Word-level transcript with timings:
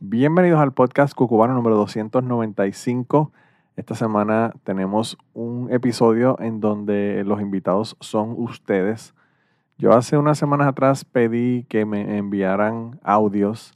Bienvenidos 0.00 0.60
al 0.60 0.72
podcast 0.72 1.12
Cucubano 1.12 1.54
número 1.54 1.74
295. 1.74 3.32
Esta 3.74 3.96
semana 3.96 4.54
tenemos 4.62 5.18
un 5.34 5.72
episodio 5.72 6.38
en 6.38 6.60
donde 6.60 7.24
los 7.24 7.40
invitados 7.40 7.96
son 7.98 8.32
ustedes. 8.36 9.12
Yo 9.76 9.92
hace 9.94 10.16
unas 10.16 10.38
semanas 10.38 10.68
atrás 10.68 11.04
pedí 11.04 11.64
que 11.64 11.84
me 11.84 12.16
enviaran 12.16 13.00
audios 13.02 13.74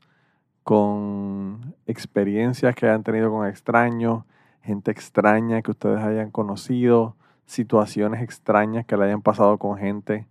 con 0.62 1.74
experiencias 1.86 2.76
que 2.76 2.86
hayan 2.86 3.02
tenido 3.02 3.32
con 3.32 3.48
extraños, 3.48 4.22
gente 4.62 4.92
extraña 4.92 5.60
que 5.60 5.72
ustedes 5.72 6.04
hayan 6.04 6.30
conocido, 6.30 7.16
situaciones 7.46 8.22
extrañas 8.22 8.86
que 8.86 8.96
le 8.96 9.06
hayan 9.06 9.22
pasado 9.22 9.58
con 9.58 9.76
gente, 9.76 10.28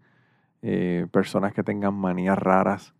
eh, 0.62 1.06
personas 1.12 1.54
que 1.54 1.64
tengan 1.64 1.96
manías 1.96 2.40
raras. 2.40 2.94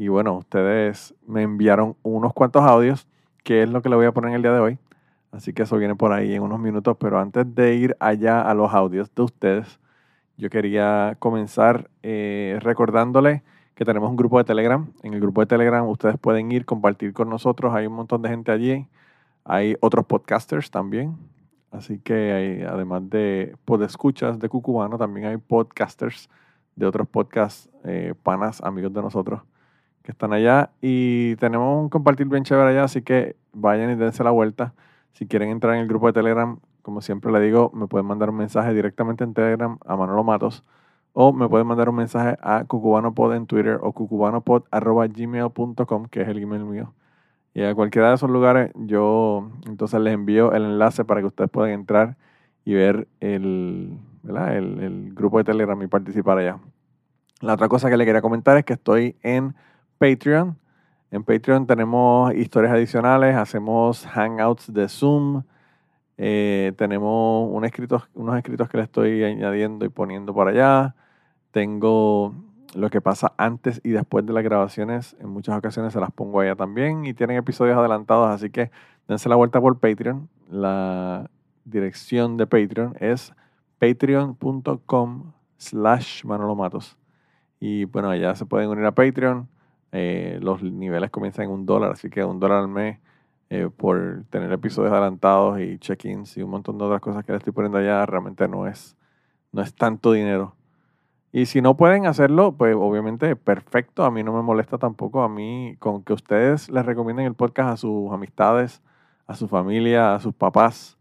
Y 0.00 0.08
bueno, 0.08 0.38
ustedes 0.38 1.14
me 1.26 1.42
enviaron 1.42 1.94
unos 2.02 2.32
cuantos 2.32 2.62
audios, 2.62 3.06
que 3.44 3.62
es 3.62 3.68
lo 3.68 3.82
que 3.82 3.90
le 3.90 3.96
voy 3.96 4.06
a 4.06 4.12
poner 4.12 4.30
en 4.30 4.36
el 4.36 4.40
día 4.40 4.52
de 4.52 4.58
hoy. 4.58 4.78
Así 5.30 5.52
que 5.52 5.64
eso 5.64 5.76
viene 5.76 5.94
por 5.94 6.14
ahí 6.14 6.32
en 6.32 6.42
unos 6.42 6.58
minutos. 6.58 6.96
Pero 6.98 7.20
antes 7.20 7.54
de 7.54 7.74
ir 7.74 7.94
allá 8.00 8.40
a 8.40 8.54
los 8.54 8.72
audios 8.72 9.14
de 9.14 9.22
ustedes, 9.22 9.78
yo 10.38 10.48
quería 10.48 11.16
comenzar 11.18 11.90
eh, 12.02 12.56
recordándole 12.62 13.42
que 13.74 13.84
tenemos 13.84 14.08
un 14.08 14.16
grupo 14.16 14.38
de 14.38 14.44
Telegram. 14.44 14.90
En 15.02 15.12
el 15.12 15.20
grupo 15.20 15.42
de 15.42 15.48
Telegram 15.48 15.86
ustedes 15.86 16.16
pueden 16.16 16.50
ir, 16.50 16.64
compartir 16.64 17.12
con 17.12 17.28
nosotros. 17.28 17.74
Hay 17.74 17.86
un 17.86 17.92
montón 17.92 18.22
de 18.22 18.30
gente 18.30 18.52
allí. 18.52 18.86
Hay 19.44 19.76
otros 19.80 20.06
podcasters 20.06 20.70
también. 20.70 21.18
Así 21.72 21.98
que 21.98 22.66
además 22.66 23.02
de 23.10 23.54
podescuchas 23.66 24.38
de 24.38 24.48
Cucubano, 24.48 24.96
también 24.96 25.26
hay 25.26 25.36
podcasters 25.36 26.30
de 26.74 26.86
otros 26.86 27.06
podcasts, 27.06 27.68
eh, 27.84 28.14
panas, 28.22 28.62
amigos 28.62 28.94
de 28.94 29.02
nosotros 29.02 29.42
que 30.02 30.12
están 30.12 30.32
allá 30.32 30.70
y 30.80 31.36
tenemos 31.36 31.82
un 31.82 31.88
compartir 31.88 32.26
bien 32.26 32.44
chévere 32.44 32.70
allá, 32.70 32.84
así 32.84 33.02
que 33.02 33.36
vayan 33.52 33.90
y 33.90 33.94
dense 33.96 34.24
la 34.24 34.30
vuelta. 34.30 34.74
Si 35.12 35.26
quieren 35.26 35.50
entrar 35.50 35.74
en 35.74 35.80
el 35.80 35.88
grupo 35.88 36.06
de 36.06 36.12
Telegram, 36.12 36.58
como 36.82 37.00
siempre 37.02 37.32
le 37.32 37.40
digo, 37.40 37.70
me 37.74 37.86
pueden 37.86 38.06
mandar 38.06 38.30
un 38.30 38.36
mensaje 38.36 38.72
directamente 38.74 39.24
en 39.24 39.34
Telegram 39.34 39.78
a 39.84 39.96
Manolo 39.96 40.24
Matos 40.24 40.64
o 41.12 41.32
me 41.32 41.48
pueden 41.48 41.66
mandar 41.66 41.88
un 41.88 41.96
mensaje 41.96 42.36
a 42.40 42.64
cucubanopod 42.64 43.34
en 43.34 43.46
Twitter 43.46 43.80
o 43.82 43.92
cucubanopod.gmail.com, 43.92 46.06
que 46.06 46.22
es 46.22 46.28
el 46.28 46.38
email 46.38 46.64
mío. 46.64 46.94
Y 47.52 47.64
a 47.64 47.74
cualquiera 47.74 48.10
de 48.10 48.14
esos 48.14 48.30
lugares 48.30 48.70
yo 48.76 49.50
entonces 49.66 50.00
les 50.00 50.14
envío 50.14 50.52
el 50.52 50.62
enlace 50.64 51.04
para 51.04 51.20
que 51.20 51.26
ustedes 51.26 51.50
puedan 51.50 51.72
entrar 51.72 52.16
y 52.64 52.74
ver 52.74 53.08
el, 53.18 53.98
el, 54.24 54.80
el 54.80 55.12
grupo 55.14 55.38
de 55.38 55.44
Telegram 55.44 55.82
y 55.82 55.88
participar 55.88 56.38
allá. 56.38 56.60
La 57.40 57.54
otra 57.54 57.68
cosa 57.68 57.90
que 57.90 57.96
le 57.96 58.04
quería 58.04 58.22
comentar 58.22 58.56
es 58.56 58.64
que 58.64 58.74
estoy 58.74 59.16
en 59.22 59.56
Patreon. 60.00 60.56
En 61.10 61.24
Patreon 61.24 61.66
tenemos 61.66 62.32
historias 62.32 62.72
adicionales, 62.72 63.36
hacemos 63.36 64.06
hangouts 64.06 64.72
de 64.72 64.88
Zoom, 64.88 65.42
eh, 66.16 66.72
tenemos 66.78 67.46
un 67.50 67.68
unos 68.14 68.36
escritos 68.38 68.68
que 68.70 68.76
le 68.78 68.82
estoy 68.82 69.22
añadiendo 69.24 69.84
y 69.84 69.90
poniendo 69.90 70.32
por 70.32 70.48
allá. 70.48 70.94
Tengo 71.50 72.34
lo 72.74 72.88
que 72.88 73.02
pasa 73.02 73.34
antes 73.36 73.82
y 73.84 73.90
después 73.90 74.24
de 74.24 74.32
las 74.32 74.42
grabaciones. 74.42 75.16
En 75.20 75.28
muchas 75.28 75.58
ocasiones 75.58 75.92
se 75.92 76.00
las 76.00 76.12
pongo 76.12 76.40
allá 76.40 76.56
también 76.56 77.04
y 77.04 77.12
tienen 77.12 77.36
episodios 77.36 77.76
adelantados, 77.76 78.28
así 78.28 78.48
que 78.48 78.70
dense 79.06 79.28
la 79.28 79.36
vuelta 79.36 79.60
por 79.60 79.80
Patreon. 79.80 80.30
La 80.48 81.28
dirección 81.66 82.38
de 82.38 82.46
Patreon 82.46 82.96
es 83.00 83.34
patreon.com 83.78 85.32
slash 85.58 86.24
Manolo 86.24 86.54
Matos. 86.54 86.96
Y 87.58 87.84
bueno, 87.84 88.08
allá 88.08 88.34
se 88.34 88.46
pueden 88.46 88.70
unir 88.70 88.86
a 88.86 88.92
Patreon. 88.92 89.46
Eh, 89.92 90.38
los 90.42 90.62
niveles 90.62 91.10
comienzan 91.10 91.46
en 91.46 91.50
un 91.50 91.66
dólar, 91.66 91.92
así 91.92 92.10
que 92.10 92.24
un 92.24 92.38
dólar 92.40 92.58
al 92.60 92.68
mes 92.68 92.98
eh, 93.50 93.68
por 93.76 94.24
tener 94.30 94.52
episodios 94.52 94.92
adelantados 94.92 95.58
y 95.60 95.78
check-ins 95.78 96.36
y 96.36 96.42
un 96.42 96.50
montón 96.50 96.78
de 96.78 96.84
otras 96.84 97.00
cosas 97.00 97.24
que 97.24 97.32
le 97.32 97.38
estoy 97.38 97.52
poniendo 97.52 97.78
allá, 97.78 98.06
realmente 98.06 98.46
no 98.46 98.66
es, 98.68 98.96
no 99.52 99.62
es 99.62 99.74
tanto 99.74 100.12
dinero. 100.12 100.54
Y 101.32 101.46
si 101.46 101.60
no 101.60 101.76
pueden 101.76 102.06
hacerlo, 102.06 102.52
pues 102.56 102.76
obviamente 102.76 103.36
perfecto, 103.36 104.04
a 104.04 104.10
mí 104.10 104.22
no 104.22 104.32
me 104.32 104.42
molesta 104.42 104.78
tampoco, 104.78 105.22
a 105.22 105.28
mí 105.28 105.76
con 105.78 106.02
que 106.04 106.12
ustedes 106.12 106.70
les 106.70 106.86
recomienden 106.86 107.26
el 107.26 107.34
podcast 107.34 107.70
a 107.70 107.76
sus 107.76 108.12
amistades, 108.12 108.82
a 109.26 109.34
su 109.34 109.48
familia, 109.48 110.14
a 110.14 110.20
sus 110.20 110.34
papás, 110.34 110.98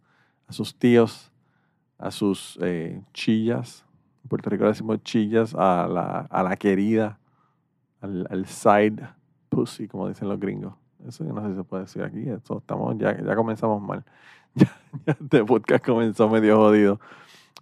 a 0.47 0.53
sus 0.53 0.77
tíos, 0.77 1.31
a 1.99 2.11
sus 2.11 2.57
eh, 2.61 3.01
chillas, 3.13 3.85
en 4.23 4.29
Puerto 4.29 4.49
Rico 4.49 4.65
decimos 4.65 5.03
chillas, 5.03 5.53
a 5.55 5.87
la, 5.87 6.21
a 6.29 6.43
la 6.43 6.55
querida, 6.55 7.18
al, 8.01 8.27
al 8.29 8.45
side 8.45 9.07
pussy, 9.49 9.87
como 9.87 10.07
dicen 10.07 10.29
los 10.29 10.39
gringos. 10.39 10.73
Eso 11.07 11.23
yo 11.23 11.33
no 11.33 11.41
sé 11.41 11.49
si 11.49 11.55
se 11.55 11.63
puede 11.63 11.83
decir 11.83 12.03
aquí. 12.03 12.29
Esto 12.29 12.57
estamos, 12.59 12.97
ya, 12.97 13.21
ya 13.21 13.35
comenzamos 13.35 13.81
mal. 13.81 14.03
Ya, 14.55 14.65
ya 15.05 15.13
este 15.13 15.45
podcast 15.45 15.85
comenzó 15.85 16.27
medio 16.27 16.57
jodido. 16.57 16.99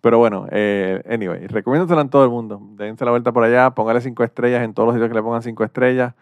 Pero 0.01 0.19
bueno, 0.19 0.47
eh, 0.51 1.03
anyway, 1.09 1.47
recomiéndoselo 1.47 1.99
a 1.99 2.09
todo 2.09 2.23
el 2.23 2.29
mundo. 2.29 2.61
Dense 2.75 3.03
la 3.03 3.11
vuelta 3.11 3.31
por 3.33 3.43
allá, 3.43 3.71
póngale 3.71 3.99
cinco 3.99 4.23
estrellas 4.23 4.63
en 4.63 4.73
todos 4.73 4.87
los 4.87 4.95
sitios 4.95 5.09
que 5.09 5.15
le 5.15 5.21
pongan 5.21 5.41
cinco 5.41 5.63
estrellas. 5.65 6.13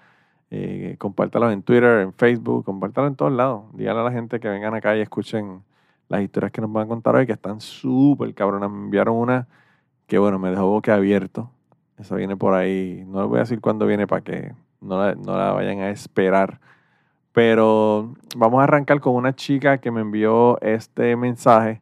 Eh, 0.52 0.98
en 1.00 1.64
Twitter, 1.64 2.00
en 2.02 2.14
Facebook, 2.14 2.66
compártalos 2.66 3.12
en 3.12 3.16
todos 3.16 3.32
lados. 3.32 3.64
Díganle 3.74 4.02
a 4.02 4.04
la 4.06 4.12
gente 4.12 4.40
que 4.40 4.48
vengan 4.48 4.74
acá 4.74 4.96
y 4.96 5.02
escuchen 5.02 5.64
las 6.08 6.22
historias 6.22 6.52
que 6.52 6.62
nos 6.62 6.72
van 6.72 6.86
a 6.86 6.88
contar 6.88 7.16
hoy, 7.16 7.26
que 7.26 7.34
están 7.34 7.60
súper 7.62 8.34
cabronas. 8.34 8.72
Me 8.72 8.78
enviaron 8.78 9.16
una 9.18 9.48
que, 10.08 10.18
bueno, 10.18 10.40
me 10.40 10.50
dejó 10.50 10.68
boca 10.68 10.96
abierto. 10.96 11.52
Esa 11.98 12.16
viene 12.16 12.36
por 12.38 12.54
ahí. 12.54 13.04
No 13.08 13.22
les 13.22 13.30
voy 13.30 13.38
a 13.38 13.42
decir 13.42 13.62
cuándo 13.62 13.86
viene 13.86 14.08
para 14.08 14.22
que 14.22 14.54
no 14.82 15.00
la, 15.00 15.16
no 15.16 15.38
la 15.38 15.52
vayan 15.52 15.80
a 15.80 15.90
esperar. 15.90 16.60
Pero 17.32 18.14
vamos 18.36 18.62
a 18.62 18.64
arrancar 18.64 19.00
con 19.02 19.16
una 19.16 19.36
chica 19.36 19.80
que 19.80 19.92
me 19.92 20.02
envió 20.02 20.60
este 20.62 21.16
mensaje. 21.16 21.82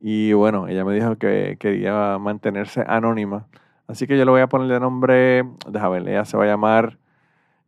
Y 0.00 0.32
bueno, 0.32 0.66
ella 0.68 0.84
me 0.84 0.94
dijo 0.94 1.16
que 1.16 1.56
quería 1.60 2.18
mantenerse 2.18 2.84
anónima. 2.86 3.46
Así 3.86 4.06
que 4.06 4.16
yo 4.16 4.24
le 4.24 4.30
voy 4.30 4.40
a 4.40 4.48
poner 4.48 4.68
de 4.68 4.80
nombre, 4.80 5.44
déjame 5.68 6.00
ver, 6.00 6.08
ella 6.08 6.24
se 6.24 6.36
va 6.36 6.44
a 6.44 6.46
llamar 6.46 6.98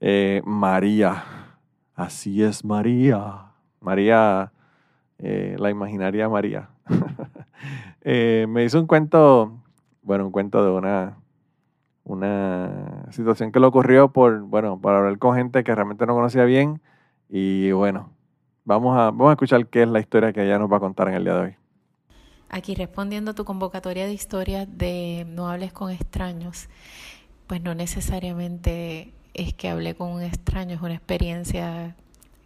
eh, 0.00 0.40
María. 0.44 1.24
Así 1.94 2.42
es, 2.42 2.64
María. 2.64 3.52
María, 3.80 4.52
eh, 5.18 5.56
la 5.58 5.70
imaginaria 5.70 6.28
María. 6.28 6.68
Eh, 8.04 8.46
me 8.48 8.64
hizo 8.64 8.80
un 8.80 8.88
cuento, 8.88 9.62
bueno, 10.02 10.26
un 10.26 10.32
cuento 10.32 10.64
de 10.64 10.72
una, 10.72 11.18
una 12.04 13.06
situación 13.10 13.52
que 13.52 13.60
le 13.60 13.66
ocurrió 13.66 14.12
por, 14.12 14.40
bueno, 14.40 14.80
por 14.80 14.94
hablar 14.94 15.18
con 15.18 15.36
gente 15.36 15.64
que 15.64 15.74
realmente 15.74 16.06
no 16.06 16.14
conocía 16.14 16.44
bien. 16.44 16.80
Y 17.28 17.72
bueno, 17.72 18.10
vamos 18.64 18.96
a, 18.98 19.04
vamos 19.04 19.30
a 19.30 19.32
escuchar 19.32 19.66
qué 19.66 19.82
es 19.82 19.88
la 19.88 20.00
historia 20.00 20.32
que 20.32 20.44
ella 20.44 20.58
nos 20.58 20.70
va 20.70 20.78
a 20.78 20.80
contar 20.80 21.08
en 21.08 21.14
el 21.14 21.24
día 21.24 21.34
de 21.34 21.40
hoy. 21.40 21.56
Aquí 22.48 22.74
respondiendo 22.74 23.30
a 23.30 23.34
tu 23.34 23.44
convocatoria 23.44 24.06
de 24.06 24.12
historias 24.12 24.68
de 24.70 25.26
no 25.28 25.48
hables 25.48 25.72
con 25.72 25.90
extraños, 25.90 26.68
pues 27.46 27.62
no 27.62 27.74
necesariamente 27.74 29.14
es 29.32 29.54
que 29.54 29.70
hablé 29.70 29.94
con 29.94 30.10
un 30.10 30.22
extraño, 30.22 30.74
es 30.74 30.82
una 30.82 30.94
experiencia 30.94 31.96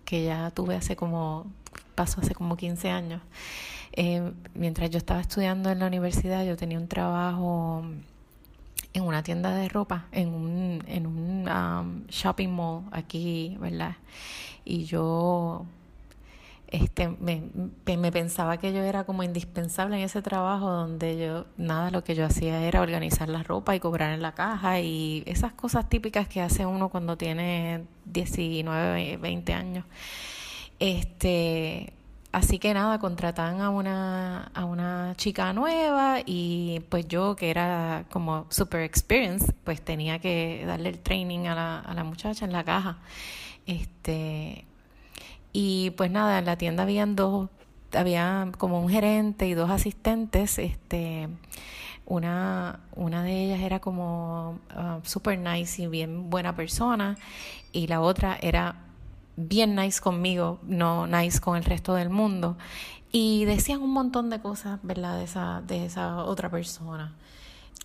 que 0.05 0.25
ya 0.25 0.51
tuve 0.53 0.77
hace 0.77 0.95
como, 0.95 1.47
pasó 1.97 2.21
hace 2.21 2.35
como 2.35 2.57
15 2.57 2.91
años. 2.91 3.21
Eh, 3.93 4.33
mientras 4.55 4.91
yo 4.91 4.99
estaba 4.99 5.21
estudiando 5.21 5.71
en 5.71 5.81
la 5.81 5.87
universidad, 5.87 6.45
yo 6.45 6.57
tenía 6.57 6.79
un 6.79 6.87
trabajo 6.87 7.85
en 8.97 9.03
una 9.05 9.23
tienda 9.23 9.55
de 9.55 9.69
ropa, 9.69 10.07
en 10.11 10.29
un, 10.29 10.83
en 10.87 11.07
un 11.07 11.49
um, 11.49 12.07
shopping 12.09 12.49
mall 12.49 12.85
aquí, 12.93 13.57
¿verdad? 13.61 13.97
Y 14.65 14.85
yo 14.85 15.67
este, 16.69 17.09
me, 17.09 17.43
me, 17.85 18.11
pensaba 18.11 18.57
que 18.57 18.73
yo 18.73 18.83
era 18.83 19.05
como 19.05 19.23
indispensable 19.23 19.97
en 19.97 20.03
ese 20.03 20.23
trabajo 20.23 20.71
donde 20.71 21.19
yo, 21.19 21.45
nada, 21.59 21.91
lo 21.91 22.03
que 22.05 22.15
yo 22.15 22.25
hacía 22.25 22.67
era 22.67 22.81
organizar 22.81 23.29
la 23.29 23.43
ropa 23.43 23.77
y 23.77 23.81
cobrar 23.81 24.13
en 24.15 24.23
la 24.23 24.33
caja 24.33 24.81
y 24.81 25.23
esas 25.27 25.53
cosas 25.53 25.89
típicas 25.89 26.27
que 26.27 26.41
hace 26.41 26.65
uno 26.65 26.89
cuando 26.89 27.17
tiene 27.19 27.85
19, 28.07 29.19
20 29.19 29.53
años. 29.53 29.85
Este, 30.79 31.93
así 32.37 32.59
que 32.59 32.75
nada, 32.75 32.99
contratan 32.99 33.63
a 33.63 33.71
una, 33.71 34.51
a 34.53 34.67
una 34.67 35.15
chica 35.17 35.55
nueva 35.55 36.19
y 36.27 36.81
pues 36.91 37.09
yo 37.09 37.35
que 37.35 37.49
era 37.49 38.05
como 38.11 38.45
super 38.51 38.83
experienced, 38.83 39.55
pues 39.65 39.81
tenía 39.81 40.19
que 40.19 40.63
darle 40.67 40.91
el 40.91 40.99
training 40.99 41.47
a 41.47 41.55
la, 41.55 41.79
a 41.79 41.95
la 41.95 42.05
muchacha 42.05 42.45
en 42.45 42.53
la 42.53 42.63
caja. 42.63 42.99
Este, 43.67 44.67
y 45.55 45.93
pues 45.97 46.11
nada, 46.11 46.39
en 46.39 46.45
la 46.45 46.59
tienda 46.59 46.83
habían 46.83 47.17
dos, 47.17 47.49
había 47.95 48.53
como 48.59 48.83
un 48.83 48.91
gerente 48.91 49.49
y 49.49 49.55
dos 49.55 49.71
asistentes, 49.71 50.59
este, 50.59 51.29
una, 52.05 52.81
una 52.95 53.23
de 53.23 53.45
ellas 53.45 53.61
era 53.61 53.81
como 53.81 54.61
uh, 54.77 55.01
super 55.05 55.39
nice 55.39 55.81
y 55.81 55.87
bien 55.87 56.29
buena 56.29 56.55
persona 56.55 57.17
y 57.73 57.87
la 57.87 58.03
otra 58.03 58.37
era 58.43 58.86
bien 59.37 59.75
nice 59.75 60.01
conmigo, 60.01 60.59
no 60.65 61.07
nice 61.07 61.41
con 61.41 61.57
el 61.57 61.65
resto 61.65 61.95
del 61.95 62.11
mundo. 62.11 62.57
Y 63.13 63.45
decían 63.45 63.83
un 63.83 63.93
montón 63.93 64.31
de 64.31 64.41
cosas, 64.41 64.81
¿verdad? 64.83 65.19
De 65.19 65.25
esa, 65.25 65.63
de 65.67 65.87
esa 65.87 66.25
otra 66.25 66.51
persona. 66.51 67.15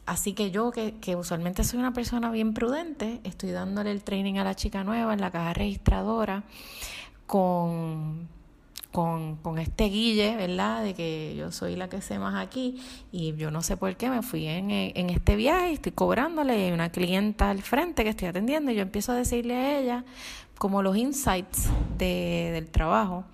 Así 0.06 0.34
que 0.34 0.52
yo, 0.52 0.72
que, 0.72 0.96
que 0.96 1.16
usualmente 1.16 1.64
soy 1.64 1.80
una 1.80 1.94
persona 1.94 2.32
bien 2.32 2.54
prudente, 2.54 3.22
estoy 3.24 3.52
dándole 3.52 3.92
el 3.92 4.04
training 4.04 4.40
a 4.40 4.44
la 4.44 4.56
chica 4.56 4.84
nueva 4.84 5.14
en 5.14 5.22
la 5.22 5.32
caja 5.32 5.54
registradora 5.54 6.44
con, 7.28 8.28
con, 8.92 9.38
con, 9.38 9.60
este 9.60 9.86
guille, 9.86 10.36
¿verdad? 10.36 10.84
De 10.84 10.96
que 10.96 11.36
yo 11.38 11.52
soy 11.52 11.76
la 11.76 11.88
que 11.88 12.02
sé 12.02 12.18
más 12.18 12.36
aquí 12.36 12.82
y 13.12 13.36
yo 13.36 13.52
no 13.52 13.62
sé 13.62 13.78
por 13.78 13.96
qué 13.96 14.10
me 14.10 14.24
fui 14.24 14.48
en, 14.48 14.72
en 14.72 15.10
este 15.12 15.36
viaje, 15.36 15.74
estoy 15.74 15.92
cobrándole 15.92 16.66
hay 16.66 16.72
una 16.72 16.92
clienta 16.92 17.52
al 17.52 17.62
frente 17.62 18.04
que 18.04 18.10
estoy 18.10 18.28
atendiendo 18.28 18.72
y 18.72 18.76
yo 18.76 18.82
empiezo 18.82 19.12
a 19.12 19.16
decirle 19.16 19.56
a 19.56 19.80
ella 19.80 20.06
como 20.62 20.84
los 20.84 20.96
insights 20.96 21.70
de, 21.98 22.52
del 22.54 22.70
trabajo 22.70 23.26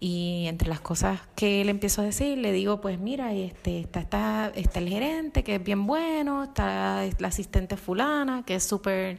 y 0.00 0.44
entre 0.48 0.68
las 0.68 0.80
cosas 0.80 1.18
que 1.34 1.64
le 1.64 1.70
empiezo 1.70 2.02
a 2.02 2.04
decir, 2.04 2.36
le 2.36 2.52
digo, 2.52 2.82
pues 2.82 2.98
mira, 2.98 3.32
este, 3.32 3.80
está, 3.80 4.00
está, 4.00 4.52
está 4.54 4.80
el 4.80 4.90
gerente, 4.90 5.42
que 5.42 5.54
es 5.54 5.64
bien 5.64 5.86
bueno, 5.86 6.44
está 6.44 7.02
la 7.18 7.28
asistente 7.28 7.78
fulana, 7.78 8.42
que 8.44 8.56
es 8.56 8.64
súper 8.64 9.16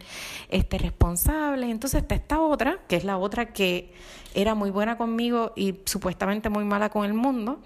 este, 0.50 0.78
responsable, 0.78 1.72
entonces 1.72 2.04
está 2.04 2.14
esta 2.14 2.40
otra, 2.40 2.82
que 2.88 2.98
es 2.98 3.04
la 3.04 3.18
otra 3.18 3.48
que 3.48 3.96
era 4.36 4.54
muy 4.54 4.70
buena 4.70 4.96
conmigo 4.96 5.52
y 5.56 5.80
supuestamente 5.86 6.50
muy 6.50 6.66
mala 6.66 6.90
con 6.90 7.04
el 7.04 7.16
mundo. 7.16 7.62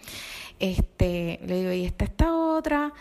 Este, 0.62 1.42
le 1.46 1.60
digo, 1.60 1.74
y 1.74 1.84
está 1.84 2.06
esta 2.06 2.34
otra, 2.34 2.94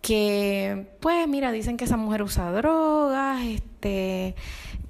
que 0.00 0.86
pues 1.00 1.28
mira, 1.28 1.52
dicen 1.52 1.76
que 1.76 1.84
esa 1.84 1.98
mujer 1.98 2.22
usa 2.22 2.50
drogas, 2.50 3.42
este 3.42 4.34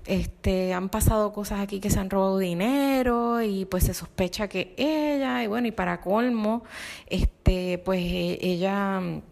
este, 0.07 0.75
han 0.75 0.89
pasado 0.89 1.33
cosas 1.33 1.61
aquí 1.61 1.81
que 1.81 1.91
se 1.91 1.99
han 1.99 2.11
robado 2.11 2.39
dinero 2.39 3.43
y 3.43 3.65
pues 3.65 3.85
se 3.85 3.95
sospecha 3.95 4.49
que 4.49 4.75
ella, 4.77 5.43
y 5.43 5.47
bueno, 5.47 5.67
y 5.67 5.73
para 5.73 6.01
colmo, 6.01 6.65
este, 7.07 7.79
pues 7.79 8.01
e, 8.01 8.39
ella 8.43 9.01
mm, 9.01 9.23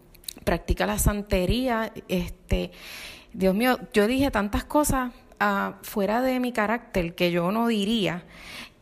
practica 0.43 0.85
la 0.85 0.97
santería, 0.97 1.93
este, 2.07 2.71
Dios 3.33 3.55
mío, 3.55 3.79
yo 3.93 4.07
dije 4.07 4.31
tantas 4.31 4.63
cosas 4.63 5.11
uh, 5.41 5.73
fuera 5.83 6.21
de 6.21 6.39
mi 6.39 6.51
carácter 6.51 7.15
que 7.15 7.31
yo 7.31 7.51
no 7.51 7.67
diría, 7.67 8.23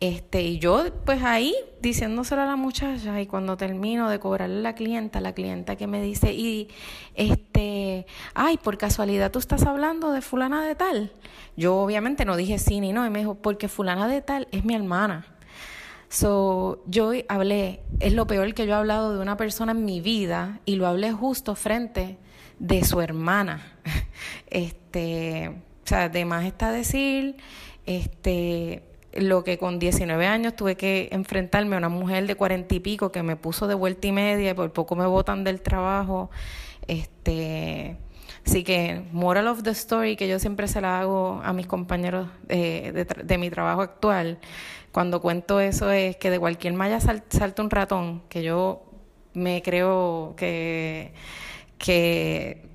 este, 0.02 0.42
y 0.42 0.58
yo, 0.58 0.86
pues 1.04 1.22
ahí, 1.22 1.54
diciéndoselo 1.80 2.42
a 2.42 2.44
la 2.44 2.56
muchacha, 2.56 3.20
y 3.20 3.26
cuando 3.28 3.56
termino 3.56 4.10
de 4.10 4.18
cobrarle 4.18 4.58
a 4.58 4.62
la 4.62 4.74
clienta, 4.74 5.20
la 5.20 5.32
clienta 5.32 5.76
que 5.76 5.86
me 5.86 6.02
dice, 6.02 6.32
y 6.32 6.70
este, 7.14 8.06
ay, 8.34 8.56
por 8.56 8.78
casualidad 8.78 9.30
tú 9.30 9.38
estás 9.38 9.62
hablando 9.62 10.10
de 10.10 10.20
fulana 10.20 10.66
de 10.66 10.74
tal. 10.74 11.12
Yo 11.56 11.76
obviamente 11.76 12.24
no 12.24 12.36
dije 12.36 12.58
sí 12.58 12.80
ni 12.80 12.92
no, 12.92 13.06
y 13.06 13.10
me 13.10 13.20
dijo, 13.20 13.36
porque 13.36 13.68
fulana 13.68 14.08
de 14.08 14.22
tal 14.22 14.48
es 14.50 14.64
mi 14.64 14.74
hermana. 14.74 15.24
So, 16.08 16.82
yo 16.86 17.12
hablé, 17.28 17.84
es 18.00 18.12
lo 18.12 18.26
peor 18.26 18.54
que 18.54 18.66
yo 18.66 18.72
he 18.72 18.78
hablado 18.78 19.14
de 19.14 19.22
una 19.22 19.36
persona 19.36 19.70
en 19.70 19.84
mi 19.84 20.00
vida, 20.00 20.58
y 20.64 20.74
lo 20.74 20.88
hablé 20.88 21.12
justo 21.12 21.54
frente 21.54 22.18
de 22.58 22.84
su 22.84 23.00
hermana. 23.00 23.78
Este, 24.50 25.48
o 25.48 25.86
sea, 25.86 26.04
además 26.04 26.44
está 26.44 26.72
decir, 26.72 27.36
este, 27.86 28.91
lo 29.14 29.44
que 29.44 29.58
con 29.58 29.78
19 29.78 30.26
años 30.26 30.56
tuve 30.56 30.76
que 30.76 31.08
enfrentarme 31.12 31.74
a 31.76 31.78
una 31.78 31.88
mujer 31.88 32.26
de 32.26 32.34
cuarenta 32.34 32.74
y 32.74 32.80
pico 32.80 33.12
que 33.12 33.22
me 33.22 33.36
puso 33.36 33.66
de 33.66 33.74
vuelta 33.74 34.06
y 34.06 34.12
media 34.12 34.50
y 34.50 34.54
por 34.54 34.72
poco 34.72 34.96
me 34.96 35.06
botan 35.06 35.44
del 35.44 35.60
trabajo. 35.60 36.30
Este, 36.86 37.96
así 38.46 38.64
que, 38.64 39.02
moral 39.12 39.48
of 39.48 39.62
the 39.62 39.70
story, 39.70 40.16
que 40.16 40.28
yo 40.28 40.38
siempre 40.38 40.68
se 40.68 40.80
la 40.80 41.00
hago 41.00 41.40
a 41.44 41.52
mis 41.52 41.66
compañeros 41.66 42.28
de, 42.48 43.06
de, 43.24 43.38
mi 43.38 43.50
trabajo 43.50 43.82
actual, 43.82 44.38
cuando 44.92 45.20
cuento 45.20 45.60
eso 45.60 45.90
es 45.90 46.16
que 46.16 46.30
de 46.30 46.38
cualquier 46.38 46.74
malla 46.74 47.00
salta 47.00 47.62
un 47.62 47.70
ratón, 47.70 48.22
que 48.28 48.42
yo 48.42 48.82
me 49.34 49.62
creo 49.62 50.34
que, 50.36 51.12
que 51.78 52.68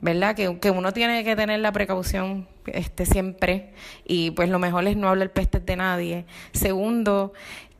¿verdad? 0.00 0.34
Que, 0.36 0.58
que, 0.58 0.70
uno 0.70 0.92
tiene 0.92 1.24
que 1.24 1.36
tener 1.36 1.60
la 1.60 1.72
precaución 1.72 2.46
este, 2.74 3.06
siempre 3.06 3.70
y 4.06 4.30
pues 4.32 4.48
lo 4.48 4.58
mejor 4.58 4.86
es 4.86 4.96
no 4.96 5.08
hablar 5.08 5.32
peste 5.32 5.60
de 5.60 5.76
nadie. 5.76 6.24
Segundo, 6.52 7.32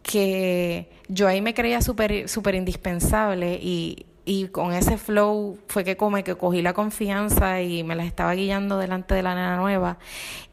que 0.02 0.88
yo 1.08 1.29
ahí 1.29 1.40
me 1.40 1.55
creía 1.55 1.81
súper 1.82 2.29
super 2.29 2.55
indispensable 2.55 3.58
y, 3.62 4.06
y 4.25 4.49
con 4.49 4.73
ese 4.73 4.99
flow 4.99 5.58
fue 5.69 5.85
que 5.85 5.96
come 5.96 6.25
que 6.25 6.35
cogí 6.35 6.62
la 6.62 6.73
confianza 6.73 7.62
y 7.62 7.85
me 7.85 7.94
la 7.94 8.05
estaba 8.05 8.35
guiando 8.35 8.79
delante 8.79 9.14
de 9.14 9.23
la 9.23 9.35
nena 9.35 9.56
nueva 9.56 9.99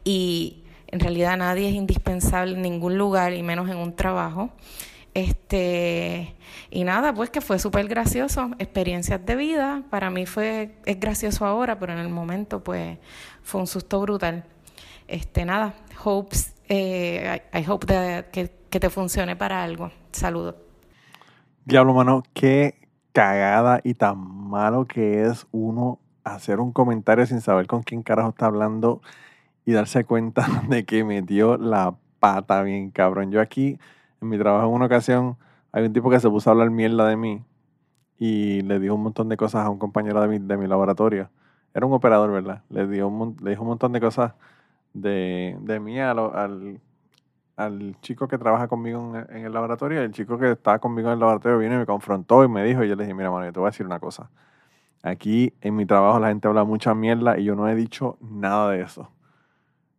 y 0.04 0.64
en 0.88 1.00
realidad 1.00 1.38
nadie 1.38 1.70
es 1.70 1.76
indispensable 1.76 2.54
en 2.54 2.62
ningún 2.62 2.98
lugar 2.98 3.34
y 3.34 3.44
menos 3.44 3.70
en 3.70 3.78
un 3.78 3.96
trabajo. 3.96 4.52
Este, 5.14 6.36
y 6.70 6.84
nada, 6.84 7.14
pues 7.14 7.30
que 7.30 7.40
fue 7.40 7.58
súper 7.58 7.88
gracioso, 7.88 8.52
experiencias 8.60 9.26
de 9.26 9.38
vida, 9.38 9.84
para 9.90 10.10
mí 10.10 10.26
fue, 10.26 10.76
es 10.86 11.00
gracioso 11.00 11.46
ahora, 11.46 11.80
pero 11.80 11.94
en 11.94 12.00
el 12.00 12.10
momento 12.10 12.62
pues 12.62 12.98
fue 13.46 13.62
un 13.62 13.68
susto 13.68 14.02
brutal. 14.02 14.44
Este, 15.08 15.46
nada, 15.46 15.76
hopes, 16.04 16.56
eh, 16.68 17.42
I, 17.54 17.70
hope 17.70 17.86
que, 18.32 18.52
que 18.70 18.80
te 18.80 18.90
funcione 18.90 19.36
para 19.36 19.64
algo. 19.64 19.92
Saludos. 20.12 20.56
Diablo, 21.64 21.94
mano, 21.94 22.24
qué 22.34 22.90
cagada 23.14 23.80
y 23.84 23.94
tan 23.94 24.18
malo 24.18 24.86
que 24.86 25.24
es 25.26 25.48
uno 25.52 26.00
hacer 26.24 26.60
un 26.60 26.74
comentario 26.74 27.26
sin 27.26 27.40
saber 27.40 27.68
con 27.68 27.84
quién 27.84 28.04
carajo 28.04 28.30
está 28.30 28.48
hablando 28.48 29.02
y 29.64 29.74
darse 29.74 30.04
cuenta 30.04 30.46
de 30.68 30.84
que 30.84 31.04
metió 31.04 31.58
la 31.58 31.96
pata 32.20 32.64
bien 32.64 32.90
cabrón. 32.90 33.32
Yo 33.32 33.42
aquí 33.42 33.80
en 34.22 34.30
mi 34.30 34.38
trabajo 34.38 34.68
en 34.68 34.74
una 34.74 34.86
ocasión 34.88 35.38
hay 35.72 35.86
un 35.86 35.94
tipo 35.94 36.10
que 36.10 36.20
se 36.20 36.30
puso 36.30 36.50
a 36.50 36.54
hablar 36.54 36.72
mierda 36.72 37.08
de 37.08 37.16
mí 37.16 37.44
y 38.18 38.62
le 38.62 38.80
dijo 38.80 38.96
un 38.96 39.04
montón 39.04 39.30
de 39.30 39.38
cosas 39.38 39.66
a 39.66 39.70
un 39.70 39.78
compañero 39.78 40.20
de 40.22 40.28
mi, 40.28 40.40
de 40.40 40.58
mi 40.58 40.68
laboratorio. 40.68 41.30
Era 41.76 41.86
un 41.86 41.94
operador, 41.94 42.32
¿verdad? 42.32 42.64
Le, 42.70 42.88
dio 42.88 43.36
le 43.42 43.50
dijo 43.50 43.62
un 43.64 43.68
montón 43.68 43.92
de 43.92 44.00
cosas 44.00 44.34
de, 44.94 45.58
de 45.60 45.80
mí 45.82 46.00
al, 46.00 46.80
al 47.58 48.00
chico 48.00 48.30
que 48.30 48.38
trabaja 48.38 48.70
conmigo 48.70 49.14
en, 49.30 49.46
el 49.46 49.52
laboratorio. 49.52 50.02
El 50.02 50.14
chico 50.14 50.38
que 50.38 50.52
estaba 50.52 50.80
conmigo 50.80 51.10
en 51.10 51.16
el 51.16 51.20
laboratorio 51.20 51.60
vino 51.60 51.76
y 51.76 51.78
me 51.80 51.86
confrontó 51.86 52.46
y 52.46 52.48
me 52.48 52.64
dijo, 52.64 52.82
y 52.82 52.88
yo 52.88 52.96
le 52.96 53.04
dije, 53.04 53.14
mira, 53.14 53.30
mano, 53.30 53.46
yo 53.46 53.52
te 53.52 53.60
voy 53.60 53.68
a 53.68 53.72
decir 53.72 53.86
una 53.86 54.00
cosa. 54.00 54.32
Aquí 55.04 55.54
en 55.60 55.76
mi 55.76 55.86
trabajo 55.86 56.18
la 56.18 56.30
gente 56.30 56.48
habla 56.48 56.64
mucha 56.64 56.96
mierda 56.96 57.38
y 57.38 57.44
yo 57.44 57.56
no 57.56 57.68
he 57.68 57.76
dicho 57.76 58.18
nada 58.22 58.72
de 58.72 58.82
eso. 58.82 59.12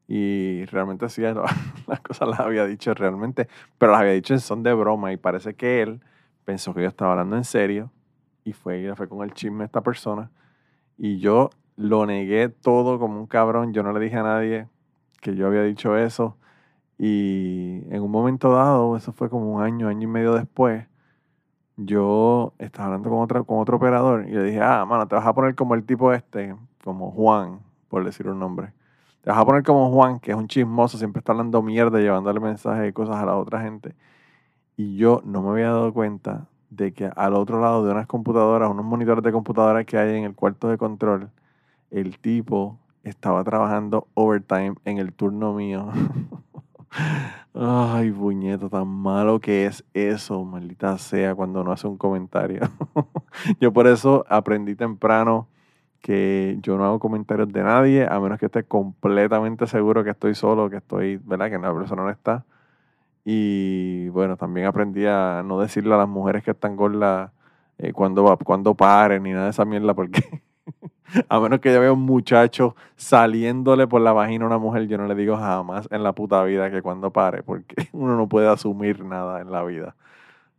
Y 0.08 0.64
realmente 0.66 1.10
sí, 1.10 1.20
las 1.86 2.00
cosas 2.00 2.26
las 2.26 2.40
había 2.40 2.64
dicho 2.64 2.94
realmente, 2.94 3.48
pero 3.76 3.92
las 3.92 4.00
había 4.00 4.12
dicho 4.12 4.32
en 4.32 4.40
son 4.40 4.62
de 4.62 4.72
broma 4.72 5.12
y 5.12 5.18
parece 5.18 5.54
que 5.54 5.82
él 5.82 6.00
pensó 6.46 6.72
que 6.72 6.80
yo 6.80 6.88
estaba 6.88 7.12
hablando 7.12 7.36
en 7.36 7.44
serio 7.44 7.90
y 8.44 8.54
fue, 8.54 8.80
y 8.80 8.94
fue 8.94 9.10
con 9.10 9.22
el 9.22 9.34
chisme 9.34 9.64
esta 9.66 9.82
persona. 9.82 10.30
Y 10.96 11.18
yo 11.18 11.50
lo 11.76 12.06
negué 12.06 12.48
todo 12.48 12.98
como 12.98 13.20
un 13.20 13.26
cabrón, 13.26 13.72
yo 13.72 13.82
no 13.82 13.92
le 13.92 14.00
dije 14.00 14.16
a 14.16 14.22
nadie 14.22 14.68
que 15.20 15.34
yo 15.36 15.46
había 15.46 15.62
dicho 15.62 15.96
eso. 15.96 16.36
Y 16.98 17.82
en 17.90 18.02
un 18.02 18.10
momento 18.10 18.52
dado, 18.52 18.96
eso 18.96 19.12
fue 19.12 19.28
como 19.30 19.52
un 19.54 19.62
año, 19.62 19.88
año 19.88 20.08
y 20.08 20.10
medio 20.10 20.34
después, 20.34 20.86
yo 21.76 22.54
estaba 22.58 22.86
hablando 22.86 23.10
con, 23.10 23.20
otra, 23.20 23.42
con 23.42 23.58
otro 23.58 23.76
operador 23.76 24.26
y 24.28 24.32
le 24.32 24.44
dije, 24.44 24.60
ah, 24.62 24.84
mano, 24.86 25.06
te 25.08 25.14
vas 25.14 25.26
a 25.26 25.34
poner 25.34 25.54
como 25.54 25.74
el 25.74 25.84
tipo 25.84 26.12
este, 26.12 26.56
como 26.84 27.10
Juan, 27.12 27.60
por 27.88 28.04
decir 28.04 28.28
un 28.28 28.38
nombre. 28.38 28.72
Te 29.22 29.30
vas 29.30 29.38
a 29.38 29.44
poner 29.44 29.62
como 29.62 29.90
Juan, 29.90 30.20
que 30.20 30.30
es 30.32 30.36
un 30.36 30.48
chismoso, 30.48 30.98
siempre 30.98 31.20
está 31.20 31.32
hablando 31.32 31.62
mierda, 31.62 31.98
llevándole 32.00 32.40
mensajes 32.40 32.88
y 32.88 32.92
cosas 32.92 33.16
a 33.16 33.26
la 33.26 33.36
otra 33.36 33.60
gente. 33.62 33.94
Y 34.76 34.96
yo 34.96 35.22
no 35.24 35.42
me 35.42 35.50
había 35.50 35.66
dado 35.70 35.92
cuenta 35.92 36.48
de 36.70 36.92
que 36.92 37.10
al 37.16 37.34
otro 37.34 37.60
lado 37.60 37.84
de 37.84 37.92
unas 37.92 38.06
computadoras, 38.06 38.70
unos 38.70 38.84
monitores 38.84 39.24
de 39.24 39.32
computadoras 39.32 39.86
que 39.86 39.98
hay 39.98 40.16
en 40.16 40.24
el 40.24 40.34
cuarto 40.34 40.68
de 40.68 40.78
control, 40.78 41.30
el 41.90 42.18
tipo 42.18 42.78
estaba 43.04 43.44
trabajando 43.44 44.08
overtime 44.14 44.74
en 44.84 44.98
el 44.98 45.12
turno 45.12 45.52
mío. 45.54 45.88
Ay, 47.54 48.10
puñeta, 48.10 48.68
tan 48.68 48.88
malo 48.88 49.40
que 49.40 49.66
es 49.66 49.84
eso, 49.94 50.44
maldita 50.44 50.98
sea, 50.98 51.34
cuando 51.34 51.64
no 51.64 51.72
hace 51.72 51.86
un 51.86 51.96
comentario. 51.96 52.60
yo 53.60 53.72
por 53.72 53.86
eso 53.86 54.24
aprendí 54.28 54.74
temprano 54.74 55.48
que 56.00 56.58
yo 56.62 56.76
no 56.76 56.84
hago 56.84 56.98
comentarios 56.98 57.52
de 57.52 57.62
nadie, 57.62 58.06
a 58.08 58.20
menos 58.20 58.38
que 58.38 58.46
esté 58.46 58.64
completamente 58.64 59.66
seguro 59.66 60.04
que 60.04 60.10
estoy 60.10 60.34
solo, 60.34 60.70
que 60.70 60.76
estoy, 60.76 61.16
¿verdad? 61.24 61.50
Que 61.50 61.58
la 61.58 61.74
persona 61.74 62.02
no 62.02 62.10
está. 62.10 62.44
Y 63.24 64.08
bueno, 64.10 64.36
también 64.36 64.66
aprendí 64.66 65.04
a 65.06 65.42
no 65.44 65.58
decirle 65.60 65.94
a 65.94 65.98
las 65.98 66.08
mujeres 66.08 66.44
que 66.44 66.52
están 66.52 66.76
gordas 66.76 67.32
eh, 67.78 67.92
cuando, 67.92 68.38
cuando 68.44 68.74
paren 68.74 69.22
ni 69.24 69.32
nada 69.32 69.46
de 69.46 69.50
esa 69.50 69.64
mierda, 69.64 69.94
porque 69.94 70.42
a 71.28 71.40
menos 71.40 71.60
que 71.60 71.72
yo 71.72 71.80
vea 71.80 71.92
un 71.92 72.02
muchacho 72.02 72.76
saliéndole 72.96 73.86
por 73.86 74.00
la 74.00 74.12
vagina 74.12 74.44
a 74.44 74.48
una 74.48 74.58
mujer, 74.58 74.86
yo 74.88 74.98
no 74.98 75.06
le 75.06 75.14
digo 75.14 75.36
jamás 75.36 75.88
en 75.90 76.02
la 76.02 76.12
puta 76.12 76.42
vida 76.44 76.70
que 76.70 76.82
cuando 76.82 77.12
pare, 77.12 77.42
porque 77.42 77.88
uno 77.92 78.16
no 78.16 78.28
puede 78.28 78.48
asumir 78.48 79.04
nada 79.04 79.40
en 79.40 79.50
la 79.50 79.62
vida. 79.64 79.96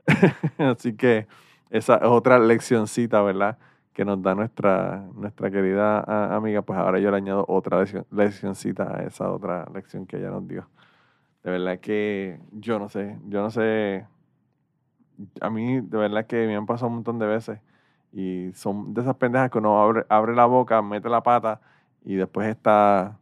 Así 0.57 0.95
que 0.95 1.27
esa 1.69 1.95
es 1.97 2.03
otra 2.03 2.39
leccioncita, 2.39 3.21
¿verdad? 3.21 3.57
Que 3.93 4.05
nos 4.05 4.21
da 4.21 4.35
nuestra, 4.35 5.05
nuestra 5.15 5.51
querida 5.51 6.35
amiga. 6.35 6.61
Pues 6.61 6.79
ahora 6.79 6.99
yo 6.99 7.11
le 7.11 7.17
añado 7.17 7.45
otra 7.47 7.79
lección, 7.79 8.05
leccioncita 8.11 8.97
a 8.97 9.03
esa 9.03 9.31
otra 9.31 9.67
lección 9.73 10.05
que 10.05 10.17
ella 10.17 10.29
nos 10.29 10.47
dio. 10.47 10.69
De 11.43 11.51
verdad 11.51 11.79
que 11.79 12.39
yo 12.51 12.79
no 12.79 12.89
sé, 12.89 13.17
yo 13.27 13.41
no 13.41 13.49
sé. 13.51 14.05
A 15.41 15.49
mí, 15.49 15.81
de 15.81 15.97
verdad 15.97 16.27
que 16.27 16.45
me 16.45 16.55
han 16.55 16.65
pasado 16.65 16.87
un 16.89 16.95
montón 16.95 17.19
de 17.19 17.25
veces 17.25 17.59
y 18.11 18.51
son 18.53 18.93
de 18.93 19.01
esas 19.01 19.15
pendejas 19.15 19.51
que 19.51 19.57
uno 19.57 19.81
abre, 19.81 20.05
abre 20.09 20.35
la 20.35 20.45
boca, 20.45 20.81
mete 20.81 21.09
la 21.09 21.21
pata 21.21 21.61
y 22.03 22.15
después 22.15 22.47
está 22.47 23.17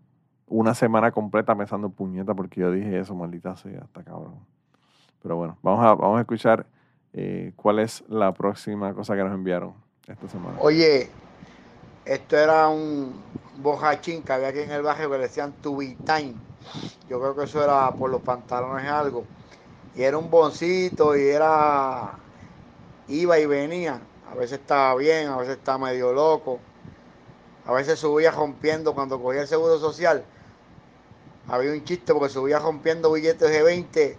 una 0.47 0.75
semana 0.75 1.11
completa 1.11 1.55
pensando 1.55 1.89
puñeta 1.89 2.33
porque 2.33 2.61
yo 2.61 2.71
dije 2.71 2.99
eso, 2.99 3.15
maldita 3.15 3.55
sea, 3.55 3.81
hasta 3.81 4.03
cabrón. 4.03 4.39
Pero 5.21 5.37
bueno, 5.37 5.57
vamos 5.63 5.83
a, 5.83 5.95
vamos 5.95 6.17
a 6.17 6.21
escuchar 6.21 6.65
eh, 7.13 7.53
cuál 7.55 7.79
es 7.79 8.03
la 8.07 8.33
próxima 8.33 8.93
cosa 8.93 9.15
que 9.15 9.23
nos 9.23 9.33
enviaron 9.33 9.73
esta 10.07 10.27
semana. 10.27 10.57
Oye, 10.59 11.09
esto 12.05 12.37
era 12.37 12.67
un 12.67 13.13
bojachín 13.57 14.21
que 14.21 14.33
había 14.33 14.49
aquí 14.49 14.59
en 14.59 14.71
el 14.71 14.83
barrio 14.83 15.09
que 15.09 15.17
le 15.17 15.23
decían 15.23 15.53
Tubitime. 15.61 16.35
Yo 17.09 17.19
creo 17.19 17.35
que 17.35 17.45
eso 17.45 17.63
era 17.63 17.91
por 17.91 18.11
los 18.11 18.21
pantalones 18.21 18.85
algo. 18.85 19.25
Y 19.95 20.03
era 20.03 20.17
un 20.17 20.29
boncito 20.29 21.15
y 21.15 21.21
era. 21.27 22.11
iba 23.07 23.39
y 23.39 23.45
venía. 23.45 24.01
A 24.31 24.35
veces 24.35 24.59
estaba 24.59 24.95
bien, 24.95 25.27
a 25.29 25.37
veces 25.37 25.57
estaba 25.57 25.77
medio 25.77 26.13
loco. 26.13 26.59
A 27.65 27.73
veces 27.73 27.99
subía 27.99 28.31
rompiendo 28.31 28.93
cuando 28.93 29.21
cogía 29.21 29.41
el 29.41 29.47
seguro 29.47 29.79
social. 29.79 30.23
Había 31.47 31.71
un 31.71 31.83
chiste 31.83 32.13
porque 32.13 32.29
subía 32.29 32.59
rompiendo 32.59 33.11
billetes 33.11 33.49
de 33.49 33.63
20 33.63 34.17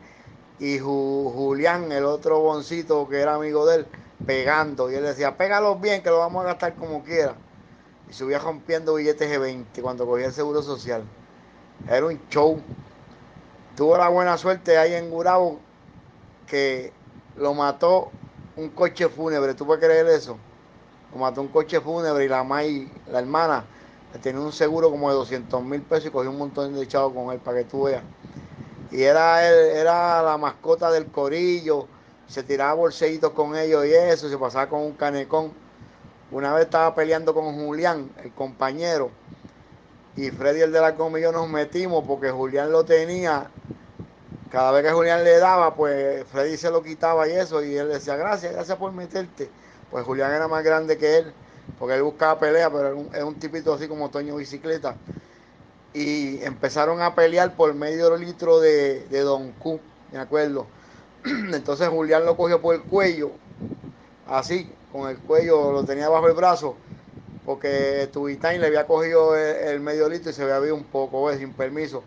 y 0.58 0.78
Julián, 0.78 1.92
el 1.92 2.04
otro 2.04 2.40
boncito 2.40 3.08
que 3.08 3.20
era 3.20 3.34
amigo 3.34 3.66
de 3.66 3.76
él, 3.76 3.86
pegando. 4.26 4.90
Y 4.90 4.94
él 4.94 5.02
decía, 5.02 5.36
pégalos 5.36 5.80
bien 5.80 6.02
que 6.02 6.10
lo 6.10 6.18
vamos 6.18 6.44
a 6.44 6.48
gastar 6.48 6.74
como 6.76 7.02
quiera. 7.02 7.34
Y 8.08 8.12
subía 8.12 8.38
rompiendo 8.38 8.94
billetes 8.94 9.28
de 9.28 9.38
20 9.38 9.82
cuando 9.82 10.06
cogía 10.06 10.26
el 10.26 10.32
seguro 10.32 10.62
social. 10.62 11.04
Era 11.88 12.06
un 12.06 12.20
show. 12.30 12.60
Tuvo 13.76 13.98
la 13.98 14.08
buena 14.08 14.38
suerte 14.38 14.78
ahí 14.78 14.94
en 14.94 15.10
Gurabo 15.10 15.58
que 16.46 16.92
lo 17.36 17.52
mató 17.52 18.10
un 18.56 18.70
coche 18.70 19.08
fúnebre, 19.08 19.54
¿tú 19.54 19.66
puedes 19.66 19.84
creer 19.84 20.06
eso? 20.06 20.36
Lo 21.12 21.18
mató 21.18 21.42
un 21.42 21.48
coche 21.48 21.80
fúnebre 21.80 22.24
y 22.24 22.28
la 22.28 22.42
May, 22.42 22.90
la 23.10 23.20
hermana, 23.20 23.64
tenía 24.22 24.40
un 24.40 24.52
seguro 24.52 24.90
como 24.90 25.10
de 25.10 25.16
200 25.16 25.62
mil 25.62 25.82
pesos 25.82 26.06
y 26.06 26.10
cogió 26.10 26.30
un 26.30 26.38
montón 26.38 26.74
de 26.74 26.88
chavos 26.88 27.12
con 27.12 27.32
él 27.32 27.38
para 27.40 27.58
que 27.58 27.64
tú 27.64 27.84
veas. 27.84 28.02
Y 28.90 29.02
era, 29.02 29.46
él, 29.46 29.76
era 29.76 30.22
la 30.22 30.38
mascota 30.38 30.90
del 30.90 31.06
corillo, 31.06 31.86
se 32.28 32.42
tiraba 32.42 32.74
bolseitos 32.74 33.32
con 33.32 33.56
ellos 33.56 33.84
y 33.84 33.92
eso, 33.92 34.28
se 34.28 34.38
pasaba 34.38 34.68
con 34.68 34.80
un 34.80 34.92
canecón. 34.92 35.52
Una 36.30 36.54
vez 36.54 36.64
estaba 36.64 36.94
peleando 36.94 37.34
con 37.34 37.54
Julián, 37.54 38.10
el 38.22 38.32
compañero, 38.32 39.10
y 40.16 40.30
Freddy, 40.30 40.62
el 40.62 40.72
de 40.72 40.80
la 40.80 40.94
comida, 40.94 41.30
nos 41.30 41.48
metimos 41.48 42.02
porque 42.06 42.30
Julián 42.30 42.72
lo 42.72 42.84
tenía 42.84 43.50
cada 44.50 44.70
vez 44.70 44.84
que 44.84 44.92
Julián 44.92 45.24
le 45.24 45.38
daba, 45.38 45.74
pues 45.74 46.24
Freddy 46.28 46.56
se 46.56 46.70
lo 46.70 46.82
quitaba 46.82 47.28
y 47.28 47.32
eso, 47.32 47.64
y 47.64 47.76
él 47.76 47.88
decía, 47.88 48.16
gracias, 48.16 48.52
gracias 48.52 48.78
por 48.78 48.92
meterte. 48.92 49.50
Pues 49.90 50.04
Julián 50.04 50.32
era 50.32 50.48
más 50.48 50.62
grande 50.62 50.96
que 50.98 51.18
él, 51.18 51.32
porque 51.78 51.94
él 51.94 52.02
buscaba 52.02 52.38
pelea, 52.38 52.70
pero 52.70 53.06
es 53.12 53.22
un, 53.22 53.34
tipito 53.36 53.74
así 53.74 53.88
como 53.88 54.10
Toño 54.10 54.36
Bicicleta. 54.36 54.96
Y 55.94 56.42
empezaron 56.44 57.00
a 57.00 57.14
pelear 57.14 57.56
por 57.56 57.74
medio 57.74 58.16
litro 58.16 58.60
de, 58.60 59.06
Don 59.10 59.52
Q, 59.52 59.80
me 60.12 60.18
acuerdo. 60.18 60.66
Entonces 61.24 61.88
Julián 61.88 62.24
lo 62.24 62.36
cogió 62.36 62.60
por 62.60 62.74
el 62.74 62.82
cuello, 62.82 63.32
así, 64.28 64.70
con 64.92 65.08
el 65.08 65.18
cuello, 65.18 65.72
lo 65.72 65.84
tenía 65.84 66.08
bajo 66.08 66.28
el 66.28 66.34
brazo, 66.34 66.76
porque 67.44 68.08
Tubitain 68.12 68.60
le 68.60 68.68
había 68.68 68.86
cogido 68.86 69.36
el, 69.36 69.80
medio 69.80 70.08
litro 70.08 70.30
y 70.30 70.34
se 70.34 70.42
había 70.42 70.60
visto 70.60 70.76
un 70.76 70.84
poco, 70.84 71.32
sin 71.32 71.52
permiso. 71.52 72.04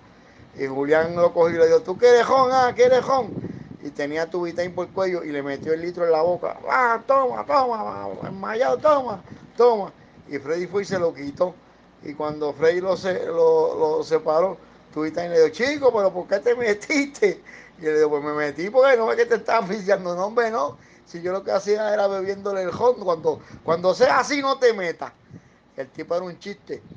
Y 0.53 0.65
Julián 0.67 1.15
lo 1.15 1.33
cogió 1.33 1.55
y 1.55 1.59
le 1.59 1.67
dijo, 1.67 1.83
¿tú 1.83 1.97
quieres 1.97 2.25
jón? 2.25 2.49
Ah, 2.51 2.73
¿quieres 2.75 3.03
jón? 3.03 3.35
Y 3.77 3.91
tenía 3.91 4.29
tu 4.29 4.43
vitain 4.43 4.73
por 4.75 4.87
el 4.87 4.91
cuello 4.93 5.23
y 5.23 5.31
le 5.31 5.41
metió 5.43 5.73
el 5.73 5.81
litro 5.81 6.05
en 6.05 6.11
la 6.11 6.21
boca. 6.21 6.59
Ah, 6.67 7.03
toma, 7.07 7.45
toma, 7.45 8.09
enmayado, 8.27 8.79
toma, 8.79 9.23
toma. 9.55 9.93
Y 10.25 10.37
Freddy 10.39 10.67
fue 10.67 10.81
y 10.83 10.85
se 10.85 10.99
lo 10.99 11.13
quitó. 11.13 11.61
Y 12.01 12.13
cuando 12.15 12.53
Freddy 12.53 12.81
lo, 12.81 12.95
lo, 13.27 13.75
lo 13.97 14.03
separó, 14.03 14.61
Tubitain 14.89 15.31
le 15.31 15.37
dijo, 15.43 15.49
chico, 15.49 15.93
pero 15.93 16.11
¿por 16.13 16.27
qué 16.27 16.39
te 16.39 16.55
metiste? 16.55 17.43
Y 17.77 17.81
le 17.83 17.95
dijo, 17.97 18.09
pues 18.09 18.23
me 18.23 18.33
metí 18.33 18.69
porque 18.69 18.97
no 18.97 19.07
ve 19.07 19.15
que 19.15 19.25
te 19.25 19.35
estaba 19.35 19.65
oficiando. 19.65 20.15
No, 20.15 20.25
hombre, 20.27 20.49
no. 20.51 20.77
Si 21.05 21.21
yo 21.21 21.31
lo 21.31 21.43
que 21.43 21.51
hacía 21.51 21.93
era 21.93 22.07
bebiéndole 22.07 22.63
el 22.63 22.71
jón. 22.71 22.95
Cuando, 22.99 23.41
cuando 23.63 23.93
sea 23.93 24.19
así, 24.19 24.41
no 24.41 24.59
te 24.59 24.73
metas. 24.73 25.13
El 25.75 25.91
tipo 25.91 26.15
era 26.15 26.25
un 26.25 26.39
chiste. 26.39 26.87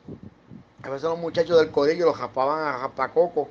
A 0.85 0.91
veces 0.91 1.09
los 1.09 1.19
muchachos 1.19 1.61
del 1.61 1.71
corillo 1.71 2.07
los 2.07 2.17
japaban 2.17 2.67
a 2.67 2.79
japacoco 2.81 3.49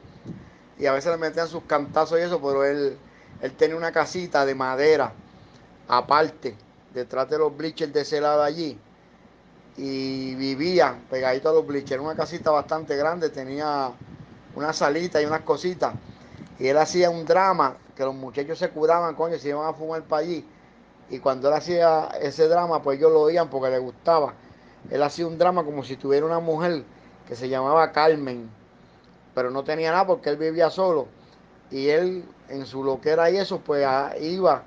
y 0.78 0.86
a 0.86 0.92
veces 0.92 1.12
le 1.12 1.18
metían 1.18 1.48
sus 1.48 1.64
cantazos 1.64 2.20
y 2.20 2.24
eso, 2.24 2.42
pero 2.42 2.66
él, 2.66 2.98
él 3.42 3.52
tenía 3.54 3.78
una 3.78 3.94
casita 3.94 4.46
de 4.46 4.54
madera 4.54 5.14
aparte, 5.88 6.56
detrás 6.94 7.30
de 7.30 7.38
los 7.38 7.56
bleachers 7.56 7.94
de 7.94 8.02
ese 8.02 8.20
lado 8.20 8.44
allí. 8.44 8.78
Y 9.78 10.36
vivía 10.36 11.00
pegadito 11.10 11.50
a 11.50 11.54
los 11.54 11.66
bleachers. 11.66 12.02
Una 12.02 12.16
casita 12.16 12.52
bastante 12.52 12.98
grande, 12.98 13.30
tenía 13.30 13.92
una 14.56 14.74
salita 14.74 15.22
y 15.22 15.26
unas 15.26 15.42
cositas. 15.42 15.94
Y 16.60 16.68
él 16.68 16.78
hacía 16.78 17.10
un 17.10 17.26
drama 17.26 17.78
que 17.96 18.04
los 18.04 18.14
muchachos 18.14 18.60
se 18.60 18.70
curaban, 18.70 19.16
coño, 19.16 19.38
se 19.38 19.50
iban 19.50 19.68
a 19.68 19.74
fumar 19.74 20.04
para 20.04 20.24
allí. 20.24 20.46
Y 21.10 21.20
cuando 21.20 21.48
él 21.48 21.54
hacía 21.54 22.10
ese 22.20 22.50
drama, 22.50 22.82
pues 22.82 22.98
ellos 22.98 23.12
lo 23.14 23.22
oían 23.22 23.50
porque 23.50 23.70
le 23.70 23.80
gustaba. 23.80 24.34
Él 24.90 25.02
hacía 25.02 25.26
un 25.28 25.38
drama 25.38 25.64
como 25.64 25.84
si 25.86 25.96
tuviera 25.96 26.26
una 26.26 26.40
mujer 26.40 26.84
que 27.32 27.38
se 27.38 27.48
llamaba 27.48 27.94
Carmen, 27.94 28.52
pero 29.34 29.52
no 29.52 29.64
tenía 29.64 29.90
nada 29.92 30.06
porque 30.06 30.30
él 30.30 30.36
vivía 30.36 30.70
solo. 30.70 31.08
Y 31.70 31.88
él, 31.88 32.26
en 32.50 32.66
su 32.66 32.84
loquera 32.84 33.32
y 33.32 33.38
eso, 33.38 33.62
pues 33.62 33.88
iba 34.20 34.64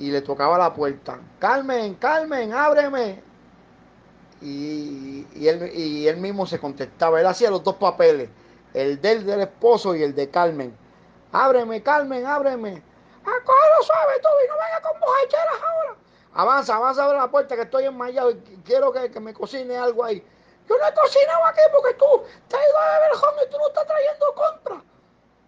y 0.00 0.10
le 0.10 0.20
tocaba 0.20 0.58
la 0.58 0.74
puerta. 0.74 1.20
Carmen, 1.38 1.94
Carmen, 1.94 2.52
ábreme. 2.52 3.22
Y, 4.42 5.24
él, 5.46 5.70
y 5.72 6.08
él 6.08 6.16
mismo 6.16 6.46
se 6.46 6.58
contestaba. 6.58 7.20
Él 7.20 7.28
hacía 7.28 7.48
los 7.48 7.62
dos 7.62 7.76
papeles, 7.76 8.28
el 8.72 9.00
del, 9.00 9.24
del 9.24 9.42
esposo 9.42 9.94
y 9.94 10.02
el 10.02 10.16
de 10.16 10.28
Carmen. 10.28 10.76
Ábreme, 11.30 11.80
Carmen, 11.80 12.26
ábreme. 12.26 12.82
Ah, 13.24 13.30
lo 13.78 13.84
suave, 13.84 14.14
tú, 14.20 14.28
y 14.44 14.48
no 14.48 14.54
venga 14.54 14.80
con 14.82 15.00
bojacheras 15.00 15.62
ahora. 15.62 15.96
Avanza, 16.32 16.74
avanza, 16.74 17.04
abre 17.04 17.18
la 17.18 17.30
puerta 17.30 17.54
que 17.54 17.62
estoy 17.62 17.84
enmayado 17.84 18.32
y 18.32 18.34
quiero 18.64 18.90
que, 18.90 19.12
que 19.12 19.20
me 19.20 19.32
cocine 19.32 19.76
algo 19.76 20.02
ahí. 20.02 20.26
Yo 20.68 20.78
no 20.78 20.86
he 20.86 20.94
cocinado 20.94 21.44
aquí 21.44 21.60
porque 21.72 21.94
tú 21.94 22.24
te 22.48 22.56
has 22.56 22.66
ido 22.66 22.78
a 22.78 22.98
beber 22.98 23.46
y 23.46 23.50
tú 23.50 23.58
no 23.58 23.68
estás 23.68 23.86
trayendo 23.86 24.34
compra. 24.34 24.82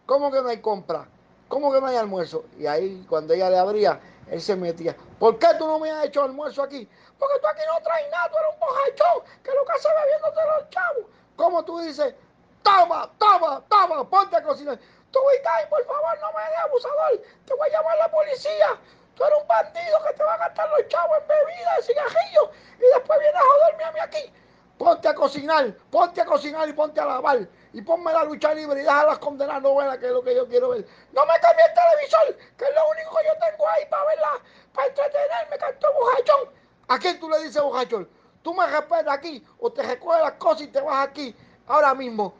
¿Cómo 0.07 0.31
que 0.31 0.43
no 0.43 0.49
hay 0.49 0.61
compra? 0.61 1.09
¿Cómo 1.49 1.73
que 1.73 1.81
no 1.81 1.87
hay 1.87 1.97
almuerzo? 1.97 2.45
Y 2.59 2.67
ahí 2.67 3.05
cuando 3.09 3.35
ella 3.35 3.51
le 3.51 3.59
abría, 3.59 4.01
él 4.31 4.41
se 4.41 4.57
metía. 4.57 4.97
¿Por 5.19 5.39
qué 5.39 5.49
tú 5.59 5.67
no 5.67 5.79
me 5.79 5.91
has 5.91 6.07
hecho 6.07 6.23
almuerzo 6.23 6.63
aquí? 6.63 6.89
Porque 7.19 7.39
tú 7.41 7.47
aquí 7.47 7.63
no 7.67 7.83
traes 7.83 8.11
nada, 8.11 8.29
tú 8.29 8.37
eres 8.39 8.55
un 8.55 8.61
bojachón 8.61 9.43
que 9.43 9.55
lo 9.55 9.65
que 9.65 9.73
hace 9.73 9.89
bebiéndote 9.89 10.41
los 10.45 10.71
chavos. 10.71 11.05
¿Cómo 11.37 11.65
tú 11.65 11.79
dices? 11.81 12.15
Toma, 12.63 13.11
toma, 13.19 13.63
toma, 13.69 14.09
ponte 14.09 14.37
a 14.37 14.43
cocinar. 14.43 14.79
Tú, 15.11 15.21
ahí, 15.29 15.67
por 15.71 15.85
favor, 15.87 16.19
no 16.21 16.33
me 16.33 16.43
des 16.51 16.59
abusador. 16.59 17.23
Te 17.47 17.55
voy 17.55 17.69
a 17.69 17.73
llamar 17.73 17.93
a 17.93 18.01
la 18.03 18.11
policía. 18.11 18.79
Tú 19.15 19.25
eres 19.25 19.39
un 19.41 19.49
bandido 19.49 20.03
que 20.05 20.13
te 20.13 20.25
va 20.25 20.35
a 20.35 20.39
gastar 20.39 20.69
los 20.69 20.89
chavos 20.89 21.17
en 21.23 21.29
bebida, 21.29 21.77
en 21.77 21.83
cigarrillos 21.83 22.51
y 22.77 22.95
después 22.95 23.19
vienes 23.19 23.41
a 23.41 23.45
joderme 23.45 23.85
a 23.85 23.93
mí 23.93 24.01
aquí. 24.01 24.33
Ponte 24.79 25.09
a 25.09 25.15
cocinar, 25.15 25.73
ponte 25.91 26.21
a 26.21 26.25
cocinar 26.27 26.69
y 26.69 26.73
ponte 26.75 27.01
a 27.01 27.07
lavar. 27.07 27.49
Y 27.73 27.81
ponme 27.81 28.13
la 28.13 28.25
lucha 28.25 28.53
libre 28.53 28.83
y 28.83 28.85
las 28.85 29.19
condenar 29.19 29.63
novelas, 29.63 29.97
que 29.99 30.07
es 30.07 30.13
lo 30.13 30.23
que 30.23 30.35
yo 30.35 30.47
quiero 30.47 30.71
ver. 30.71 30.87
No 31.13 31.25
me 31.25 31.33
cambie 31.41 31.65
el 31.65 31.75
televisor, 31.75 32.57
que 32.57 32.65
es 32.65 32.75
lo 32.75 32.91
único 32.91 33.17
que 33.17 33.25
yo 33.27 33.51
tengo 33.51 33.69
ahí 33.69 33.85
para 33.89 34.05
verla, 34.05 34.29
para 34.75 34.89
entretenerme, 34.89 35.59
canto 35.59 35.87
bojachón. 35.95 36.55
¿A 36.89 36.99
quién 36.99 37.19
tú 37.19 37.29
le 37.31 37.43
dices 37.43 37.63
bojachón? 37.63 38.09
Tú 38.43 38.55
me 38.55 38.67
respetas 38.67 39.15
aquí 39.15 39.45
o 39.59 39.73
te 39.73 39.83
recoges 39.83 40.23
las 40.23 40.33
cosas 40.33 40.63
y 40.63 40.69
te 40.69 40.81
vas 40.81 41.09
aquí 41.09 41.35
ahora 41.67 41.95
mismo. 41.95 42.35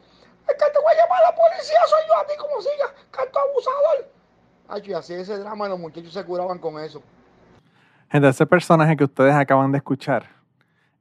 Es 0.47 0.53
que 0.53 0.71
te 0.71 0.79
voy 0.79 0.93
a 0.93 1.03
llamar 1.03 1.23
a 1.23 1.31
la 1.31 1.35
policía, 1.35 1.79
soy 1.87 2.07
yo 2.07 2.17
a 2.17 2.25
ti 2.25 2.33
como 2.37 2.61
siga, 2.61 2.93
canto 3.09 3.39
abusador. 3.39 4.11
Ay, 4.69 4.83
y 4.85 4.93
así 4.93 5.13
ese 5.15 5.37
drama, 5.39 5.67
los 5.67 5.79
muchachos 5.79 6.13
se 6.13 6.23
curaban 6.23 6.59
con 6.59 6.79
eso. 6.79 7.01
Gente, 8.09 8.29
ese 8.29 8.45
personaje 8.45 8.95
que 8.95 9.03
ustedes 9.03 9.33
acaban 9.33 9.71
de 9.71 9.79
escuchar 9.79 10.36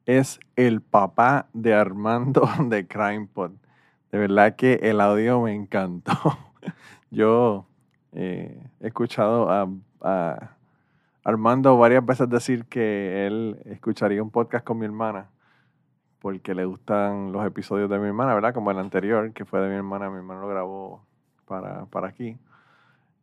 es 0.07 0.39
el 0.55 0.81
papá 0.81 1.49
de 1.53 1.75
Armando 1.75 2.49
de 2.69 2.87
CrimePod. 2.87 3.51
De 4.13 4.19
verdad 4.19 4.57
que 4.57 4.75
el 4.83 5.01
audio 5.01 5.43
me 5.43 5.55
encantó. 5.55 6.13
Yo 7.11 7.67
eh, 8.13 8.63
he 8.81 8.87
escuchado 8.87 9.51
a, 10.01 10.51
Armando 11.25 11.77
varias 11.77 12.07
veces 12.07 12.29
decir 12.29 12.67
que 12.67 13.27
él 13.27 13.61
escucharía 13.65 14.23
un 14.23 14.31
podcast 14.31 14.65
con 14.65 14.79
mi 14.79 14.87
hermana 14.87 15.29
porque 16.21 16.55
le 16.55 16.65
gustan 16.65 17.33
los 17.33 17.45
episodios 17.45 17.91
de 17.91 17.99
mi 17.99 18.07
hermana, 18.07 18.35
¿verdad? 18.35 18.55
Como 18.55 18.71
el 18.71 18.79
anterior, 18.79 19.33
que 19.33 19.45
fue 19.45 19.61
de 19.61 19.69
mi 19.69 19.75
hermana, 19.75 20.09
mi 20.09 20.19
hermano 20.19 20.43
lo 20.43 20.49
grabó 20.49 21.05
para, 21.47 21.87
para 21.87 22.09
aquí. 22.09 22.39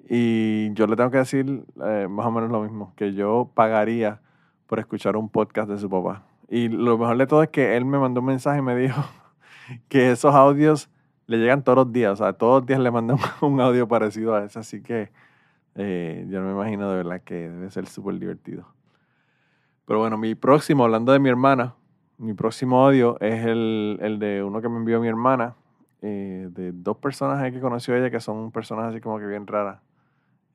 Y 0.09 0.73
yo 0.73 0.85
le 0.85 0.95
tengo 0.97 1.11
que 1.11 1.17
decir 1.17 1.65
eh, 1.83 2.07
más 2.09 2.25
o 2.25 2.31
menos 2.31 2.51
lo 2.51 2.61
mismo, 2.61 2.93
que 2.95 3.13
yo 3.13 3.49
pagaría 3.53 4.19
por 4.67 4.79
escuchar 4.79 5.15
un 5.15 5.29
podcast 5.29 5.69
de 5.69 5.79
su 5.79 5.89
papá. 5.89 6.23
Y 6.53 6.69
lo 6.69 6.99
mejor 6.99 7.17
de 7.17 7.25
todo 7.25 7.41
es 7.41 7.49
que 7.49 7.75
él 7.75 7.83
me 7.83 7.97
mandó 7.97 8.19
un 8.19 8.27
mensaje 8.27 8.59
y 8.59 8.61
me 8.61 8.75
dijo 8.75 9.03
que 9.89 10.11
esos 10.11 10.35
audios 10.35 10.87
le 11.25 11.39
llegan 11.39 11.63
todos 11.63 11.77
los 11.77 11.91
días, 11.91 12.11
o 12.11 12.15
sea, 12.15 12.33
todos 12.33 12.61
los 12.61 12.67
días 12.67 12.79
le 12.79 12.91
mandan 12.91 13.17
un 13.41 13.59
audio 13.59 13.87
parecido 13.87 14.35
a 14.35 14.43
ese, 14.43 14.59
así 14.59 14.83
que 14.83 15.09
eh, 15.73 16.27
yo 16.29 16.41
me 16.41 16.51
imagino 16.51 16.91
de 16.91 16.97
verdad 16.97 17.21
que 17.21 17.49
debe 17.49 17.71
ser 17.71 17.87
súper 17.87 18.19
divertido. 18.19 18.67
Pero 19.85 19.97
bueno, 19.97 20.15
mi 20.19 20.35
próximo, 20.35 20.83
hablando 20.83 21.11
de 21.11 21.17
mi 21.17 21.27
hermana, 21.27 21.73
mi 22.19 22.35
próximo 22.35 22.85
audio 22.85 23.19
es 23.19 23.43
el, 23.47 23.97
el 24.03 24.19
de 24.19 24.43
uno 24.43 24.61
que 24.61 24.69
me 24.69 24.77
envió 24.77 25.01
mi 25.01 25.07
hermana, 25.07 25.55
eh, 26.03 26.49
de 26.51 26.71
dos 26.71 26.97
personas 26.97 27.51
que 27.51 27.59
conoció 27.61 27.95
ella 27.95 28.11
que 28.11 28.19
son 28.19 28.51
personas 28.51 28.91
así 28.91 29.01
como 29.01 29.17
que 29.17 29.25
bien 29.25 29.47
raras. 29.47 29.79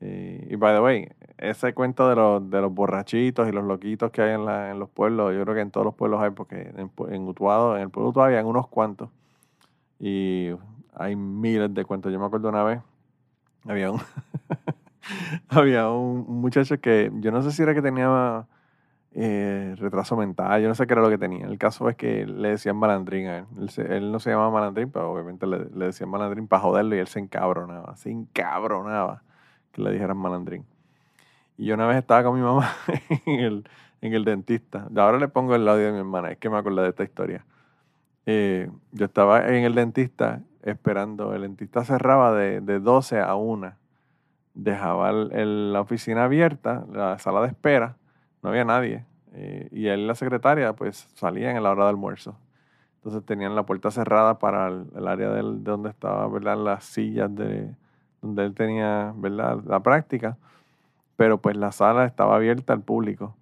Eh, 0.00 0.47
y 0.49 0.55
by 0.55 0.76
the 0.76 0.81
way, 0.81 1.09
ese 1.38 1.73
cuento 1.73 2.09
de 2.09 2.16
los, 2.16 2.50
de 2.50 2.61
los 2.61 2.73
borrachitos 2.73 3.49
y 3.49 3.52
los 3.52 3.64
loquitos 3.64 4.11
que 4.11 4.23
hay 4.23 4.35
en, 4.35 4.45
la, 4.45 4.71
en 4.71 4.78
los 4.78 4.90
pueblos, 4.90 5.35
yo 5.35 5.42
creo 5.42 5.54
que 5.54 5.61
en 5.61 5.71
todos 5.71 5.85
los 5.85 5.95
pueblos 5.95 6.21
hay, 6.21 6.30
porque 6.30 6.73
en, 6.76 6.90
en 7.11 7.28
Utuado, 7.28 7.76
en 7.76 7.83
el 7.83 7.90
pueblo 7.90 8.09
de 8.09 8.11
Utuado 8.11 8.37
hay 8.37 8.45
unos 8.45 8.68
cuantos. 8.68 9.09
Y 10.00 10.50
hay 10.95 11.16
miles 11.16 11.73
de 11.73 11.85
cuentos. 11.85 12.12
Yo 12.12 12.18
me 12.18 12.26
acuerdo 12.26 12.49
una 12.49 12.64
vez, 12.64 12.80
había 13.66 13.90
un, 13.90 14.00
había 15.49 15.90
un 15.90 16.40
muchacho 16.40 16.80
que 16.80 17.11
yo 17.14 17.30
no 17.30 17.42
sé 17.42 17.52
si 17.52 17.62
era 17.62 17.75
que 17.75 17.83
tenía 17.83 18.47
eh, 19.12 19.75
retraso 19.78 20.16
mental, 20.16 20.61
yo 20.62 20.68
no 20.68 20.75
sé 20.75 20.87
qué 20.87 20.92
era 20.92 21.02
lo 21.02 21.11
que 21.11 21.18
tenía. 21.18 21.47
El 21.47 21.59
caso 21.59 21.88
es 21.88 21.97
que 21.97 22.26
le 22.26 22.50
decían 22.50 22.76
malandrín 22.76 23.26
a 23.28 23.38
él. 23.38 23.47
Él, 23.88 24.12
no 24.12 24.21
se 24.21 24.30
llamaba 24.30 24.50
malandrín, 24.50 24.90
pero 24.90 25.12
obviamente 25.12 25.47
le, 25.47 25.66
le 25.66 25.87
decían 25.87 26.11
malandrín 26.11 26.49
para 26.49 26.62
joderlo 26.62 26.97
y 26.97 26.99
él 26.99 27.09
se 27.09 27.21
encabronaba, 27.21 27.97
se 27.97 28.11
encabronaba 28.11 29.23
que 29.73 29.83
le 29.83 29.92
dijeran 29.92 30.16
malandrín. 30.16 30.64
Y 31.59 31.73
una 31.73 31.88
vez 31.88 31.99
estaba 31.99 32.23
con 32.23 32.37
mi 32.37 32.41
mamá 32.41 32.73
en 33.27 33.41
el, 33.41 33.69
en 34.00 34.15
el 34.15 34.25
dentista. 34.25 34.88
Ahora 34.97 35.19
le 35.19 35.27
pongo 35.27 35.57
el 35.57 35.69
audio 35.69 35.87
de 35.87 35.93
mi 35.93 35.99
hermana, 35.99 36.31
es 36.31 36.38
que 36.38 36.49
me 36.49 36.57
acuerdo 36.57 36.83
de 36.83 36.91
esta 36.91 37.03
historia. 37.03 37.45
Eh, 38.27 38.71
yo 38.93 39.07
estaba 39.07 39.49
en 39.49 39.65
el 39.65 39.75
dentista 39.75 40.41
esperando, 40.62 41.35
el 41.35 41.43
dentista 41.43 41.85
cerraba 41.85 42.33
de, 42.33 42.61
de 42.61 42.79
12 42.79 43.21
a 43.21 43.35
1. 43.35 43.75
Dejaba 44.55 45.12
la 45.12 45.81
oficina 45.81 46.25
abierta, 46.25 46.87
la 46.93 47.19
sala 47.19 47.43
de 47.43 47.49
espera, 47.49 47.97
no 48.43 48.50
había 48.50 48.65
nadie. 48.65 49.05
Eh, 49.33 49.69
y 49.73 49.88
él 49.88 50.00
y 50.00 50.07
la 50.07 50.15
secretaria 50.15 50.73
pues 50.75 51.09
salían 51.15 51.57
en 51.57 51.65
la 51.65 51.73
hora 51.73 51.85
de 51.85 51.91
almuerzo. 51.91 52.38
Entonces 52.97 53.25
tenían 53.25 53.57
la 53.57 53.65
puerta 53.65 53.91
cerrada 53.91 54.38
para 54.38 54.69
el, 54.69 55.09
área 55.09 55.31
de 55.31 55.43
donde 55.43 55.91
estaban 55.91 56.33
¿verdad? 56.33 56.57
las 56.57 56.85
sillas 56.85 57.35
de 57.35 57.75
donde 58.21 58.45
él 58.45 58.55
tenía 58.55 59.13
¿verdad? 59.17 59.61
la 59.65 59.80
práctica, 59.80 60.37
pero 61.19 61.43
pues 61.43 61.57
la 61.57 61.73
sala 61.73 62.04
estaba 62.04 62.37
abierta 62.37 62.73
al 62.73 62.83
público. 62.83 63.35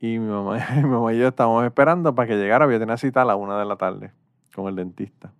Y 0.00 0.18
mi 0.18 0.30
mamá, 0.30 0.66
mi 0.76 0.84
mamá 0.84 1.12
y 1.12 1.18
yo 1.18 1.28
estábamos 1.28 1.62
esperando 1.66 2.14
para 2.14 2.26
que 2.26 2.36
llegara. 2.36 2.66
Yo 2.72 2.78
tenía 2.78 2.96
cita 2.96 3.20
a 3.20 3.26
la 3.26 3.36
una 3.36 3.58
de 3.58 3.66
la 3.66 3.76
tarde 3.76 4.12
con 4.54 4.66
el 4.66 4.76
dentista. 4.76 5.30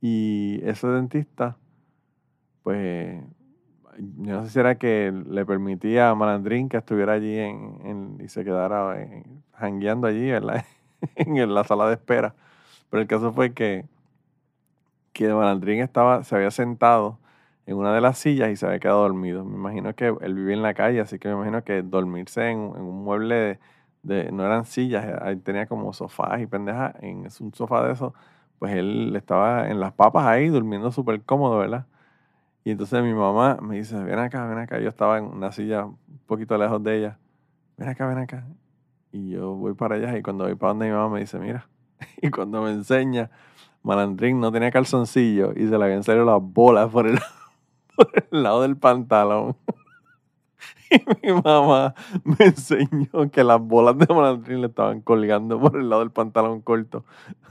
Y 0.00 0.60
ese 0.64 0.88
dentista, 0.88 1.56
pues, 2.64 3.22
yo 4.18 4.34
no 4.34 4.44
sé 4.44 4.50
si 4.50 4.58
era 4.58 4.74
que 4.74 5.12
le 5.30 5.46
permitía 5.46 6.10
a 6.10 6.16
Malandrín 6.16 6.68
que 6.68 6.78
estuviera 6.78 7.12
allí 7.12 7.38
en, 7.38 8.18
y 8.20 8.28
se 8.28 8.42
quedara 8.42 8.98
jangueando 9.52 10.08
allí, 10.08 10.28
¿verdad? 10.28 10.64
en 11.14 11.54
la 11.54 11.62
sala 11.62 11.86
de 11.86 11.94
espera. 11.94 12.34
Pero 12.90 13.00
el 13.00 13.06
caso 13.06 13.32
fue 13.32 13.54
que, 13.54 13.86
que 15.12 15.32
Malandrín 15.32 15.80
estaba, 15.82 16.24
se 16.24 16.34
había 16.34 16.50
sentado 16.50 17.20
en 17.66 17.76
una 17.76 17.94
de 17.94 18.00
las 18.00 18.18
sillas 18.18 18.50
y 18.50 18.56
se 18.56 18.66
había 18.66 18.78
quedado 18.78 19.02
dormido. 19.02 19.44
Me 19.44 19.56
imagino 19.56 19.94
que 19.94 20.14
él 20.20 20.34
vivía 20.34 20.54
en 20.54 20.62
la 20.62 20.74
calle, 20.74 21.00
así 21.00 21.18
que 21.18 21.28
me 21.28 21.34
imagino 21.34 21.64
que 21.64 21.82
dormirse 21.82 22.50
en, 22.50 22.58
un 22.58 23.04
mueble 23.04 23.58
de, 24.02 24.30
no 24.32 24.44
eran 24.44 24.66
sillas, 24.66 25.06
ahí 25.22 25.36
tenía 25.36 25.66
como 25.66 25.92
sofás 25.92 26.40
y 26.40 26.46
pendejas, 26.46 26.94
en 27.00 27.26
un 27.40 27.54
sofá 27.54 27.86
de 27.86 27.92
eso, 27.92 28.14
pues 28.58 28.74
él 28.74 29.14
estaba 29.16 29.68
en 29.70 29.80
las 29.80 29.92
papas 29.92 30.26
ahí 30.26 30.48
durmiendo 30.48 30.92
súper 30.92 31.22
cómodo, 31.22 31.58
¿verdad? 31.58 31.86
Y 32.64 32.70
entonces 32.70 33.02
mi 33.02 33.12
mamá 33.12 33.58
me 33.60 33.76
dice, 33.76 34.02
ven 34.02 34.18
acá, 34.18 34.46
ven 34.46 34.58
acá. 34.58 34.80
Yo 34.80 34.88
estaba 34.88 35.18
en 35.18 35.24
una 35.24 35.52
silla 35.52 35.84
un 35.84 35.98
poquito 36.26 36.56
lejos 36.56 36.82
de 36.82 36.98
ella. 36.98 37.18
Ven 37.76 37.88
acá, 37.90 38.06
ven 38.06 38.18
acá. 38.18 38.46
Y 39.12 39.30
yo 39.30 39.54
voy 39.54 39.74
para 39.74 39.96
allá 39.96 40.16
y 40.16 40.22
cuando 40.22 40.44
voy 40.44 40.54
para 40.54 40.70
donde 40.70 40.86
mi 40.86 40.92
mamá 40.92 41.14
me 41.14 41.20
dice, 41.20 41.38
mira. 41.38 41.68
Y 42.22 42.30
cuando 42.30 42.62
me 42.62 42.70
enseña, 42.70 43.30
Malandrín 43.82 44.40
no 44.40 44.50
tenía 44.50 44.70
calzoncillo 44.70 45.52
y 45.54 45.68
se 45.68 45.78
le 45.78 45.84
habían 45.84 46.02
salido 46.02 46.24
las 46.24 46.40
bolas 46.40 46.90
por 46.90 47.06
el 47.06 47.18
por 47.96 48.10
el 48.30 48.42
lado 48.42 48.62
del 48.62 48.76
pantalón. 48.76 49.56
Y 50.90 51.26
mi 51.26 51.32
mamá 51.42 51.94
me 52.22 52.46
enseñó 52.46 53.30
que 53.32 53.42
las 53.42 53.60
bolas 53.60 53.98
de 53.98 54.06
malandrín 54.14 54.60
le 54.60 54.68
estaban 54.68 55.00
colgando 55.00 55.58
por 55.60 55.76
el 55.76 55.88
lado 55.88 56.02
del 56.02 56.10
pantalón 56.10 56.60
corto. 56.60 57.04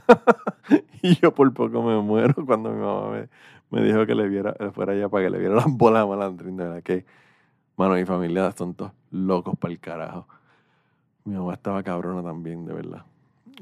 y 1.02 1.16
yo 1.16 1.34
por 1.34 1.52
poco 1.52 1.82
me 1.82 2.00
muero 2.00 2.34
cuando 2.46 2.70
mi 2.70 2.80
mamá 2.80 3.28
me, 3.70 3.82
dijo 3.82 4.06
que 4.06 4.14
le 4.14 4.28
viera, 4.28 4.54
fuera 4.72 4.92
allá 4.92 5.08
para 5.08 5.24
que 5.24 5.30
le 5.30 5.38
viera 5.38 5.56
las 5.56 5.66
bolas 5.66 6.04
de 6.04 6.08
malandrín. 6.08 6.56
De 6.56 6.64
verdad 6.64 6.82
que, 6.82 7.04
mano, 7.76 7.94
mi 7.94 8.04
familia 8.04 8.50
son 8.52 8.74
todos 8.74 8.92
locos 9.10 9.58
para 9.58 9.72
el 9.72 9.80
carajo. 9.80 10.26
Mi 11.24 11.36
mamá 11.36 11.54
estaba 11.54 11.82
cabrona 11.82 12.22
también, 12.22 12.64
de 12.64 12.72
verdad. 12.72 13.04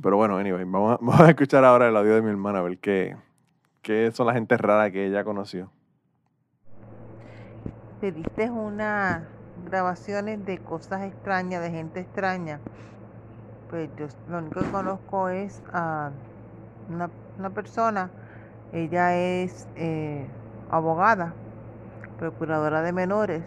Pero 0.01 0.16
bueno, 0.16 0.37
anyway, 0.37 0.64
vamos 0.64 1.21
a, 1.21 1.29
escuchar 1.29 1.64
ahora 1.64 1.88
el 1.88 1.97
audio 1.97 2.14
de 2.14 2.23
mi 2.23 2.31
hermana, 2.31 2.61
a 2.61 2.62
ver 2.62 2.79
qué, 2.79 3.16
qué 3.83 4.12
son 4.12 4.27
las 4.27 4.37
gente 4.37 4.57
rara 4.57 4.90
que 4.90 5.07
ella 5.07 5.25
conoció 5.25 5.71
pediste 8.02 8.50
unas 8.50 9.22
grabaciones 9.64 10.44
de 10.44 10.58
cosas 10.58 11.02
extrañas, 11.02 11.62
de 11.62 11.70
gente 11.70 12.00
extraña. 12.00 12.58
Pues 13.70 13.90
yo 13.96 14.08
lo 14.28 14.38
único 14.38 14.58
que 14.58 14.70
conozco 14.72 15.28
es 15.28 15.62
a 15.72 16.10
una, 16.90 17.50
persona, 17.50 18.10
ella 18.72 19.14
es 19.14 19.68
eh, 19.76 20.26
abogada, 20.68 21.32
procuradora 22.18 22.82
de 22.82 22.92
menores, 22.92 23.44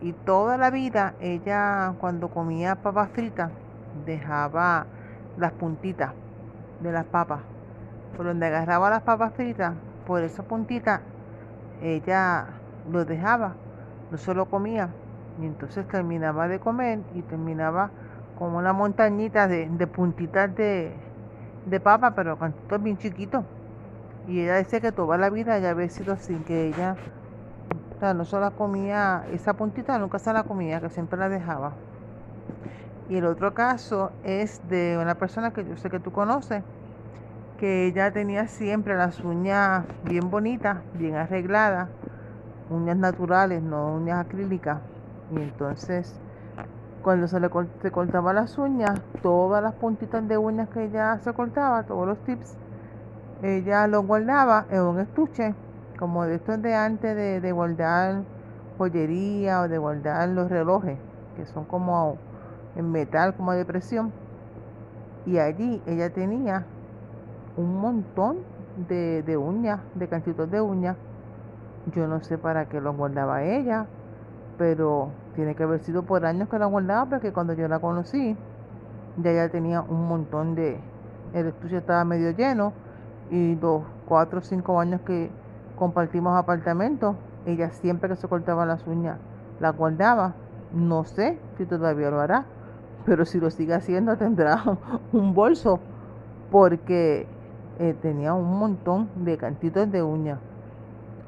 y 0.00 0.12
toda 0.12 0.56
la 0.56 0.70
vida 0.70 1.12
ella 1.20 1.92
cuando 2.00 2.30
comía 2.30 2.76
papas 2.76 3.10
fritas 3.10 3.50
dejaba 4.06 4.86
las 5.36 5.52
puntitas 5.52 6.14
de 6.80 6.92
las 6.92 7.04
papas. 7.04 7.42
Por 8.16 8.24
donde 8.24 8.46
agarraba 8.46 8.88
las 8.88 9.02
papas 9.02 9.34
fritas, 9.34 9.74
por 10.06 10.22
esa 10.22 10.44
puntita, 10.44 11.02
ella 11.82 12.46
lo 12.90 13.04
dejaba 13.04 13.54
no 14.10 14.18
solo 14.18 14.46
comía. 14.46 14.90
Y 15.40 15.46
entonces 15.46 15.86
terminaba 15.88 16.48
de 16.48 16.58
comer 16.58 17.00
y 17.14 17.22
terminaba 17.22 17.90
con 18.38 18.54
una 18.54 18.72
montañita 18.72 19.48
de, 19.48 19.68
puntitas 19.86 20.54
de, 20.54 20.92
de 21.66 21.80
papa, 21.80 22.14
pero 22.14 22.38
cantitos 22.38 22.82
bien 22.82 22.98
chiquitos. 22.98 23.44
Y 24.28 24.40
ella 24.40 24.56
dice 24.56 24.80
que 24.80 24.92
toda 24.92 25.16
la 25.18 25.30
vida 25.30 25.58
ya 25.58 25.70
había 25.70 25.88
sido 25.88 26.14
así, 26.14 26.34
que 26.46 26.68
ella 26.68 26.96
no 28.14 28.24
solo 28.24 28.50
comía 28.52 29.24
esa 29.32 29.54
puntita, 29.54 29.98
nunca 29.98 30.18
se 30.18 30.32
la 30.32 30.42
comía, 30.42 30.80
que 30.80 30.90
siempre 30.90 31.18
la 31.18 31.28
dejaba. 31.28 31.72
Y 33.08 33.16
el 33.16 33.26
otro 33.26 33.54
caso 33.54 34.10
es 34.24 34.60
de 34.68 34.98
una 35.00 35.14
persona 35.14 35.52
que 35.52 35.64
yo 35.64 35.76
sé 35.76 35.90
que 35.90 36.00
tú 36.00 36.12
conoces, 36.12 36.62
que 37.58 37.86
ella 37.86 38.12
tenía 38.12 38.48
siempre 38.48 38.96
las 38.96 39.20
uñas 39.20 39.84
bien 40.04 40.30
bonitas, 40.30 40.78
bien 40.94 41.14
arregladas, 41.14 41.88
uñas 42.70 42.96
naturales, 42.96 43.62
no 43.62 43.94
uñas 43.94 44.24
acrílicas. 44.24 44.80
Y 45.32 45.36
entonces, 45.36 46.20
cuando 47.02 47.28
se 47.28 47.40
le 47.40 47.50
se 47.82 47.90
cortaba 47.90 48.32
las 48.32 48.58
uñas, 48.58 49.00
todas 49.22 49.62
las 49.62 49.74
puntitas 49.74 50.26
de 50.26 50.38
uñas 50.38 50.68
que 50.68 50.84
ella 50.84 51.18
se 51.18 51.32
cortaba, 51.32 51.82
todos 51.84 52.06
los 52.06 52.18
tips, 52.24 52.56
ella 53.42 53.86
los 53.86 54.06
guardaba 54.06 54.66
en 54.70 54.82
un 54.82 55.00
estuche, 55.00 55.54
como 55.98 56.24
de 56.24 56.36
estos 56.36 56.60
de 56.62 56.74
antes 56.74 57.16
de, 57.16 57.40
de 57.40 57.52
guardar 57.52 58.22
joyería 58.78 59.62
o 59.62 59.68
de 59.68 59.78
guardar 59.78 60.28
los 60.28 60.50
relojes, 60.50 60.98
que 61.36 61.46
son 61.46 61.64
como 61.64 62.16
en 62.76 62.90
metal, 62.90 63.34
como 63.34 63.52
de 63.52 63.64
presión. 63.64 64.12
Y 65.24 65.38
allí 65.38 65.82
ella 65.86 66.12
tenía 66.12 66.64
un 67.56 67.80
montón 67.80 68.38
de, 68.88 69.22
de 69.22 69.36
uñas, 69.36 69.80
de 69.94 70.08
cantitos 70.08 70.50
de 70.50 70.60
uñas. 70.60 70.96
Yo 71.94 72.06
no 72.06 72.22
sé 72.22 72.38
para 72.38 72.68
qué 72.68 72.80
los 72.80 72.96
guardaba 72.96 73.44
ella, 73.44 73.86
pero 74.58 75.10
tiene 75.34 75.54
que 75.54 75.62
haber 75.62 75.80
sido 75.80 76.02
por 76.02 76.26
años 76.26 76.48
que 76.48 76.58
la 76.58 76.66
guardaba, 76.66 77.06
porque 77.08 77.32
cuando 77.32 77.52
yo 77.52 77.68
la 77.68 77.78
conocí, 77.78 78.36
ya 79.22 79.32
ya 79.32 79.48
tenía 79.48 79.82
un 79.82 80.08
montón 80.08 80.54
de. 80.54 80.80
El 81.32 81.46
estudio 81.46 81.78
estaba 81.78 82.04
medio 82.04 82.30
lleno 82.30 82.72
y 83.30 83.56
los 83.56 83.82
cuatro 84.06 84.38
o 84.38 84.42
cinco 84.42 84.80
años 84.80 85.00
que 85.02 85.30
compartimos 85.76 86.36
apartamentos, 86.36 87.16
ella 87.44 87.70
siempre 87.70 88.08
que 88.08 88.16
se 88.16 88.28
cortaba 88.28 88.64
las 88.66 88.86
uñas 88.86 89.18
la 89.60 89.70
guardaba. 89.70 90.34
No 90.72 91.04
sé 91.04 91.38
si 91.56 91.64
todavía 91.64 92.10
lo 92.10 92.20
hará, 92.20 92.44
pero 93.04 93.24
si 93.24 93.38
lo 93.38 93.50
sigue 93.50 93.74
haciendo 93.74 94.16
tendrá 94.16 94.62
un 95.12 95.34
bolso 95.34 95.80
porque 96.50 97.26
eh, 97.78 97.94
tenía 98.00 98.34
un 98.34 98.58
montón 98.58 99.08
de 99.16 99.36
cantitos 99.36 99.90
de 99.90 100.02
uñas. 100.02 100.38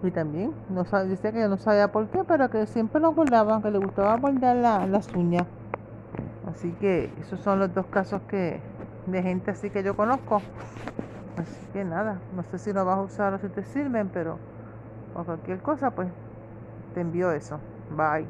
Y 0.02 0.10
también 0.10 0.52
no 0.70 0.84
sabe, 0.84 1.08
dice 1.08 1.32
que 1.32 1.48
no 1.48 1.56
sabía 1.56 1.90
por 1.90 2.08
qué, 2.08 2.22
pero 2.24 2.48
que 2.50 2.66
siempre 2.66 3.00
lo 3.00 3.12
guardaba, 3.12 3.60
que 3.60 3.70
le 3.70 3.78
gustaba 3.78 4.16
guardar 4.16 4.88
las 4.88 5.12
uñas. 5.14 5.46
Así 6.48 6.70
que 6.80 7.10
esos 7.20 7.40
son 7.40 7.58
los 7.58 7.74
dos 7.74 7.86
casos 7.86 8.22
que 8.28 8.60
de 9.06 9.22
gente 9.22 9.50
así 9.50 9.70
que 9.70 9.82
yo 9.82 9.96
conozco. 9.96 10.40
Así 11.36 11.66
que 11.72 11.84
nada, 11.84 12.20
no 12.34 12.42
sé 12.44 12.58
si 12.58 12.72
lo 12.72 12.84
vas 12.84 12.98
a 12.98 13.02
usar 13.02 13.34
o 13.34 13.38
si 13.38 13.48
te 13.48 13.62
sirven, 13.64 14.08
pero 14.08 14.38
por 15.14 15.26
cualquier 15.26 15.58
cosa, 15.58 15.90
pues 15.90 16.08
te 16.94 17.00
envío 17.00 17.32
eso. 17.32 17.58
Bye. 17.96 18.26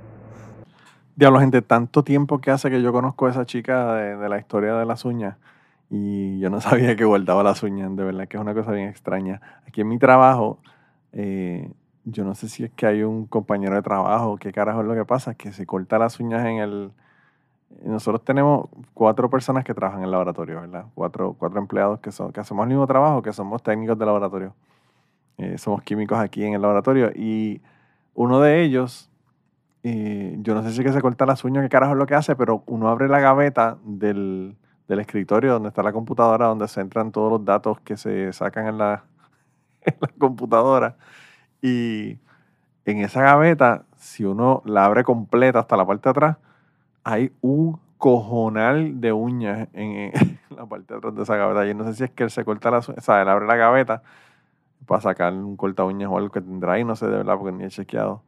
Diablo, 1.16 1.40
gente, 1.40 1.62
tanto 1.62 2.04
tiempo 2.04 2.38
que 2.38 2.50
hace 2.50 2.70
que 2.70 2.80
yo 2.80 2.92
conozco 2.92 3.26
a 3.26 3.30
esa 3.30 3.44
chica 3.44 3.94
de, 3.94 4.28
la 4.28 4.38
historia 4.38 4.74
de 4.74 4.86
las 4.86 5.04
uñas 5.04 5.36
y 5.90 6.38
yo 6.38 6.48
no 6.48 6.60
sabía 6.62 6.96
que 6.96 7.04
guardaba 7.04 7.42
las 7.42 7.62
uñas, 7.62 7.94
de 7.96 8.04
verdad 8.04 8.28
que 8.28 8.36
es 8.36 8.40
una 8.40 8.54
cosa 8.54 8.72
bien 8.72 8.88
extraña. 8.88 9.40
Aquí 9.66 9.80
en 9.80 9.88
mi 9.88 9.98
trabajo, 9.98 10.60
eh, 11.12 11.70
yo 12.04 12.24
no 12.24 12.34
sé 12.34 12.48
si 12.48 12.64
es 12.64 12.70
que 12.72 12.86
hay 12.86 13.02
un 13.02 13.26
compañero 13.26 13.74
de 13.74 13.82
trabajo, 13.82 14.36
qué 14.38 14.52
carajo 14.52 14.80
es 14.80 14.86
lo 14.86 14.94
que 14.94 15.04
pasa, 15.04 15.34
que 15.34 15.52
se 15.52 15.66
corta 15.66 15.98
las 15.98 16.20
uñas 16.20 16.44
en 16.46 16.58
el... 16.58 16.92
Nosotros 17.84 18.24
tenemos 18.24 18.68
cuatro 18.94 19.28
personas 19.28 19.62
que 19.62 19.74
trabajan 19.74 20.00
en 20.00 20.06
el 20.06 20.10
laboratorio, 20.10 20.60
¿verdad? 20.60 20.86
Cuatro, 20.94 21.36
cuatro 21.38 21.60
empleados 21.60 22.00
que, 22.00 22.10
son, 22.10 22.32
que 22.32 22.40
hacemos 22.40 22.64
el 22.64 22.68
mismo 22.70 22.86
trabajo, 22.86 23.20
que 23.20 23.32
somos 23.32 23.62
técnicos 23.62 23.98
de 23.98 24.06
laboratorio. 24.06 24.54
Eh, 25.36 25.58
somos 25.58 25.82
químicos 25.82 26.18
aquí 26.18 26.44
en 26.44 26.54
el 26.54 26.62
laboratorio 26.62 27.10
y 27.14 27.60
uno 28.14 28.40
de 28.40 28.62
ellos 28.62 29.08
yo 29.82 30.54
no 30.54 30.62
sé 30.62 30.72
si 30.72 30.80
es 30.80 30.86
que 30.86 30.92
se 30.92 31.00
corta 31.00 31.26
las 31.26 31.44
uñas, 31.44 31.62
qué 31.62 31.68
carajo 31.68 31.92
es 31.92 31.98
lo 31.98 32.06
que 32.06 32.14
hace, 32.14 32.36
pero 32.36 32.62
uno 32.66 32.88
abre 32.88 33.08
la 33.08 33.20
gaveta 33.20 33.78
del, 33.84 34.56
escritorio 34.88 35.52
donde 35.52 35.68
está 35.68 35.82
la 35.82 35.92
computadora, 35.92 36.46
donde 36.46 36.68
se 36.68 36.80
entran 36.80 37.12
todos 37.12 37.30
los 37.30 37.44
datos 37.44 37.80
que 37.80 37.96
se 37.96 38.32
sacan 38.32 38.66
en 38.66 38.78
la, 38.78 39.04
la 40.00 40.08
computadora. 40.18 40.96
Y 41.62 42.18
en 42.84 42.98
esa 43.00 43.22
gaveta, 43.22 43.84
si 43.96 44.24
uno 44.24 44.62
la 44.64 44.84
abre 44.84 45.04
completa 45.04 45.60
hasta 45.60 45.76
la 45.76 45.86
parte 45.86 46.08
de 46.08 46.10
atrás, 46.10 46.36
hay 47.04 47.32
un 47.40 47.80
cojonal 47.98 49.00
de 49.00 49.12
uñas 49.12 49.68
en, 49.72 50.12
la 50.56 50.66
parte 50.66 50.94
de 50.94 50.98
atrás 50.98 51.14
de 51.14 51.22
esa 51.22 51.36
gaveta. 51.36 51.66
Yo 51.66 51.74
no 51.74 51.84
sé 51.84 51.94
si 51.94 52.04
es 52.04 52.10
que 52.10 52.24
él 52.24 52.30
se 52.30 52.44
corta 52.44 52.70
uñas, 52.70 52.88
o 52.88 53.00
sea, 53.00 53.22
él 53.22 53.28
abre 53.28 53.46
la 53.46 53.56
gaveta 53.56 54.02
para 54.86 55.00
sacar 55.00 55.32
un 55.32 55.56
corta 55.56 55.84
uñas 55.84 56.08
o 56.10 56.16
algo 56.16 56.30
que 56.30 56.40
tendrá 56.40 56.74
ahí, 56.74 56.84
no 56.84 56.96
sé 56.96 57.06
de 57.06 57.18
verdad 57.18 57.36
porque 57.38 57.52
ni 57.52 57.64
he 57.64 57.68
chequeado. 57.68 58.22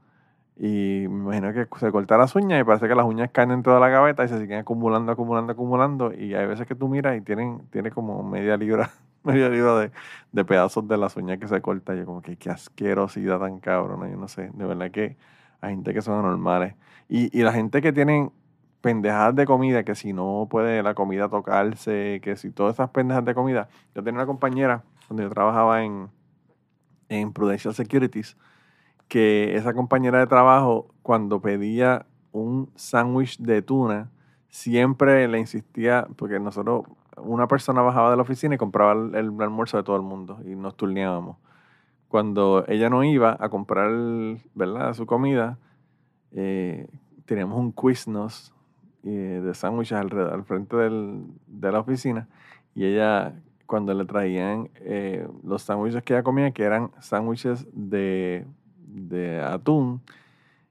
Y 0.57 1.07
me 1.09 1.37
imagino 1.37 1.55
que 1.55 1.67
se 1.79 1.91
corta 1.91 2.19
las 2.19 2.35
uñas 2.37 2.61
y 2.61 2.65
parece 2.65 2.87
que 2.87 2.95
las 2.95 3.07
uñas 3.07 3.31
caen 3.33 3.49
dentro 3.49 3.73
de 3.73 3.81
la 3.81 3.89
gaveta 3.89 4.25
y 4.25 4.29
se 4.29 4.39
siguen 4.39 4.59
acumulando, 4.59 5.11
acumulando, 5.11 5.53
acumulando. 5.53 6.13
Y 6.13 6.35
hay 6.35 6.47
veces 6.47 6.67
que 6.67 6.75
tú 6.75 6.87
miras 6.87 7.17
y 7.17 7.23
tienen, 7.23 7.63
tiene 7.71 7.91
como 7.91 8.23
media 8.23 8.59
libra, 8.59 8.91
media 9.25 9.49
libra 9.49 9.79
de, 9.79 9.93
de 10.33 10.45
pedazos 10.45 10.87
de 10.89 10.97
las 10.97 11.17
uñas 11.17 11.39
que 11.39 11.49
se 11.49 11.61
corta. 11.61 11.95
Yo 11.95 12.07
como 12.07 12.23
que 12.23 12.37
qué 12.37 12.51
asquerosidad 12.51 13.41
tan 13.41 13.61
cabrón. 13.61 14.11
Yo 14.11 14.17
no 14.17 14.29
sé, 14.29 14.51
de 14.53 14.67
verdad 14.67 14.91
que 14.91 15.17
hay 15.61 15.75
gente 15.75 15.95
que 15.95 16.03
son 16.03 16.19
anormales. 16.19 16.75
Y, 17.09 17.37
y 17.37 17.43
la 17.43 17.53
gente 17.53 17.83
que 17.83 17.93
tienen 17.93 18.33
pendejadas 18.81 19.35
de 19.35 19.47
comida, 19.47 19.85
que 19.85 19.95
si 19.95 20.13
no 20.13 20.49
puede 20.51 20.83
la 20.83 20.95
comida 20.95 21.29
tocarse, 21.29 22.21
que 22.23 22.37
si 22.37 22.51
todas 22.51 22.75
esas 22.75 22.91
pendejadas 22.91 23.27
de 23.27 23.35
comida. 23.35 23.69
Yo 23.95 24.03
tenía 24.03 24.21
una 24.21 24.27
compañera 24.27 24.85
donde 25.09 25.25
yo 25.25 25.31
trabajaba 25.31 25.85
en, 25.85 26.09
en 27.09 27.33
Prudential 27.33 27.75
Securities 27.75 28.37
que 29.09 29.57
esa 29.57 29.75
compañera 29.75 30.21
de 30.21 30.27
trabajo, 30.29 30.95
cuando 31.03 31.41
pedía 31.41 32.07
un 32.31 32.71
sándwich 32.77 33.39
de 33.39 33.61
tuna, 33.61 34.09
siempre 34.49 35.27
le 35.27 35.41
insistía, 35.41 36.07
porque 36.17 36.39
nosotros, 36.39 36.85
una 37.23 37.47
persona 37.47 37.83
bajaba 37.83 38.11
de 38.11 38.17
la 38.17 38.23
oficina 38.23 38.55
y 38.55 38.59
compraba 38.59 38.93
el, 38.93 39.41
almuerzo 39.41 39.77
de 39.77 39.83
todo 39.83 39.97
el 39.97 40.03
mundo 40.03 40.41
y 40.45 40.55
nos 40.55 40.77
turneábamos. 40.77 41.37
Cuando 42.09 42.65
ella 42.67 42.91
no 42.91 43.05
iba 43.05 43.37
a 43.39 43.49
comprar 43.49 43.91
¿verdad? 44.55 44.95
su 44.95 45.07
comida, 45.07 45.59
eh, 46.33 46.89
teníamos 47.25 47.59
un 47.59 47.73
quiznos 47.73 48.53
eh, 49.05 49.41
de 49.45 49.55
sándwiches 49.55 49.99
al 49.99 50.45
frente 50.45 50.77
de 50.77 51.73
la 51.73 51.81
oficina 51.81 52.29
y 52.75 52.85
ella, 52.85 53.35
cuando 53.67 53.95
le 53.95 54.05
traían 54.05 54.71
eh, 54.77 55.29
los 55.45 55.63
sándwiches 55.63 56.03
que 56.03 56.15
ella 56.15 56.23
comía, 56.23 56.51
que 56.51 56.65
eran 56.65 56.91
sándwiches 57.01 57.67
de 57.73 58.45
de 58.93 59.41
atún, 59.41 60.03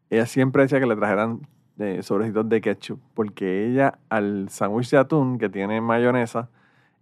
ella 0.10 0.26
siempre 0.26 0.64
decía 0.64 0.80
que 0.80 0.86
le 0.86 0.96
trajeran 0.96 1.48
eh, 1.80 2.04
sobrecitos 2.04 2.48
de 2.50 2.62
ketchup, 2.62 3.00
porque 3.14 3.68
ella 3.68 3.98
al 4.10 4.50
sándwich 4.50 4.90
de 4.90 4.98
atún 4.98 5.38
que 5.38 5.50
tiene 5.50 5.82
mayonesa, 5.82 6.50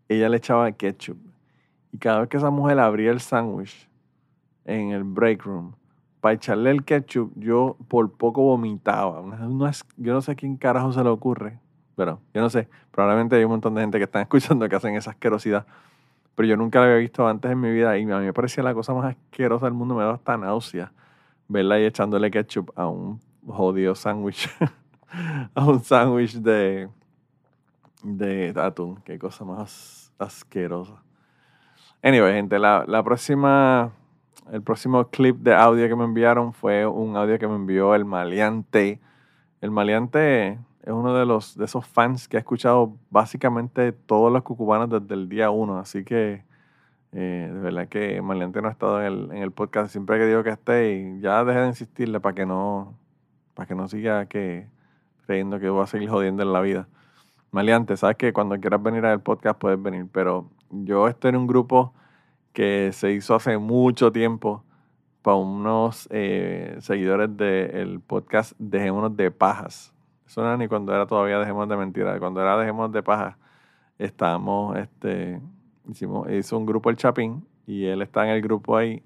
ella 0.07 0.29
le 0.29 0.37
echaba 0.37 0.71
ketchup. 0.71 1.17
Y 1.91 1.97
cada 1.97 2.21
vez 2.21 2.29
que 2.29 2.37
esa 2.37 2.49
mujer 2.49 2.79
abría 2.79 3.11
el 3.11 3.19
sándwich 3.19 3.89
en 4.65 4.91
el 4.91 5.03
break 5.03 5.43
room, 5.43 5.73
para 6.21 6.33
echarle 6.33 6.71
el 6.71 6.83
ketchup, 6.83 7.31
yo 7.35 7.77
por 7.87 8.11
poco 8.11 8.41
vomitaba. 8.41 9.21
yo 9.97 10.13
no 10.13 10.21
sé 10.21 10.31
a 10.31 10.35
quién 10.35 10.57
carajo 10.57 10.91
se 10.91 11.03
le 11.03 11.09
ocurre, 11.09 11.59
pero 11.95 12.19
yo 12.33 12.41
no 12.41 12.49
sé. 12.49 12.67
Probablemente 12.91 13.35
hay 13.35 13.43
un 13.43 13.51
montón 13.51 13.75
de 13.75 13.81
gente 13.81 13.97
que 13.97 14.05
están 14.05 14.21
escuchando 14.23 14.67
que 14.67 14.75
hacen 14.75 14.95
esa 14.95 15.11
asquerosidad. 15.11 15.65
Pero 16.35 16.49
yo 16.49 16.57
nunca 16.57 16.79
la 16.79 16.85
había 16.85 16.97
visto 16.97 17.27
antes 17.27 17.51
en 17.51 17.59
mi 17.59 17.71
vida 17.71 17.97
y 17.97 18.03
a 18.03 18.19
mí 18.19 18.25
me 18.25 18.33
parecía 18.33 18.63
la 18.63 18.73
cosa 18.73 18.93
más 18.93 19.15
asquerosa 19.15 19.65
del 19.65 19.73
mundo, 19.73 19.95
me 19.95 20.01
daba 20.01 20.15
hasta 20.15 20.37
náusea 20.37 20.91
verla 21.47 21.79
y 21.79 21.85
echándole 21.85 22.29
ketchup 22.29 22.71
a 22.75 22.87
un 22.87 23.19
jodido 23.47 23.95
sándwich, 23.95 24.49
a 25.55 25.65
un 25.65 25.79
sándwich 25.83 26.35
de, 26.35 26.89
de 28.03 28.53
atún. 28.55 28.97
Qué 29.03 29.17
cosa 29.17 29.45
más 29.45 30.11
asquerosa. 30.19 31.01
Anyway, 32.03 32.33
gente, 32.33 32.59
la, 32.59 32.85
la 32.87 33.03
próxima, 33.03 33.91
el 34.51 34.61
próximo 34.61 35.09
clip 35.09 35.37
de 35.37 35.53
audio 35.53 35.87
que 35.87 35.95
me 35.95 36.03
enviaron 36.03 36.53
fue 36.53 36.85
un 36.85 37.15
audio 37.17 37.39
que 37.39 37.47
me 37.47 37.55
envió 37.55 37.95
el 37.95 38.05
Maleante. 38.05 38.99
El 39.61 39.71
Maleante 39.71 40.59
es 40.83 40.93
uno 40.93 41.13
de 41.15 41.25
los 41.25 41.57
de 41.57 41.65
esos 41.65 41.85
fans 41.85 42.27
que 42.27 42.37
ha 42.37 42.39
escuchado 42.39 42.95
básicamente 43.09 43.91
todos 43.91 44.31
los 44.31 44.43
cucubanos 44.43 44.89
desde 44.89 45.15
el 45.15 45.27
día 45.27 45.49
uno, 45.49 45.79
así 45.79 46.03
que 46.05 46.45
eh, 47.11 47.49
de 47.51 47.59
verdad 47.59 47.87
que 47.87 48.21
Maliante 48.21 48.61
no 48.61 48.67
ha 48.67 48.71
estado 48.71 49.03
en 49.03 49.31
el, 49.31 49.51
podcast. 49.51 49.91
Siempre 49.91 50.17
que 50.17 50.25
digo 50.25 50.43
que 50.43 50.51
esté, 50.51 50.93
y 50.93 51.19
ya 51.19 51.43
deje 51.43 51.59
de 51.59 51.67
insistirle 51.67 52.19
para 52.19 52.35
que 52.35 52.45
no, 52.45 52.93
para 53.57 53.65
que 53.65 53.73
no 53.73 53.87
siga 53.87 54.27
que 54.27 54.67
creyendo 55.25 55.59
que 55.59 55.67
voy 55.67 55.81
a 55.81 55.87
seguir 55.87 56.09
jodiendo 56.09 56.43
en 56.43 56.53
la 56.53 56.61
vida. 56.61 56.87
Maleante, 57.49 57.97
sabes 57.97 58.15
que 58.15 58.31
cuando 58.31 58.59
quieras 58.59 58.83
venir 58.83 59.03
al 59.03 59.19
podcast 59.19 59.59
puedes 59.59 59.81
venir, 59.81 60.05
pero 60.11 60.51
yo 60.69 61.07
estoy 61.07 61.29
en 61.29 61.37
un 61.37 61.47
grupo 61.47 61.91
que 62.53 62.91
se 62.93 63.11
hizo 63.13 63.33
hace 63.33 63.57
mucho 63.57 64.11
tiempo 64.11 64.63
para 65.23 65.37
unos 65.37 66.07
eh, 66.11 66.77
seguidores 66.81 67.35
del 67.35 67.99
podcast 67.99 68.53
Dejémonos 68.59 69.17
de 69.17 69.31
Pajas. 69.31 69.91
Eso 70.27 70.41
no 70.41 70.49
era 70.49 70.57
ni 70.57 70.67
cuando 70.67 70.93
era 70.93 71.07
todavía 71.07 71.39
Dejemos 71.39 71.67
de 71.67 71.77
Mentira. 71.77 72.19
Cuando 72.19 72.39
era 72.39 72.57
Dejemos 72.57 72.91
de 72.91 73.01
Pajas, 73.01 73.37
estábamos 73.97 74.77
este, 74.77 75.41
Hicimos, 75.89 76.29
hizo 76.29 76.57
un 76.59 76.67
grupo 76.67 76.91
el 76.91 76.97
Chapín 76.97 77.43
y 77.65 77.85
él 77.85 78.03
está 78.03 78.23
en 78.23 78.29
el 78.35 78.41
grupo 78.43 78.77
ahí. 78.77 79.01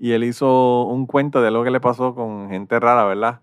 Y 0.00 0.12
él 0.12 0.24
hizo 0.24 0.82
un 0.86 1.06
cuento 1.06 1.40
de 1.40 1.52
lo 1.52 1.62
que 1.62 1.70
le 1.70 1.80
pasó 1.80 2.16
con 2.16 2.48
gente 2.48 2.80
rara, 2.80 3.04
¿verdad? 3.04 3.40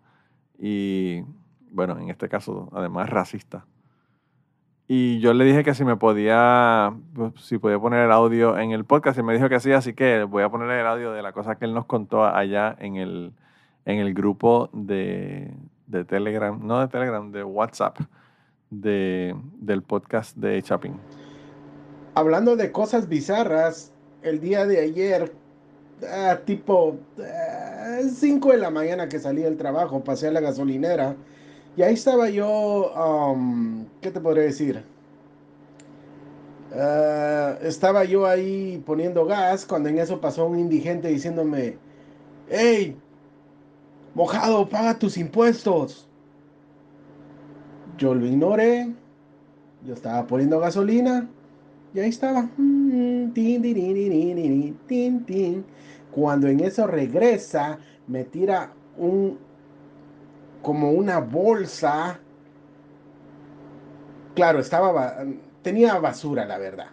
Y 0.62 1.24
bueno, 1.72 1.98
en 1.98 2.10
este 2.10 2.30
caso, 2.30 2.70
además 2.72 3.10
racista. 3.10 3.66
Y 4.88 5.20
yo 5.20 5.34
le 5.34 5.46
dije 5.46 5.64
que 5.64 5.74
si 5.74 5.84
me 5.84 5.96
podía, 5.96 6.94
pues, 7.14 7.34
si 7.42 7.58
podía 7.58 7.80
poner 7.80 8.06
el 8.06 8.12
audio 8.12 8.58
en 8.58 8.72
el 8.72 8.86
podcast 8.86 9.18
y 9.18 9.24
me 9.24 9.34
dijo 9.34 9.50
que 9.50 9.60
sí, 9.60 9.72
así 9.72 9.94
que 9.94 10.24
voy 10.24 10.44
a 10.44 10.50
poner 10.50 10.70
el 10.70 10.86
audio 10.86 11.12
de 11.14 11.22
la 11.22 11.32
cosa 11.32 11.56
que 11.56 11.66
él 11.66 11.74
nos 11.74 11.86
contó 11.86 12.26
allá 12.26 12.76
en 12.80 12.98
el, 12.98 13.34
en 13.86 14.00
el 14.00 14.14
grupo 14.14 14.70
de, 14.74 15.54
de 15.88 16.06
Telegram, 16.06 16.60
no 16.62 16.80
de 16.80 16.90
Telegram, 16.90 17.32
de 17.32 17.44
WhatsApp, 17.44 18.00
de, 18.70 19.36
del 19.56 19.82
podcast 19.82 20.38
de 20.38 20.62
Chapín 20.62 21.00
hablando 22.16 22.56
de 22.56 22.72
cosas 22.72 23.08
bizarras, 23.08 23.92
el 24.22 24.40
día 24.40 24.66
de 24.66 24.80
ayer, 24.80 25.34
ah, 26.10 26.40
tipo 26.46 26.98
5 28.20 28.50
ah, 28.50 28.52
de 28.54 28.58
la 28.58 28.70
mañana 28.70 29.10
que 29.10 29.20
salí 29.20 29.42
del 29.42 29.58
trabajo, 29.58 30.04
pasé 30.04 30.28
a 30.28 30.32
la 30.32 30.40
gasolinera 30.40 31.16
y 31.78 31.84
ahí 31.84 31.94
estaba 31.94 32.30
yo, 32.30 32.92
um, 32.94 33.86
¿qué 34.02 34.12
te 34.12 34.20
podría 34.20 34.44
decir? 34.44 34.84
Ah, 36.74 37.58
estaba 37.62 38.04
yo 38.04 38.26
ahí 38.26 38.82
poniendo 38.86 39.26
gas 39.26 39.66
cuando 39.66 39.90
en 39.90 40.00
eso 40.00 40.20
pasó 40.20 40.46
un 40.48 40.60
indigente 40.60 41.08
diciéndome, 41.08 41.78
hey, 42.50 42.98
mojado, 44.14 44.68
paga 44.68 45.00
tus 45.00 45.18
impuestos. 45.18 46.08
Yo 47.98 48.16
lo 48.16 48.26
ignoré, 48.26 48.94
yo 49.86 49.94
estaba 49.94 50.26
poniendo 50.28 50.60
gasolina 50.60 51.30
y 51.94 52.00
ahí 52.00 52.10
estaba. 52.10 52.50
Cuando 56.12 56.48
en 56.48 56.60
eso 56.60 56.88
regresa, 56.88 57.80
me 58.08 58.26
tira 58.26 58.74
un 58.98 59.40
como 60.62 60.92
una 60.92 61.20
bolsa. 61.20 62.20
Claro, 64.36 64.60
estaba 64.60 65.24
tenía 65.62 65.98
basura, 66.00 66.46
la 66.46 66.58
verdad. 66.58 66.88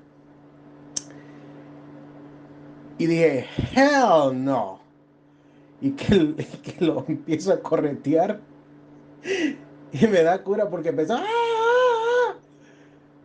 Y 2.99 3.07
dije, 3.07 3.47
hell 3.75 4.45
no. 4.45 4.81
Y 5.81 5.91
que, 5.93 6.35
lo 6.81 7.05
empiezo 7.07 7.53
a 7.53 7.61
corretear. 7.61 8.41
Y 9.93 10.07
me 10.07 10.23
da 10.23 10.43
cura 10.43 10.69
porque 10.69 10.89
empezó. 10.89 11.15
¡Ah! 11.15 11.25
ah, 11.25 12.31
ah". 12.31 12.35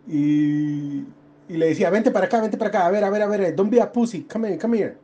Y, 0.07 1.05
y, 1.49 1.57
le 1.57 1.67
decía, 1.67 1.89
vente 1.89 2.11
para 2.11 2.27
acá, 2.27 2.41
vente 2.41 2.57
para 2.57 2.69
acá. 2.69 2.85
A 2.85 2.91
ver, 2.91 3.03
a 3.03 3.09
ver, 3.09 3.21
a 3.23 3.27
ver. 3.27 3.55
Don't 3.55 3.71
be 3.71 3.81
a 3.81 3.91
pussy. 3.91 4.23
Come 4.23 4.49
here, 4.49 4.59
come 4.59 4.77
here. 4.77 5.02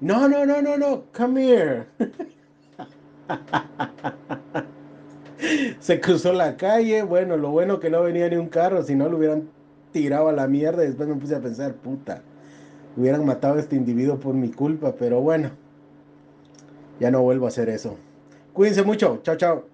No, 0.00 0.28
no, 0.28 0.44
no, 0.44 0.60
no, 0.60 0.76
no. 0.76 1.04
Come 1.16 1.38
here. 1.38 1.86
Se 5.80 6.00
cruzó 6.00 6.32
la 6.32 6.56
calle. 6.56 7.02
Bueno, 7.02 7.36
lo 7.36 7.50
bueno 7.50 7.80
que 7.80 7.90
no 7.90 8.02
venía 8.02 8.28
ni 8.28 8.36
un 8.36 8.48
carro. 8.48 8.82
Si 8.82 8.94
no, 8.94 9.08
lo 9.08 9.16
hubieran 9.16 9.48
tirado 9.92 10.28
a 10.28 10.32
la 10.32 10.46
mierda. 10.46 10.84
Y 10.84 10.88
después 10.88 11.08
me 11.08 11.16
puse 11.16 11.34
a 11.34 11.40
pensar, 11.40 11.74
puta. 11.74 12.22
Hubieran 12.96 13.24
matado 13.24 13.56
a 13.56 13.60
este 13.60 13.76
individuo 13.76 14.18
por 14.18 14.34
mi 14.34 14.50
culpa. 14.50 14.94
Pero 14.98 15.20
bueno. 15.20 15.50
Ya 17.00 17.10
no 17.10 17.22
vuelvo 17.22 17.46
a 17.46 17.48
hacer 17.48 17.68
eso. 17.68 17.96
Cuídense 18.52 18.82
mucho. 18.82 19.20
Chao, 19.22 19.36
chao. 19.36 19.64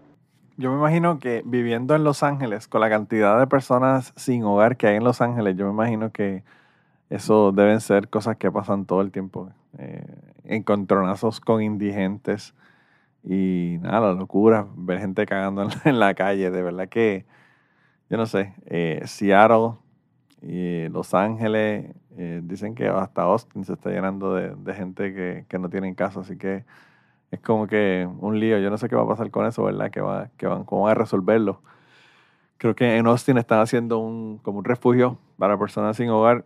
Yo 0.57 0.71
me 0.71 0.77
imagino 0.77 1.19
que 1.19 1.43
viviendo 1.45 1.95
en 1.95 2.05
Los 2.05 2.23
Ángeles, 2.23 2.69
con 2.69 2.83
la 2.83 2.91
cantidad 2.91 3.41
de 3.41 3.47
personas 3.47 4.13
sin 4.17 4.45
hogar 4.45 4.77
que 4.77 4.87
hay 4.87 4.97
en 4.97 5.05
Los 5.05 5.21
Ángeles, 5.21 5.57
yo 5.57 5.67
me 5.67 5.73
imagino 5.73 6.13
que 6.13 6.45
eso 7.12 7.53
deben 7.53 7.81
ser 7.81 8.09
cosas 8.09 8.38
que 8.38 8.51
pasan 8.51 8.87
todo 8.87 9.03
el 9.03 9.12
tiempo. 9.12 9.51
Eh, 9.79 10.03
encontronazos 10.44 11.40
con 11.40 11.62
indigentes 11.62 12.55
y 13.22 13.77
nada, 13.83 14.09
la 14.09 14.14
locura, 14.14 14.66
ver 14.77 14.98
gente 14.98 15.27
cagando 15.27 15.68
en 15.85 16.01
la, 16.01 16.14
calle. 16.14 16.51
De 16.51 16.62
verdad 16.62 16.88
que, 16.88 17.27
yo 18.09 18.16
no 18.16 18.25
sé, 18.25 18.55
eh, 18.64 19.03
Seattle 19.05 19.75
y 20.40 20.88
Los 20.88 21.12
Ángeles, 21.12 21.94
eh, 22.16 22.40
dicen 22.44 22.75
que 22.75 22.88
hasta 22.88 23.22
Austin 23.22 23.64
se 23.66 23.75
está 23.75 23.90
llenando 23.90 24.35
de, 24.35 24.75
gente 24.75 25.44
que, 25.48 25.59
no 25.59 25.68
tienen 25.68 25.94
casa, 25.94 26.20
así 26.20 26.38
que 26.38 26.64
es 27.31 27.40
como 27.40 27.66
que 27.66 28.09
un 28.20 28.40
lío. 28.40 28.59
Yo 28.59 28.70
no 28.70 28.79
sé 28.79 28.88
qué 28.88 28.96
va 28.96 29.03
a 29.03 29.09
pasar 29.09 29.31
con 29.31 29.44
eso, 29.46 29.64
¿verdad? 29.64 29.90
Que 29.90 30.01
va, 30.01 30.31
van, 30.42 30.64
cómo 30.64 30.85
van 30.85 30.92
a 30.92 30.94
resolverlo. 30.94 31.61
Creo 32.57 32.75
que 32.75 32.96
en 32.96 33.07
Austin 33.07 33.37
están 33.38 33.61
haciendo 33.61 33.98
un, 33.98 34.38
como 34.38 34.61
un 34.61 34.64
refugio 34.64 35.18
para 35.37 35.59
personas 35.59 35.96
sin 35.96 36.09
hogar 36.09 36.44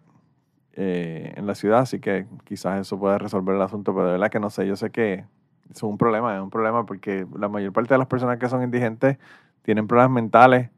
eh, 0.76 1.32
en 1.36 1.46
la 1.46 1.54
ciudad, 1.54 1.80
así 1.80 2.00
que 2.00 2.26
quizás 2.44 2.80
eso 2.80 2.98
pueda 2.98 3.18
resolver 3.18 3.56
el 3.56 3.62
asunto, 3.62 3.94
pero 3.94 4.06
de 4.06 4.12
verdad 4.12 4.30
que 4.30 4.40
no 4.40 4.50
sé. 4.50 4.66
Yo 4.66 4.76
sé 4.76 4.90
que 4.90 5.24
es 5.70 5.82
un 5.82 5.98
problema, 5.98 6.36
es 6.36 6.42
un 6.42 6.50
problema 6.50 6.86
porque 6.86 7.26
la 7.38 7.48
mayor 7.48 7.72
parte 7.72 7.94
de 7.94 7.98
las 7.98 8.06
personas 8.08 8.38
que 8.38 8.48
son 8.48 8.62
indigentes 8.62 9.18
tienen 9.62 9.86
problemas 9.88 10.12
mentales 10.12 10.70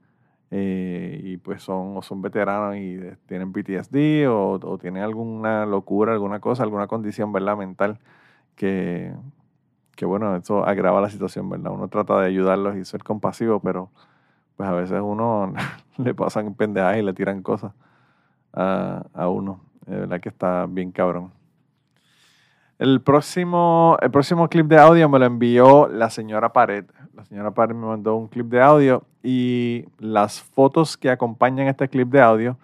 eh, 0.50 1.20
y 1.24 1.36
pues 1.38 1.62
son 1.62 1.96
o 1.96 2.02
son 2.02 2.22
veteranos 2.22 2.76
y 2.76 2.98
tienen 3.26 3.52
PTSD 3.52 4.28
o, 4.28 4.52
o, 4.62 4.78
tienen 4.78 5.02
alguna 5.02 5.66
locura, 5.66 6.12
alguna 6.12 6.40
cosa, 6.40 6.62
alguna 6.62 6.86
condición, 6.86 7.32
¿verdad? 7.32 7.56
Mental 7.56 7.98
que, 8.56 9.12
que 9.96 10.06
bueno, 10.06 10.36
eso 10.36 10.64
agrava 10.66 11.00
la 11.00 11.10
situación, 11.10 11.50
¿verdad? 11.50 11.72
Uno 11.72 11.88
trata 11.88 12.20
de 12.20 12.28
ayudarlos 12.28 12.76
y 12.76 12.84
ser 12.84 13.04
compasivo, 13.04 13.60
pero 13.60 13.90
pues 14.56 14.68
a 14.68 14.72
veces 14.74 15.00
uno 15.02 15.54
le 15.98 16.14
pasan 16.14 16.54
pendejadas 16.54 16.98
y 16.98 17.02
le 17.02 17.14
tiran 17.14 17.42
cosas 17.42 17.72
a, 18.52 19.04
a 19.14 19.28
uno. 19.28 19.67
De 19.88 19.96
verdad 19.96 20.20
que 20.20 20.28
está 20.28 20.66
bien 20.68 20.92
cabrón. 20.92 21.32
El 22.78 23.00
próximo, 23.00 23.96
el 24.00 24.10
próximo 24.10 24.48
clip 24.48 24.66
de 24.66 24.78
audio 24.78 25.08
me 25.08 25.18
lo 25.18 25.24
envió 25.24 25.88
la 25.88 26.10
señora 26.10 26.52
Pared. 26.52 26.84
La 27.14 27.24
señora 27.24 27.50
Pared 27.50 27.74
me 27.74 27.86
mandó 27.86 28.14
un 28.14 28.28
clip 28.28 28.46
de 28.46 28.60
audio 28.60 29.02
y 29.22 29.86
las 29.98 30.40
fotos 30.40 30.96
que 30.96 31.10
acompañan 31.10 31.66
este 31.66 31.88
clip 31.88 32.08
de 32.08 32.20
audio 32.20 32.58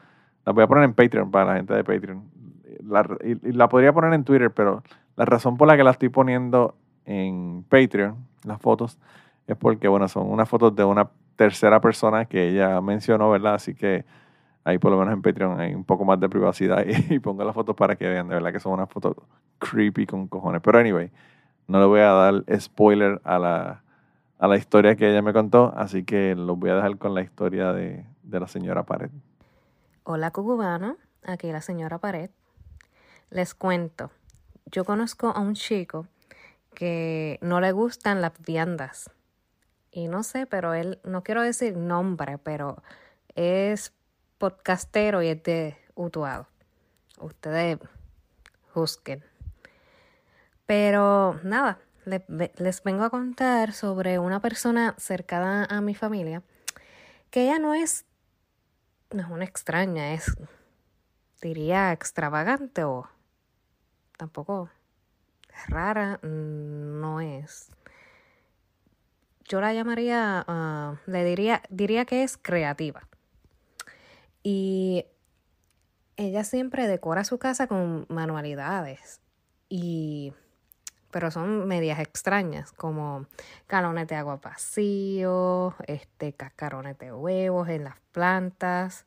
las 0.44 0.54
voy 0.54 0.64
a 0.64 0.66
poner 0.66 0.84
en 0.84 0.94
Patreon 0.94 1.30
para 1.30 1.46
la 1.46 1.56
gente 1.56 1.74
de 1.74 1.82
Patreon. 1.82 2.22
y, 3.24 3.48
y, 3.48 3.52
la 3.52 3.68
podría 3.68 3.92
poner 3.92 4.12
en 4.12 4.24
Twitter, 4.24 4.50
pero 4.50 4.82
la 5.16 5.24
razón 5.24 5.56
por 5.56 5.66
la 5.66 5.76
que 5.76 5.84
la 5.84 5.90
estoy 5.92 6.10
poniendo 6.10 6.74
en 7.06 7.64
Patreon, 7.68 8.16
las 8.44 8.60
fotos, 8.60 8.98
es 9.46 9.56
porque, 9.56 9.88
bueno, 9.88 10.08
son 10.08 10.30
unas 10.30 10.48
fotos 10.48 10.74
de 10.76 10.84
una 10.84 11.08
tercera 11.36 11.80
persona 11.80 12.26
que 12.26 12.50
ella 12.50 12.80
mencionó, 12.80 13.30
¿verdad? 13.30 13.54
Así 13.54 13.74
que 13.74 14.04
ahí 14.64 14.78
por 14.78 14.90
lo 14.90 14.98
menos 14.98 15.14
en 15.14 15.22
Patreon 15.22 15.60
hay 15.60 15.74
un 15.74 15.84
poco 15.84 16.04
más 16.04 16.18
de 16.18 16.28
privacidad 16.28 16.84
y, 17.10 17.18
pongo 17.18 17.44
las 17.44 17.54
fotos 17.54 17.76
para 17.76 17.96
que 17.96 18.08
vean, 18.08 18.28
de 18.28 18.34
verdad 18.34 18.52
que 18.52 18.60
son 18.60 18.72
unas 18.72 18.90
fotos 18.90 19.16
creepy 19.58 20.06
con 20.06 20.26
cojones. 20.26 20.60
Pero 20.62 20.78
anyway, 20.78 21.10
no 21.68 21.78
le 21.78 21.86
voy 21.86 22.00
a 22.00 22.12
dar 22.12 22.44
spoiler 22.58 23.20
a 23.24 23.38
la, 23.38 23.82
a 24.38 24.48
la 24.48 24.56
historia 24.56 24.96
que 24.96 25.08
ella 25.10 25.22
me 25.22 25.32
contó, 25.32 25.72
así 25.76 26.04
que 26.04 26.34
los 26.34 26.58
voy 26.58 26.70
a 26.70 26.76
dejar 26.76 26.98
con 26.98 27.14
la 27.14 27.22
historia 27.22 27.72
de, 27.72 28.04
de 28.22 28.40
la 28.40 28.48
señora 28.48 28.84
Pared. 28.84 29.10
Hola 30.02 30.30
cubano, 30.30 30.96
aquí 31.24 31.50
la 31.52 31.60
señora 31.60 31.98
Pared. 31.98 32.30
Les 33.30 33.54
cuento, 33.54 34.10
yo 34.66 34.84
conozco 34.84 35.28
a 35.28 35.40
un 35.40 35.54
chico 35.54 36.06
que 36.74 37.38
no 37.40 37.60
le 37.60 37.72
gustan 37.72 38.20
las 38.20 38.32
viandas. 38.44 39.10
Y 39.90 40.08
no 40.08 40.24
sé, 40.24 40.46
pero 40.46 40.74
él, 40.74 40.98
no 41.04 41.22
quiero 41.22 41.42
decir 41.42 41.76
nombre, 41.76 42.36
pero 42.38 42.82
es 43.34 43.92
podcastero 44.38 45.22
y 45.22 45.28
es 45.28 45.42
de 45.42 45.76
Utuado. 45.94 46.46
Ustedes 47.18 47.78
juzguen. 48.72 49.24
Pero 50.66 51.38
nada, 51.42 51.78
les 52.04 52.82
vengo 52.82 53.04
a 53.04 53.10
contar 53.10 53.72
sobre 53.72 54.18
una 54.18 54.40
persona 54.40 54.94
cercana 54.98 55.66
a 55.70 55.80
mi 55.80 55.94
familia 55.94 56.42
que 57.34 57.42
ella 57.42 57.58
no 57.58 57.74
es, 57.74 58.04
no 59.10 59.22
es 59.22 59.28
una 59.28 59.44
extraña, 59.44 60.14
es, 60.14 60.36
diría, 61.42 61.90
extravagante 61.90 62.84
o 62.84 63.08
tampoco 64.16 64.70
rara 65.66 66.20
mm, 66.22 67.00
no 67.00 67.20
es. 67.20 67.70
Yo 69.46 69.60
la 69.60 69.74
llamaría, 69.74 70.46
uh, 70.46 71.10
le 71.10 71.24
diría, 71.24 71.62
diría 71.70 72.04
que 72.04 72.22
es 72.22 72.36
creativa. 72.36 73.08
Y 74.44 75.06
ella 76.16 76.44
siempre 76.44 76.86
decora 76.86 77.24
su 77.24 77.38
casa 77.38 77.66
con 77.66 78.06
manualidades. 78.08 79.20
Y 79.68 80.32
pero 81.14 81.30
son 81.30 81.68
medias 81.68 82.00
extrañas, 82.00 82.72
como 82.72 83.26
calones 83.68 84.08
de 84.08 84.16
agua 84.16 84.40
vacío, 84.42 85.76
este, 85.86 86.32
cascarones 86.32 86.98
de 86.98 87.12
huevos 87.12 87.68
en 87.68 87.84
las 87.84 87.94
plantas, 88.10 89.06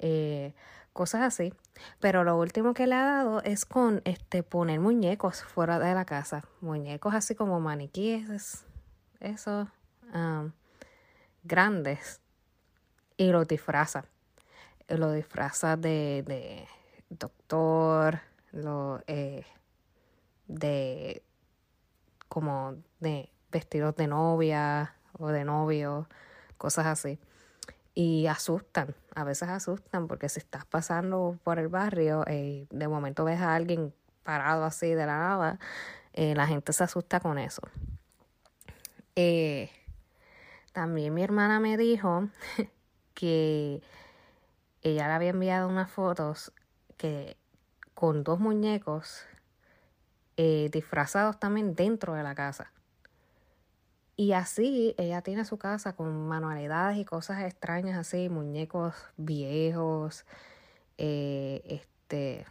eh, 0.00 0.54
cosas 0.92 1.22
así. 1.22 1.54
Pero 2.00 2.24
lo 2.24 2.36
último 2.36 2.74
que 2.74 2.88
le 2.88 2.96
ha 2.96 3.04
dado 3.04 3.42
es 3.44 3.64
con 3.64 4.02
este 4.04 4.42
poner 4.42 4.80
muñecos 4.80 5.44
fuera 5.44 5.78
de 5.78 5.94
la 5.94 6.04
casa. 6.04 6.42
Muñecos 6.60 7.14
así 7.14 7.36
como 7.36 7.60
maniquíes, 7.60 8.64
esos 9.20 9.68
grandes. 11.44 12.20
Y 13.16 13.30
los 13.30 13.46
disfraza. 13.46 14.04
Lo 14.96 15.12
disfraza 15.12 15.76
de, 15.76 16.22
de 16.26 16.66
doctor, 17.08 18.20
lo, 18.52 19.02
eh, 19.06 19.44
de 20.46 21.22
como 22.28 22.76
de 23.00 23.30
vestidos 23.50 23.96
de 23.96 24.06
novia 24.06 24.94
o 25.18 25.28
de 25.28 25.44
novio, 25.44 26.08
cosas 26.58 26.86
así 26.86 27.18
y 27.94 28.26
asustan, 28.26 28.94
a 29.14 29.24
veces 29.24 29.48
asustan 29.48 30.06
porque 30.06 30.28
si 30.28 30.38
estás 30.38 30.64
pasando 30.64 31.38
por 31.42 31.58
el 31.58 31.68
barrio, 31.68 32.24
eh, 32.26 32.66
de 32.70 32.88
momento 32.88 33.24
ves 33.24 33.40
a 33.40 33.54
alguien 33.54 33.92
parado 34.22 34.64
así 34.64 34.88
de 34.88 35.06
la 35.06 35.18
nada, 35.18 35.58
eh, 36.12 36.34
la 36.34 36.46
gente 36.46 36.72
se 36.72 36.84
asusta 36.84 37.20
con 37.20 37.38
eso. 37.38 37.62
Eh, 39.16 39.70
también 40.72 41.12
mi 41.12 41.22
hermana 41.22 41.58
me 41.60 41.76
dijo 41.76 42.28
que 43.14 43.82
ella 44.82 45.08
le 45.08 45.14
había 45.14 45.30
enviado 45.30 45.68
unas 45.68 45.90
fotos 45.90 46.52
que 46.96 47.36
con 47.94 48.24
dos 48.24 48.40
muñecos 48.40 49.24
disfrazados 50.72 51.38
también 51.38 51.74
dentro 51.74 52.14
de 52.14 52.22
la 52.22 52.34
casa. 52.34 52.72
Y 54.20 54.34
así 54.34 54.94
ella 54.98 55.22
tiene 55.22 55.46
su 55.46 55.56
casa 55.56 55.94
con 55.96 56.28
manualidades 56.28 56.98
y 56.98 57.06
cosas 57.06 57.42
extrañas 57.42 57.96
así, 57.96 58.28
muñecos 58.28 58.94
viejos, 59.16 60.26
eh, 60.98 61.62
este, 61.64 62.44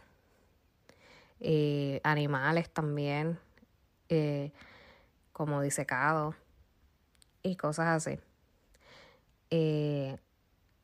eh, 1.38 2.00
animales 2.02 2.70
también, 2.70 3.38
eh, 4.08 4.50
como 5.32 5.62
disecado 5.62 6.34
y 7.44 7.54
cosas 7.54 7.86
así. 7.86 8.18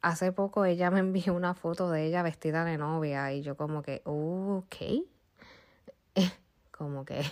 Eh, 0.07 0.11
hace 0.11 0.33
poco 0.33 0.65
ella 0.65 0.91
me 0.91 1.01
envió 1.01 1.35
una 1.35 1.55
foto 1.55 1.91
de 1.91 2.07
ella 2.07 2.23
vestida 2.23 2.65
de 2.65 2.79
novia 2.79 3.33
y 3.33 3.43
yo 3.43 3.57
como 3.57 3.83
que, 3.83 4.03
ok, 4.05 4.77
como 6.71 7.05
que, 7.05 7.25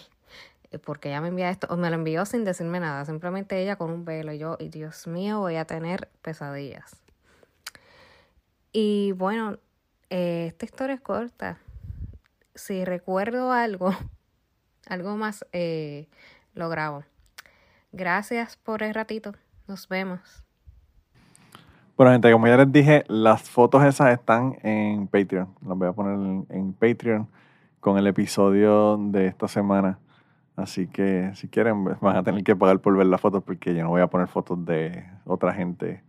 porque 0.85 1.11
ella 1.11 1.21
me 1.21 1.29
envía 1.29 1.51
esto, 1.51 1.75
me 1.77 1.89
lo 1.89 1.97
envió 1.97 2.25
sin 2.27 2.45
decirme 2.45 2.81
nada, 2.81 3.05
simplemente 3.05 3.63
ella 3.63 3.77
con 3.77 3.91
un 3.91 4.05
velo 4.05 4.33
y 4.33 4.39
yo, 4.39 4.57
y 4.59 4.69
Dios 4.69 5.07
mío, 5.07 5.41
voy 5.41 5.57
a 5.57 5.65
tener 5.65 6.09
pesadillas. 6.23 7.01
Y 8.73 9.13
bueno, 9.13 9.59
eh, 10.11 10.47
esta 10.49 10.65
historia 10.65 10.97
es 10.97 11.01
corta. 11.01 11.59
Si 12.57 12.85
recuerdo 12.85 13.53
algo, 13.53 13.95
algo 14.89 15.17
más, 15.17 15.47
eh, 15.53 16.09
lo 16.55 16.69
grabo. 16.69 17.05
Gracias 17.93 18.57
por 18.57 18.83
el 18.83 18.93
ratito. 18.93 19.33
Nos 19.69 19.89
vemos. 19.89 20.44
Bueno, 21.97 22.11
gente, 22.13 22.33
como 22.33 22.47
ya 22.49 22.57
les 22.57 22.73
dije, 22.73 23.05
las 23.09 23.43
fotos 23.49 23.85
esas 23.85 24.13
están 24.13 24.57
en 24.63 25.07
Patreon. 25.07 25.49
Las 25.67 25.79
voy 25.79 25.89
a 25.89 25.93
poner 25.93 26.15
en, 26.15 26.47
en 26.51 26.73
Patreon 26.73 27.29
con 27.81 27.99
el 27.99 28.07
episodio 28.07 28.97
de 28.99 29.27
esta 29.29 29.47
semana. 29.47 29.99
Así 30.57 30.87
que 30.89 31.31
si 31.35 31.49
quieren, 31.49 31.85
pues, 31.85 32.01
van 32.01 32.17
a 32.17 32.23
tener 32.25 32.43
que 32.45 32.57
pagar 32.57 32.81
por 32.81 32.97
ver 32.97 33.07
las 33.07 33.21
fotos 33.21 33.43
porque 33.45 33.75
yo 33.75 33.83
no 33.85 33.91
voy 33.91 34.03
a 34.03 34.09
poner 34.09 34.27
fotos 34.29 34.65
de 34.65 35.05
otra 35.25 35.53
gente 35.55 36.03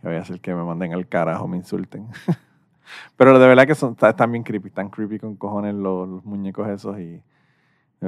que 0.00 0.08
voy 0.08 0.16
a 0.16 0.20
hacer 0.20 0.40
que 0.40 0.54
me 0.54 0.62
manden 0.64 0.94
al 0.94 1.06
carajo, 1.08 1.46
me 1.48 1.56
insulten. 1.58 2.08
Pero 3.16 3.38
de 3.38 3.46
verdad 3.48 3.66
que 3.66 3.74
son, 3.74 3.92
está- 3.92 4.10
están 4.10 4.32
bien 4.32 4.44
creepy, 4.44 4.68
están 4.68 4.90
creepy 4.90 5.18
con 5.18 5.36
cojones 5.36 5.74
los, 5.74 6.08
los 6.08 6.24
muñecos 6.24 6.68
esos 6.68 6.98
y 6.98 7.12
de 7.12 7.22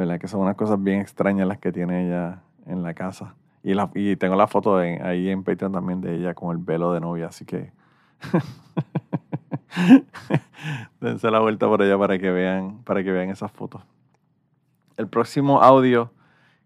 verdad 0.00 0.20
que 0.20 0.28
son 0.28 0.40
unas 0.42 0.56
cosas 0.56 0.82
bien 0.82 1.00
extrañas 1.00 1.48
las 1.48 1.58
que 1.58 1.72
tiene 1.72 2.06
ella 2.06 2.42
en 2.66 2.82
la 2.82 2.94
casa. 2.94 3.34
Y, 3.68 3.74
la, 3.74 3.90
y 3.94 4.16
tengo 4.16 4.34
la 4.34 4.46
foto 4.46 4.78
ahí 4.78 5.28
en 5.28 5.44
Patreon 5.44 5.72
también 5.72 6.00
de 6.00 6.14
ella 6.14 6.32
con 6.32 6.56
el 6.56 6.64
velo 6.64 6.94
de 6.94 7.00
novia, 7.00 7.26
así 7.26 7.44
que 7.44 7.70
dense 11.02 11.30
la 11.30 11.40
vuelta 11.40 11.68
por 11.68 11.82
allá 11.82 11.98
para 11.98 12.18
que 12.18 12.30
vean, 12.30 12.82
para 12.84 13.04
que 13.04 13.12
vean 13.12 13.28
esas 13.28 13.52
fotos. 13.52 13.82
El 14.96 15.08
próximo 15.08 15.60
audio 15.60 16.10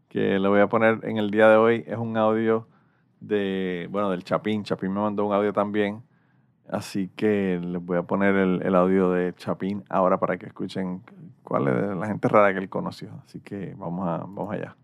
que 0.09 0.38
le 0.38 0.47
voy 0.47 0.61
a 0.61 0.69
poner 0.69 1.01
en 1.03 1.19
el 1.19 1.33
día 1.33 1.49
de 1.49 1.57
hoy 1.57 1.83
es 1.88 1.99
un 1.99 2.17
audio 2.17 2.69
de, 3.19 3.88
bueno, 3.91 4.09
del 4.09 4.23
Chapín. 4.23 4.62
Chapín 4.62 4.93
me 4.93 5.01
mandó 5.01 5.27
un 5.27 5.35
audio 5.35 5.53
también. 5.53 6.05
Así 6.69 7.09
que 7.17 7.59
les 7.61 7.85
voy 7.85 7.99
a 7.99 8.05
poner 8.05 8.37
el, 8.37 8.62
el 8.62 8.77
audio 8.77 9.11
de 9.11 9.35
Chapín 9.35 9.83
ahora 9.88 10.21
para 10.21 10.38
que 10.38 10.47
escuchen 10.47 11.03
cuál 11.43 11.67
es 11.67 11.97
la 11.97 12.07
gente 12.07 12.29
rara 12.29 12.53
que 12.53 12.61
él 12.61 12.69
conoció. 12.69 13.11
Así 13.25 13.41
que 13.41 13.75
vamos, 13.77 14.07
a, 14.07 14.19
vamos 14.19 14.53
allá. 14.53 14.77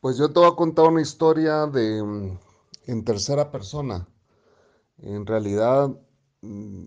Pues 0.00 0.16
yo 0.16 0.32
te 0.32 0.40
voy 0.40 0.48
a 0.48 0.56
contar 0.56 0.86
una 0.86 1.00
historia 1.00 1.66
de 1.66 2.02
mm, 2.02 2.38
en 2.86 3.04
tercera 3.04 3.50
persona. 3.50 4.08
En 4.98 5.26
realidad 5.26 5.90
mm, 6.42 6.86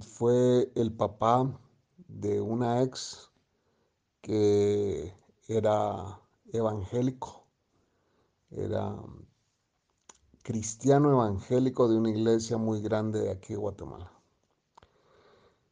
fue 0.00 0.72
el 0.74 0.92
papá 0.92 1.58
de 2.08 2.40
una 2.40 2.82
ex 2.82 3.30
que 4.22 5.14
era 5.48 6.20
evangélico, 6.52 7.46
era 8.52 8.90
mm, 8.90 9.26
cristiano 10.44 11.10
evangélico 11.10 11.88
de 11.88 11.96
una 11.96 12.10
iglesia 12.10 12.56
muy 12.56 12.80
grande 12.80 13.18
de 13.22 13.30
aquí 13.32 13.54
de 13.54 13.58
Guatemala. 13.58 14.12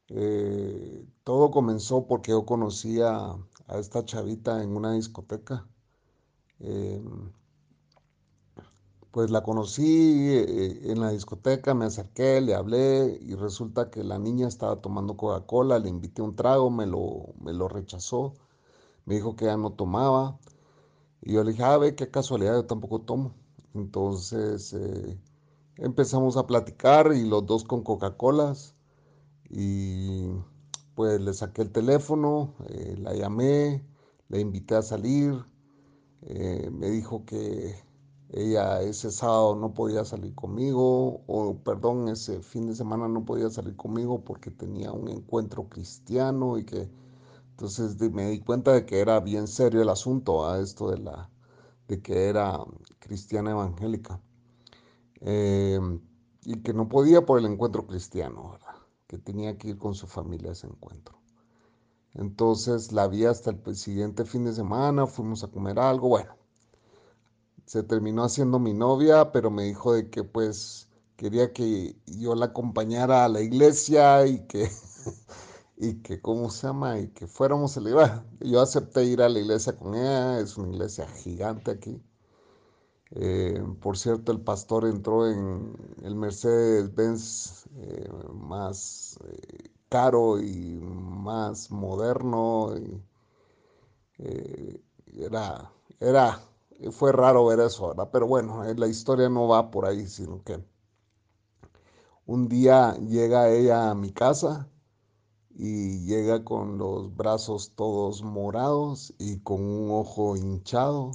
Eh, 0.08 1.06
todo 1.24 1.50
comenzó 1.50 2.06
porque 2.06 2.32
yo 2.32 2.44
conocí 2.44 3.00
a, 3.00 3.30
a 3.66 3.78
esta 3.78 4.04
chavita 4.04 4.62
en 4.62 4.76
una 4.76 4.92
discoteca. 4.92 5.66
Eh, 6.60 7.02
pues 9.10 9.30
la 9.30 9.42
conocí 9.42 10.28
eh, 10.30 10.92
en 10.92 11.00
la 11.00 11.10
discoteca, 11.10 11.74
me 11.74 11.86
acerqué, 11.86 12.40
le 12.40 12.54
hablé 12.54 13.18
y 13.22 13.34
resulta 13.34 13.90
que 13.90 14.04
la 14.04 14.18
niña 14.18 14.46
estaba 14.48 14.80
tomando 14.80 15.16
Coca-Cola, 15.16 15.78
le 15.78 15.88
invité 15.88 16.22
un 16.22 16.36
trago, 16.36 16.70
me 16.70 16.86
lo, 16.86 17.34
me 17.40 17.52
lo 17.52 17.68
rechazó, 17.68 18.34
me 19.06 19.16
dijo 19.16 19.36
que 19.36 19.46
ya 19.46 19.56
no 19.56 19.72
tomaba 19.72 20.38
y 21.22 21.34
yo 21.34 21.44
le 21.44 21.52
dije, 21.52 21.64
ah, 21.64 21.78
ve, 21.78 21.94
qué 21.96 22.10
casualidad, 22.10 22.54
yo 22.54 22.66
tampoco 22.66 23.00
tomo. 23.02 23.34
Entonces 23.74 24.72
eh, 24.74 25.18
empezamos 25.76 26.36
a 26.36 26.46
platicar 26.46 27.12
y 27.14 27.24
los 27.26 27.46
dos 27.46 27.64
con 27.64 27.82
Coca-Colas 27.82 28.74
y 29.50 30.28
pues 30.94 31.20
le 31.20 31.34
saqué 31.34 31.62
el 31.62 31.72
teléfono, 31.72 32.54
eh, 32.68 32.96
la 32.98 33.14
llamé, 33.14 33.84
la 34.28 34.38
invité 34.38 34.76
a 34.76 34.82
salir, 34.82 35.44
eh, 36.22 36.70
me 36.72 36.90
dijo 36.90 37.24
que 37.24 37.74
ella 38.32 38.82
ese 38.82 39.10
sábado 39.10 39.56
no 39.56 39.74
podía 39.74 40.04
salir 40.04 40.34
conmigo, 40.34 41.22
o 41.26 41.56
perdón, 41.64 42.08
ese 42.08 42.40
fin 42.42 42.66
de 42.66 42.74
semana 42.74 43.08
no 43.08 43.24
podía 43.24 43.50
salir 43.50 43.76
conmigo 43.76 44.24
porque 44.24 44.50
tenía 44.50 44.92
un 44.92 45.08
encuentro 45.08 45.68
cristiano 45.68 46.58
y 46.58 46.64
que 46.64 46.88
entonces 47.50 47.98
me 48.12 48.30
di 48.30 48.40
cuenta 48.40 48.72
de 48.72 48.86
que 48.86 49.00
era 49.00 49.20
bien 49.20 49.46
serio 49.48 49.82
el 49.82 49.88
asunto, 49.88 50.46
a 50.48 50.60
esto 50.60 50.90
de 50.90 50.98
la 50.98 51.30
de 51.88 52.00
que 52.00 52.28
era 52.28 52.58
cristiana 53.00 53.50
evangélica 53.50 54.20
eh, 55.20 55.80
y 56.44 56.62
que 56.62 56.72
no 56.72 56.88
podía 56.88 57.26
por 57.26 57.38
el 57.38 57.46
encuentro 57.46 57.86
cristiano. 57.86 58.58
Que 59.06 59.18
tenía 59.18 59.58
que 59.58 59.70
ir 59.70 59.78
con 59.78 59.94
su 59.94 60.06
familia 60.06 60.50
a 60.50 60.52
ese 60.52 60.68
encuentro. 60.68 61.19
Entonces 62.14 62.92
la 62.92 63.08
vi 63.08 63.24
hasta 63.24 63.50
el 63.50 63.76
siguiente 63.76 64.24
fin 64.24 64.44
de 64.44 64.52
semana, 64.52 65.06
fuimos 65.06 65.44
a 65.44 65.48
comer 65.48 65.78
algo, 65.78 66.08
bueno, 66.08 66.34
se 67.66 67.82
terminó 67.84 68.24
haciendo 68.24 68.58
mi 68.58 68.74
novia, 68.74 69.32
pero 69.32 69.50
me 69.50 69.64
dijo 69.64 69.92
de 69.94 70.10
que 70.10 70.24
pues 70.24 70.88
quería 71.16 71.52
que 71.52 71.96
yo 72.06 72.34
la 72.34 72.46
acompañara 72.46 73.24
a 73.24 73.28
la 73.28 73.42
iglesia 73.42 74.26
y 74.26 74.40
que, 74.46 74.68
y 75.76 75.94
que, 76.02 76.20
¿cómo 76.20 76.50
se 76.50 76.66
llama? 76.66 76.98
Y 76.98 77.08
que 77.08 77.26
fuéramos 77.28 77.76
a 77.76 77.80
la 77.80 77.90
iglesia. 77.90 78.24
Yo 78.40 78.60
acepté 78.60 79.04
ir 79.04 79.22
a 79.22 79.28
la 79.28 79.38
iglesia 79.38 79.76
con 79.76 79.94
ella, 79.94 80.40
es 80.40 80.56
una 80.56 80.68
iglesia 80.70 81.06
gigante 81.08 81.70
aquí. 81.70 82.02
Eh, 83.12 83.62
por 83.80 83.98
cierto, 83.98 84.32
el 84.32 84.40
pastor 84.40 84.86
entró 84.86 85.28
en 85.28 85.72
el 86.02 86.14
Mercedes-Benz 86.14 87.66
eh, 87.76 88.08
más 88.32 89.18
eh, 89.24 89.70
caro 89.90 90.40
y 90.40 90.78
más 90.80 91.70
moderno. 91.70 92.74
y, 92.78 93.02
eh, 94.18 94.80
era, 95.16 95.72
era, 95.98 96.40
fue 96.92 97.12
raro 97.12 97.46
ver 97.46 97.60
eso, 97.60 97.88
¿verdad? 97.88 98.08
Pero 98.12 98.26
bueno, 98.26 98.64
eh, 98.64 98.74
la 98.76 98.86
historia 98.86 99.28
no 99.28 99.48
va 99.48 99.70
por 99.70 99.86
ahí, 99.86 100.06
sino 100.06 100.42
que 100.44 100.64
un 102.26 102.48
día 102.48 102.96
llega 102.98 103.50
ella 103.50 103.90
a 103.90 103.94
mi 103.94 104.12
casa 104.12 104.68
y 105.50 106.04
llega 106.06 106.44
con 106.44 106.78
los 106.78 107.14
brazos 107.16 107.74
todos 107.74 108.22
morados 108.22 109.14
y 109.18 109.40
con 109.40 109.62
un 109.62 109.90
ojo 109.90 110.36
hinchado 110.36 111.12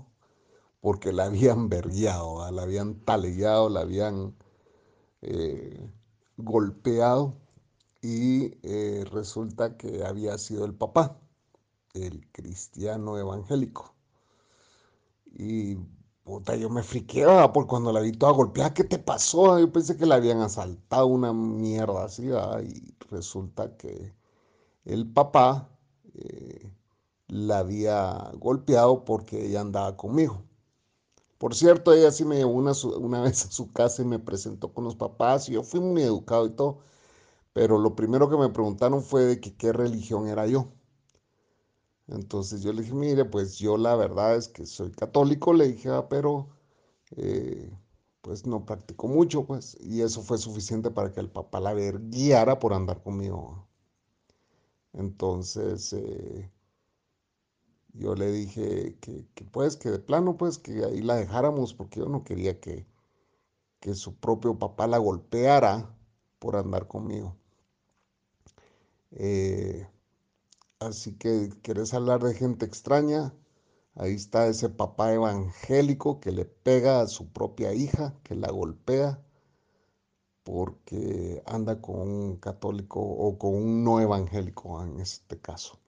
porque 0.82 1.14
la 1.14 1.26
habían 1.26 1.70
vergueado, 1.70 2.52
la 2.52 2.64
habían 2.64 2.96
taleado, 3.06 3.70
la 3.70 3.82
habían 3.82 4.36
eh, 5.22 5.90
golpeado 6.38 7.36
y 8.06 8.60
eh, 8.62 9.04
resulta 9.12 9.78
que 9.78 10.06
había 10.06 10.38
sido 10.38 10.66
el 10.66 10.76
papá, 10.76 11.20
el 11.96 12.30
cristiano 12.32 13.18
evangélico. 13.18 13.96
Y 15.26 15.76
puta, 16.24 16.56
yo 16.56 16.70
me 16.70 16.84
friqueaba 16.84 17.52
por 17.52 17.66
cuando 17.66 17.92
la 17.92 18.02
vi 18.02 18.12
toda 18.12 18.32
golpeada. 18.34 18.74
¿Qué 18.76 18.84
te 18.84 19.00
pasó? 19.00 19.58
Yo 19.60 19.72
pensé 19.72 19.98
que 19.98 20.06
la 20.06 20.16
habían 20.16 20.42
asaltado 20.42 21.08
una 21.08 21.34
mierda 21.34 22.06
así, 22.06 22.28
¿verdad? 22.28 22.62
Y 22.64 22.94
resulta 23.10 23.76
que 23.76 24.14
el 24.86 25.12
papá 25.12 25.70
eh, 26.14 26.72
la 27.28 27.60
había 27.60 28.32
golpeado 28.36 29.04
porque 29.06 29.48
ella 29.48 29.62
andaba 29.62 29.98
conmigo. 29.98 30.44
Por 31.40 31.56
cierto, 31.56 31.94
ella 31.94 32.12
sí 32.12 32.24
me 32.26 32.38
llevó 32.38 32.52
una, 32.54 32.74
una 33.00 33.22
vez 33.24 33.46
a 33.46 33.52
su 33.52 33.72
casa 33.74 34.04
y 34.04 34.06
me 34.06 34.20
presentó 34.20 34.74
con 34.74 34.84
los 34.84 34.96
papás 34.96 35.50
y 35.50 35.54
yo 35.54 35.64
fui 35.64 35.80
muy 35.80 36.04
educado 36.04 36.46
y 36.46 36.52
todo, 36.52 36.80
pero 37.56 37.80
lo 37.80 37.96
primero 37.96 38.30
que 38.30 38.38
me 38.38 38.50
preguntaron 38.52 39.02
fue 39.04 39.24
de 39.24 39.42
qué 39.42 39.74
religión 39.74 40.28
era 40.30 40.46
yo. 40.48 40.74
Entonces 42.08 42.62
yo 42.64 42.74
le 42.74 42.82
dije, 42.82 42.94
mire, 42.96 43.26
pues 43.26 43.58
yo 43.60 43.78
la 43.78 43.96
verdad 43.96 44.36
es 44.36 44.48
que 44.48 44.66
soy 44.66 44.92
católico, 44.92 45.54
le 45.54 45.68
dije, 45.70 45.90
"ah, 45.90 46.08
pero 46.10 46.50
eh, 47.18 47.72
pues 48.22 48.46
no 48.48 48.66
practico 48.66 49.08
mucho, 49.08 49.46
pues, 49.46 49.78
y 49.82 50.02
eso 50.02 50.22
fue 50.24 50.38
suficiente 50.40 50.92
para 50.92 51.12
que 51.14 51.20
el 51.22 51.30
papá 51.32 51.60
la 51.62 51.74
guiara 51.76 52.60
por 52.60 52.74
andar 52.74 53.04
conmigo. 53.04 53.68
Entonces 54.94 55.94
eh, 55.94 56.50
yo 57.94 58.14
le 58.16 58.32
dije 58.32 58.98
que, 59.02 59.26
que, 59.34 59.44
pues, 59.46 59.76
que 59.78 59.90
de 59.90 59.98
plano, 60.00 60.38
pues, 60.38 60.60
que 60.60 60.84
ahí 60.86 61.02
la 61.02 61.16
dejáramos 61.16 61.74
porque 61.74 62.00
yo 62.02 62.08
no 62.08 62.24
quería 62.24 62.60
que, 62.60 62.86
que 63.82 63.96
su 63.96 64.16
propio 64.18 64.60
papá 64.60 64.88
la 64.88 65.00
golpeara 65.00 65.96
por 66.40 66.56
andar 66.58 66.88
conmigo. 66.88 67.38
Eh, 69.16 69.88
así 70.80 71.14
que, 71.18 71.50
¿quieres 71.62 71.94
hablar 71.94 72.24
de 72.24 72.36
gente 72.36 72.66
extraña? 72.66 73.34
Ahí 73.96 74.14
está 74.14 74.48
ese 74.48 74.70
papá 74.70 75.14
evangélico 75.14 76.20
que 76.20 76.32
le 76.32 76.46
pega 76.46 77.02
a 77.02 77.08
su 77.08 77.30
propia 77.32 77.74
hija, 77.74 78.14
que 78.24 78.36
la 78.36 78.52
golpea 78.52 79.26
porque 80.46 81.42
anda 81.48 81.82
con 81.82 82.00
un 82.00 82.36
católico 82.38 83.02
o 83.02 83.38
con 83.40 83.56
un 83.56 83.84
no 83.84 84.00
evangélico 84.00 84.82
en 84.84 85.00
este 85.02 85.40
caso. 85.40 85.80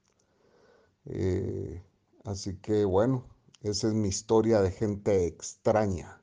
Eh, 1.05 1.83
así 2.25 2.57
que 2.57 2.83
bueno, 2.83 3.23
esa 3.61 3.87
es 3.87 3.93
mi 3.93 4.07
historia 4.09 4.61
de 4.61 4.71
gente 4.71 5.27
extraña. 5.27 6.21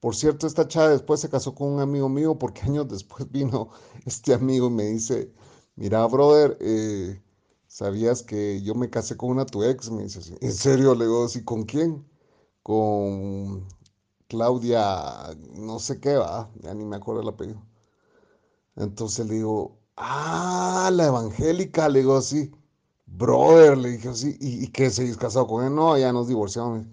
Por 0.00 0.14
cierto, 0.14 0.46
esta 0.46 0.68
chava 0.68 0.90
después 0.90 1.20
se 1.20 1.28
casó 1.28 1.54
con 1.54 1.68
un 1.68 1.80
amigo 1.80 2.08
mío 2.08 2.38
porque 2.38 2.62
años 2.70 2.88
después 2.88 3.30
vino 3.30 3.70
este 4.04 4.32
amigo 4.32 4.68
y 4.68 4.70
me 4.70 4.84
dice, 4.84 5.32
mira, 5.76 6.06
brother, 6.06 6.56
eh, 6.60 7.22
¿sabías 7.66 8.22
que 8.22 8.62
yo 8.62 8.74
me 8.74 8.90
casé 8.90 9.16
con 9.16 9.30
una 9.30 9.46
tu 9.46 9.62
ex? 9.64 9.90
Me 9.90 10.04
dice, 10.04 10.20
¿en 10.40 10.52
serio? 10.52 10.94
Le 10.94 11.04
digo, 11.06 11.28
¿sí 11.28 11.44
con 11.44 11.64
quién? 11.64 12.04
Con 12.62 13.66
Claudia, 14.28 15.36
no 15.54 15.78
sé 15.80 16.00
qué 16.00 16.16
va, 16.16 16.50
ya 16.60 16.74
ni 16.74 16.84
me 16.84 16.96
acuerdo 16.96 17.22
el 17.22 17.28
apellido. 17.28 17.62
Entonces 18.76 19.26
le 19.26 19.34
digo, 19.36 19.78
ah, 19.96 20.90
la 20.92 21.06
evangélica, 21.06 21.88
le 21.88 22.00
digo 22.00 22.16
así, 22.16 22.52
brother, 23.06 23.78
le 23.78 23.90
dije 23.92 24.08
así, 24.10 24.36
¿y, 24.40 24.64
y 24.64 24.68
qué 24.68 24.90
se 24.90 25.16
casado 25.16 25.46
con 25.46 25.64
él? 25.64 25.74
No, 25.74 25.96
ya 25.98 26.12
nos 26.12 26.28
divorciamos. 26.28 26.86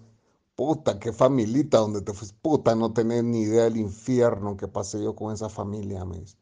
Puta, 0.56 0.98
qué 1.00 1.12
familita 1.12 1.78
donde 1.78 2.02
te 2.02 2.12
fuiste. 2.14 2.36
Puta, 2.42 2.74
no 2.76 2.92
tenés 2.92 3.24
ni 3.24 3.42
idea 3.42 3.64
del 3.64 3.78
infierno 3.78 4.56
que 4.56 4.68
pasé 4.68 5.02
yo 5.02 5.14
con 5.16 5.34
esa 5.34 5.48
familia, 5.50 6.04
me 6.04 6.20
dice. 6.20 6.36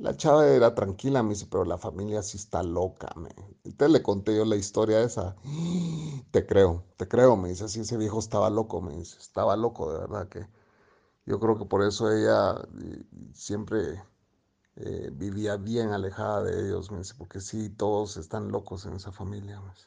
La 0.00 0.16
chava 0.16 0.46
era 0.46 0.74
tranquila, 0.74 1.22
me 1.22 1.30
dice, 1.30 1.46
pero 1.50 1.66
la 1.66 1.76
familia 1.76 2.22
sí 2.22 2.38
está 2.38 2.62
loca, 2.62 3.08
me. 3.16 3.28
Entonces 3.64 3.90
le 3.92 4.02
conté 4.02 4.34
yo 4.34 4.46
la 4.46 4.56
historia 4.56 5.02
esa. 5.02 5.36
Te 6.30 6.46
creo, 6.46 6.84
te 6.96 7.08
creo, 7.08 7.36
me 7.36 7.48
dice, 7.48 7.68
sí, 7.68 7.80
ese 7.80 7.96
viejo 7.96 8.18
estaba 8.18 8.48
loco, 8.50 8.80
me 8.80 8.94
dice, 8.96 9.18
estaba 9.18 9.56
loco, 9.56 9.92
de 9.92 9.98
verdad 9.98 10.28
que. 10.28 10.46
Yo 11.26 11.38
creo 11.38 11.58
que 11.58 11.64
por 11.66 11.82
eso 11.82 12.10
ella 12.10 12.54
siempre 13.34 14.02
eh, 14.76 15.10
vivía 15.12 15.56
bien 15.56 15.90
alejada 15.90 16.44
de 16.44 16.66
ellos, 16.66 16.90
me 16.90 16.98
dice, 16.98 17.14
porque 17.18 17.40
sí, 17.40 17.68
todos 17.68 18.16
están 18.16 18.50
locos 18.50 18.86
en 18.86 18.94
esa 18.94 19.12
familia, 19.12 19.60
me 19.60 19.70
dice. 19.70 19.86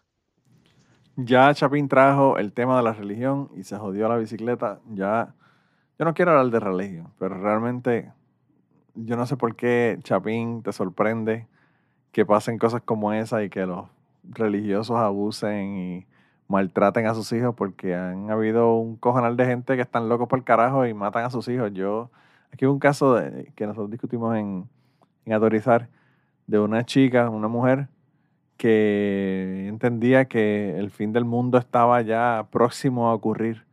Ya 1.15 1.53
Chapín 1.53 1.87
trajo 1.87 2.37
el 2.37 2.53
tema 2.53 2.77
de 2.77 2.83
la 2.83 2.93
religión 2.93 3.49
y 3.55 3.63
se 3.63 3.77
jodió 3.77 4.07
la 4.09 4.17
bicicleta. 4.17 4.79
Ya, 4.93 5.33
yo 5.97 6.05
no 6.05 6.13
quiero 6.13 6.31
hablar 6.31 6.51
de 6.51 6.59
religión, 6.59 7.13
pero 7.17 7.39
realmente 7.41 8.11
yo 8.95 9.15
no 9.17 9.25
sé 9.25 9.37
por 9.37 9.55
qué 9.55 9.97
Chapín 10.03 10.63
te 10.63 10.71
sorprende 10.71 11.47
que 12.11 12.25
pasen 12.25 12.57
cosas 12.57 12.81
como 12.81 13.13
esa 13.13 13.43
y 13.43 13.49
que 13.49 13.65
los 13.65 13.87
religiosos 14.23 14.97
abusen 14.97 15.77
y 15.77 16.05
maltraten 16.47 17.07
a 17.07 17.15
sus 17.15 17.31
hijos 17.33 17.55
porque 17.55 17.95
han 17.95 18.29
habido 18.29 18.75
un 18.75 18.95
cojonal 18.97 19.35
de 19.37 19.45
gente 19.45 19.75
que 19.75 19.81
están 19.81 20.09
locos 20.09 20.27
por 20.27 20.39
el 20.39 20.45
carajo 20.45 20.85
y 20.85 20.93
matan 20.93 21.25
a 21.25 21.29
sus 21.29 21.47
hijos. 21.47 21.71
Yo, 21.73 22.11
aquí 22.51 22.65
hubo 22.65 22.73
un 22.73 22.79
caso 22.79 23.19
que 23.55 23.65
nosotros 23.65 23.89
discutimos 23.89 24.35
en, 24.37 24.69
en 25.25 25.33
Autorizar 25.33 25.89
de 26.47 26.59
una 26.59 26.85
chica, 26.85 27.29
una 27.29 27.47
mujer, 27.47 27.87
que 28.57 29.65
entendía 29.67 30.25
que 30.25 30.77
el 30.77 30.91
fin 30.91 31.11
del 31.13 31.25
mundo 31.25 31.57
estaba 31.57 32.01
ya 32.01 32.47
próximo 32.51 33.09
a 33.09 33.15
ocurrir 33.15 33.65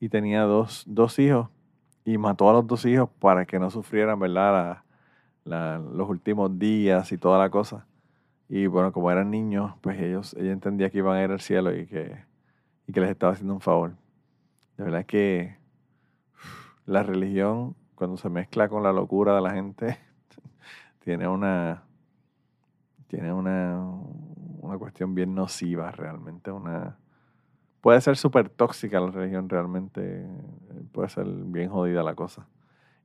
y 0.00 0.08
tenía 0.10 0.42
dos, 0.42 0.84
dos 0.86 1.18
hijos 1.18 1.48
y 2.04 2.18
mató 2.18 2.50
a 2.50 2.52
los 2.54 2.66
dos 2.66 2.84
hijos 2.84 3.08
para 3.18 3.44
que 3.46 3.58
no 3.58 3.70
sufrieran, 3.70 4.18
¿verdad? 4.18 4.82
Los 5.44 6.08
últimos 6.08 6.58
días 6.58 7.12
y 7.12 7.18
toda 7.18 7.38
la 7.38 7.50
cosa. 7.50 7.86
Y 8.48 8.66
bueno, 8.66 8.92
como 8.92 9.10
eran 9.10 9.30
niños, 9.30 9.72
pues 9.80 10.00
ellos, 10.00 10.34
ella 10.34 10.52
entendía 10.52 10.90
que 10.90 10.98
iban 10.98 11.16
a 11.16 11.24
ir 11.24 11.30
al 11.30 11.40
cielo 11.40 11.74
y 11.74 11.86
que, 11.86 12.24
y 12.86 12.92
que 12.92 13.00
les 13.00 13.10
estaba 13.10 13.32
haciendo 13.32 13.54
un 13.54 13.60
favor. 13.60 13.92
De 14.76 14.84
verdad 14.84 15.06
que 15.06 15.56
la 16.86 17.02
religión, 17.02 17.76
cuando 17.94 18.16
se 18.16 18.28
mezcla 18.28 18.68
con 18.68 18.82
la 18.82 18.92
locura 18.92 19.34
de 19.34 19.40
la 19.40 19.52
gente, 19.52 19.98
tiene 21.04 21.28
una, 21.28 21.84
tiene 23.06 23.32
una, 23.32 23.78
una 24.60 24.78
cuestión 24.78 25.14
bien 25.14 25.34
nociva 25.34 25.90
realmente, 25.90 26.50
una... 26.50 26.98
Puede 27.82 28.00
ser 28.00 28.16
súper 28.16 28.48
tóxica 28.48 29.00
la 29.00 29.10
religión 29.10 29.48
realmente, 29.48 30.26
puede 30.92 31.08
ser 31.10 31.26
bien 31.26 31.68
jodida 31.68 32.02
la 32.02 32.14
cosa. 32.14 32.46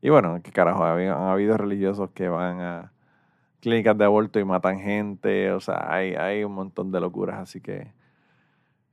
Y 0.01 0.09
bueno, 0.09 0.39
qué 0.43 0.51
carajo, 0.51 0.85
han 0.85 1.09
habido 1.09 1.57
religiosos 1.57 2.11
que 2.11 2.29
van 2.29 2.61
a 2.61 2.93
clínicas 3.59 3.97
de 3.97 4.05
aborto 4.05 4.39
y 4.39 4.45
matan 4.45 4.79
gente, 4.79 5.51
o 5.51 5.59
sea, 5.59 5.91
hay, 5.91 6.13
hay 6.13 6.43
un 6.43 6.53
montón 6.53 6.91
de 6.91 6.99
locuras, 6.99 7.39
así 7.39 7.59
que 7.59 7.91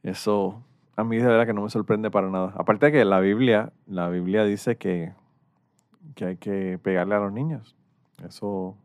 eso 0.03 0.65
a 0.97 1.05
mí 1.05 1.19
de 1.19 1.27
verdad 1.27 1.47
que 1.47 1.53
no 1.53 1.63
me 1.63 1.71
sorprende 1.71 2.11
para 2.11 2.31
nada. 2.31 2.55
Aparte 2.57 2.87
de 2.87 2.93
que 2.93 3.05
la 3.05 3.21
Biblia, 3.21 3.73
la 3.87 4.09
Biblia 4.09 4.45
dice 4.45 4.77
que, 4.77 5.13
que 6.15 6.25
hay 6.25 6.37
que 6.37 6.79
pegarle 6.83 7.15
a 7.15 7.19
los 7.19 7.33
niños. 7.33 7.77
Eso 8.27 8.77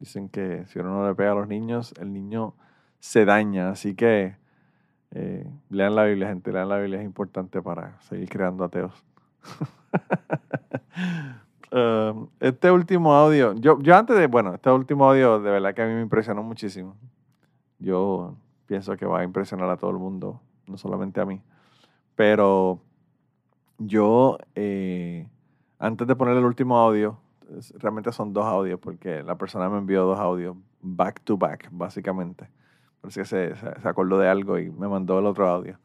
dicen 0.00 0.28
que 0.28 0.66
si 0.66 0.80
uno 0.80 0.90
no 0.90 1.08
le 1.08 1.14
pega 1.14 1.32
a 1.32 1.34
los 1.36 1.46
niños, 1.46 1.94
el 2.00 2.12
niño 2.12 2.54
se 2.98 3.24
daña, 3.24 3.70
así 3.70 3.94
que 3.94 4.36
eh, 5.14 5.46
lean 5.70 5.94
la 5.94 6.04
Biblia, 6.04 6.28
gente, 6.28 6.52
lean 6.52 6.68
la 6.68 6.78
Biblia, 6.78 7.00
es 7.00 7.04
importante 7.04 7.60
para 7.60 8.00
seguir 8.02 8.28
creando 8.28 8.64
ateos. 8.64 9.04
Um, 11.70 12.28
este 12.40 12.70
último 12.70 13.14
audio, 13.14 13.54
yo, 13.54 13.78
yo 13.80 13.96
antes 13.96 14.16
de, 14.16 14.26
bueno, 14.26 14.54
este 14.54 14.70
último 14.70 15.08
audio 15.08 15.40
de 15.40 15.50
verdad 15.50 15.74
que 15.74 15.82
a 15.82 15.86
mí 15.86 15.94
me 15.94 16.02
impresionó 16.02 16.42
muchísimo. 16.42 16.96
Yo 17.78 18.36
pienso 18.66 18.96
que 18.96 19.04
va 19.04 19.20
a 19.20 19.24
impresionar 19.24 19.68
a 19.68 19.76
todo 19.76 19.90
el 19.90 19.98
mundo, 19.98 20.40
no 20.66 20.78
solamente 20.78 21.20
a 21.20 21.26
mí. 21.26 21.42
Pero 22.14 22.80
yo, 23.78 24.38
eh, 24.54 25.28
antes 25.78 26.06
de 26.06 26.16
poner 26.16 26.36
el 26.36 26.44
último 26.44 26.78
audio, 26.78 27.18
realmente 27.78 28.12
son 28.12 28.32
dos 28.32 28.44
audios 28.46 28.80
porque 28.80 29.22
la 29.22 29.36
persona 29.36 29.68
me 29.68 29.78
envió 29.78 30.04
dos 30.04 30.18
audios 30.18 30.56
back 30.80 31.20
to 31.22 31.36
back, 31.36 31.68
básicamente. 31.70 32.48
Parece 33.02 33.20
que 33.20 33.26
se, 33.26 33.56
se, 33.56 33.88
acordó 33.88 34.18
de 34.18 34.28
algo 34.28 34.58
y 34.58 34.70
me 34.70 34.88
mandó 34.88 35.18
el 35.18 35.26
otro 35.26 35.48
audio. 35.48 35.78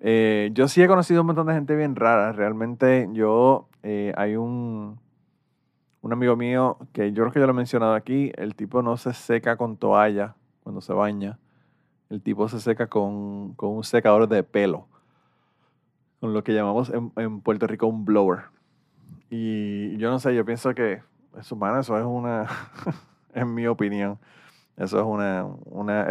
Eh, 0.00 0.50
yo 0.52 0.68
sí 0.68 0.82
he 0.82 0.88
conocido 0.88 1.22
un 1.22 1.28
montón 1.28 1.46
de 1.46 1.54
gente 1.54 1.74
bien 1.74 1.96
rara. 1.96 2.32
Realmente 2.32 3.08
yo, 3.12 3.68
eh, 3.82 4.12
hay 4.16 4.36
un, 4.36 4.98
un 6.02 6.12
amigo 6.12 6.36
mío 6.36 6.76
que 6.92 7.12
yo 7.12 7.22
creo 7.22 7.32
que 7.32 7.40
yo 7.40 7.46
lo 7.46 7.52
he 7.52 7.56
mencionado 7.56 7.94
aquí. 7.94 8.32
El 8.36 8.54
tipo 8.54 8.82
no 8.82 8.98
se 8.98 9.14
seca 9.14 9.56
con 9.56 9.78
toalla 9.78 10.34
cuando 10.62 10.82
se 10.82 10.92
baña. 10.92 11.38
El 12.10 12.20
tipo 12.20 12.48
se 12.48 12.60
seca 12.60 12.88
con, 12.88 13.54
con 13.54 13.70
un 13.70 13.84
secador 13.84 14.28
de 14.28 14.42
pelo. 14.42 14.88
Con 16.18 16.34
lo 16.34 16.44
que 16.44 16.52
llamamos 16.52 16.90
en, 16.90 17.12
en 17.16 17.40
Puerto 17.40 17.66
Rico 17.66 17.86
un 17.86 18.04
blower. 18.04 18.40
Y 19.30 19.96
yo 19.96 20.10
no 20.10 20.18
sé, 20.18 20.34
yo 20.34 20.44
pienso 20.44 20.74
que 20.74 21.02
eso, 21.38 21.54
humano, 21.54 21.78
eso 21.78 21.96
es 21.96 22.04
una, 22.04 22.46
en 23.34 23.54
mi 23.54 23.66
opinión, 23.66 24.18
eso 24.80 24.98
es 24.98 25.04
una, 25.04 25.46
una 25.66 26.06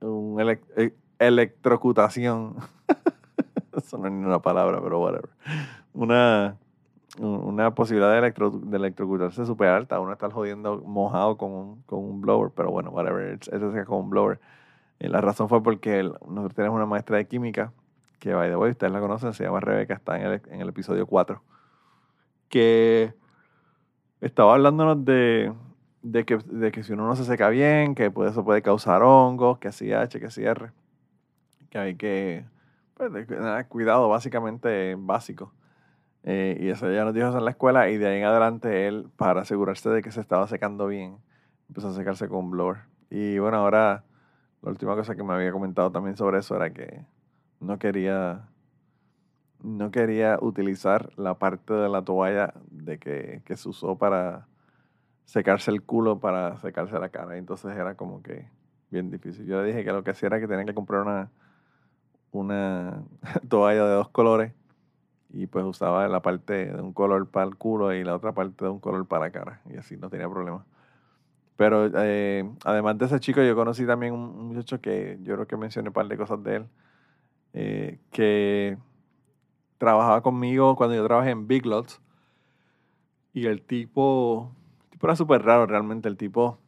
un 0.00 0.40
ele, 0.40 0.60
e, 0.76 0.94
electrocutación. 1.18 2.56
eso 3.76 3.98
no 3.98 4.06
es 4.06 4.12
ni 4.12 4.24
una 4.24 4.40
palabra, 4.40 4.80
pero 4.82 5.00
whatever. 5.00 5.30
Una, 5.92 6.56
una 7.18 7.74
posibilidad 7.74 8.12
de, 8.12 8.18
electro, 8.18 8.50
de 8.50 8.76
electrocutarse 8.76 9.44
súper 9.46 9.68
alta. 9.68 10.00
Uno 10.00 10.12
está 10.12 10.30
jodiendo 10.30 10.78
mojado 10.78 11.36
con 11.36 11.52
un, 11.52 11.82
con 11.82 12.00
un 12.00 12.20
blower, 12.20 12.50
pero 12.54 12.70
bueno, 12.70 12.90
whatever. 12.90 13.38
Eso 13.40 13.76
es 13.76 13.86
con 13.86 13.98
un 13.98 14.10
blower. 14.10 14.40
Y 15.00 15.08
la 15.08 15.20
razón 15.20 15.48
fue 15.48 15.62
porque 15.62 16.02
nosotros 16.02 16.54
tenemos 16.54 16.76
una 16.76 16.86
maestra 16.86 17.16
de 17.16 17.26
química, 17.26 17.72
que 18.20 18.34
by 18.34 18.48
the 18.48 18.56
way, 18.56 18.70
ustedes 18.70 18.92
la 18.92 19.00
conocen, 19.00 19.32
se 19.32 19.44
llama 19.44 19.60
Rebeca, 19.60 19.94
está 19.94 20.18
en 20.20 20.26
el, 20.26 20.42
en 20.48 20.60
el 20.60 20.68
episodio 20.68 21.06
4 21.06 21.42
que 22.52 23.14
estaba 24.20 24.52
hablándonos 24.52 25.06
de, 25.06 25.54
de, 26.02 26.24
que, 26.24 26.38
de 26.38 26.72
que 26.72 26.82
si 26.82 26.92
uno 26.92 27.06
no 27.06 27.16
se 27.16 27.24
seca 27.24 27.48
bien, 27.48 27.94
que 27.94 28.10
pues 28.10 28.32
eso 28.32 28.44
puede 28.44 28.62
causar 28.62 29.02
hongos, 29.02 29.58
que 29.58 29.68
así 29.68 29.92
H, 29.92 30.18
que 30.20 30.26
así 30.26 30.44
R, 30.44 30.70
que 31.70 31.78
hay 31.78 31.94
que, 31.96 32.44
pues, 32.94 33.26
cuidado 33.68 34.08
básicamente 34.08 34.96
básico. 34.98 35.52
Eh, 36.24 36.56
y 36.60 36.68
eso 36.68 36.90
ya 36.92 37.04
nos 37.04 37.14
dijo 37.14 37.28
eso 37.28 37.38
en 37.38 37.44
la 37.44 37.50
escuela 37.50 37.90
y 37.90 37.98
de 37.98 38.06
ahí 38.06 38.18
en 38.18 38.24
adelante 38.24 38.86
él, 38.86 39.08
para 39.16 39.42
asegurarse 39.42 39.90
de 39.90 40.02
que 40.02 40.12
se 40.12 40.20
estaba 40.20 40.46
secando 40.46 40.86
bien, 40.86 41.18
empezó 41.68 41.88
a 41.88 41.94
secarse 41.94 42.28
con 42.28 42.38
un 42.38 42.50
blower. 42.52 42.78
Y 43.10 43.38
bueno, 43.38 43.58
ahora 43.58 44.04
la 44.62 44.70
última 44.70 44.94
cosa 44.94 45.16
que 45.16 45.24
me 45.24 45.34
había 45.34 45.52
comentado 45.52 45.90
también 45.90 46.16
sobre 46.16 46.38
eso 46.38 46.56
era 46.56 46.72
que 46.72 47.04
no 47.60 47.78
quería 47.78 48.48
no 49.62 49.90
quería 49.92 50.38
utilizar 50.40 51.12
la 51.16 51.38
parte 51.38 51.72
de 51.72 51.88
la 51.88 52.02
toalla 52.02 52.54
de 52.70 52.98
que, 52.98 53.42
que, 53.44 53.56
se 53.56 53.68
usó 53.68 53.96
para 53.96 54.48
secarse 55.32 55.70
el 55.70 55.82
culo 55.82 56.20
para 56.20 56.58
secarse 56.58 56.98
la 56.98 57.08
cara. 57.08 57.38
Entonces 57.38 57.74
era 57.74 57.94
como 57.94 58.22
que 58.22 58.46
bien 58.90 59.10
difícil. 59.10 59.46
Yo 59.46 59.62
le 59.62 59.68
dije 59.68 59.82
que 59.82 59.90
lo 59.90 60.04
que 60.04 60.10
hacía 60.10 60.26
era 60.26 60.38
que 60.38 60.46
tenía 60.46 60.66
que 60.66 60.74
comprar 60.74 61.00
una, 61.00 61.30
una 62.32 63.02
toalla 63.48 63.86
de 63.86 63.94
dos 63.94 64.10
colores 64.10 64.52
y 65.30 65.46
pues 65.46 65.64
usaba 65.64 66.06
la 66.06 66.20
parte 66.20 66.66
de 66.66 66.82
un 66.82 66.92
color 66.92 67.30
para 67.30 67.46
el 67.46 67.56
culo 67.56 67.94
y 67.94 68.04
la 68.04 68.14
otra 68.14 68.32
parte 68.32 68.66
de 68.66 68.70
un 68.70 68.78
color 68.78 69.06
para 69.06 69.24
la 69.24 69.30
cara 69.30 69.62
y 69.72 69.78
así 69.78 69.96
no 69.96 70.10
tenía 70.10 70.28
problema. 70.28 70.66
Pero 71.56 71.90
eh, 71.94 72.44
además 72.64 72.98
de 72.98 73.06
ese 73.06 73.18
chico, 73.18 73.42
yo 73.42 73.54
conocí 73.54 73.86
también 73.86 74.12
un 74.12 74.48
muchacho 74.48 74.82
que 74.82 75.18
yo 75.22 75.34
creo 75.34 75.46
que 75.46 75.56
mencioné 75.56 75.88
un 75.88 75.94
par 75.94 76.08
de 76.08 76.16
cosas 76.18 76.42
de 76.44 76.56
él, 76.56 76.66
eh, 77.54 78.00
que 78.10 78.76
trabajaba 79.78 80.20
conmigo 80.22 80.76
cuando 80.76 80.94
yo 80.94 81.06
trabajé 81.06 81.30
en 81.30 81.46
Big 81.48 81.64
Lots. 81.64 82.02
Y 83.34 83.46
el 83.46 83.62
tipo, 83.62 84.52
era 85.08 85.16
súper 85.16 85.42
raro 85.42 85.66
realmente. 85.66 86.08
El 86.08 86.16
tipo 86.16 86.58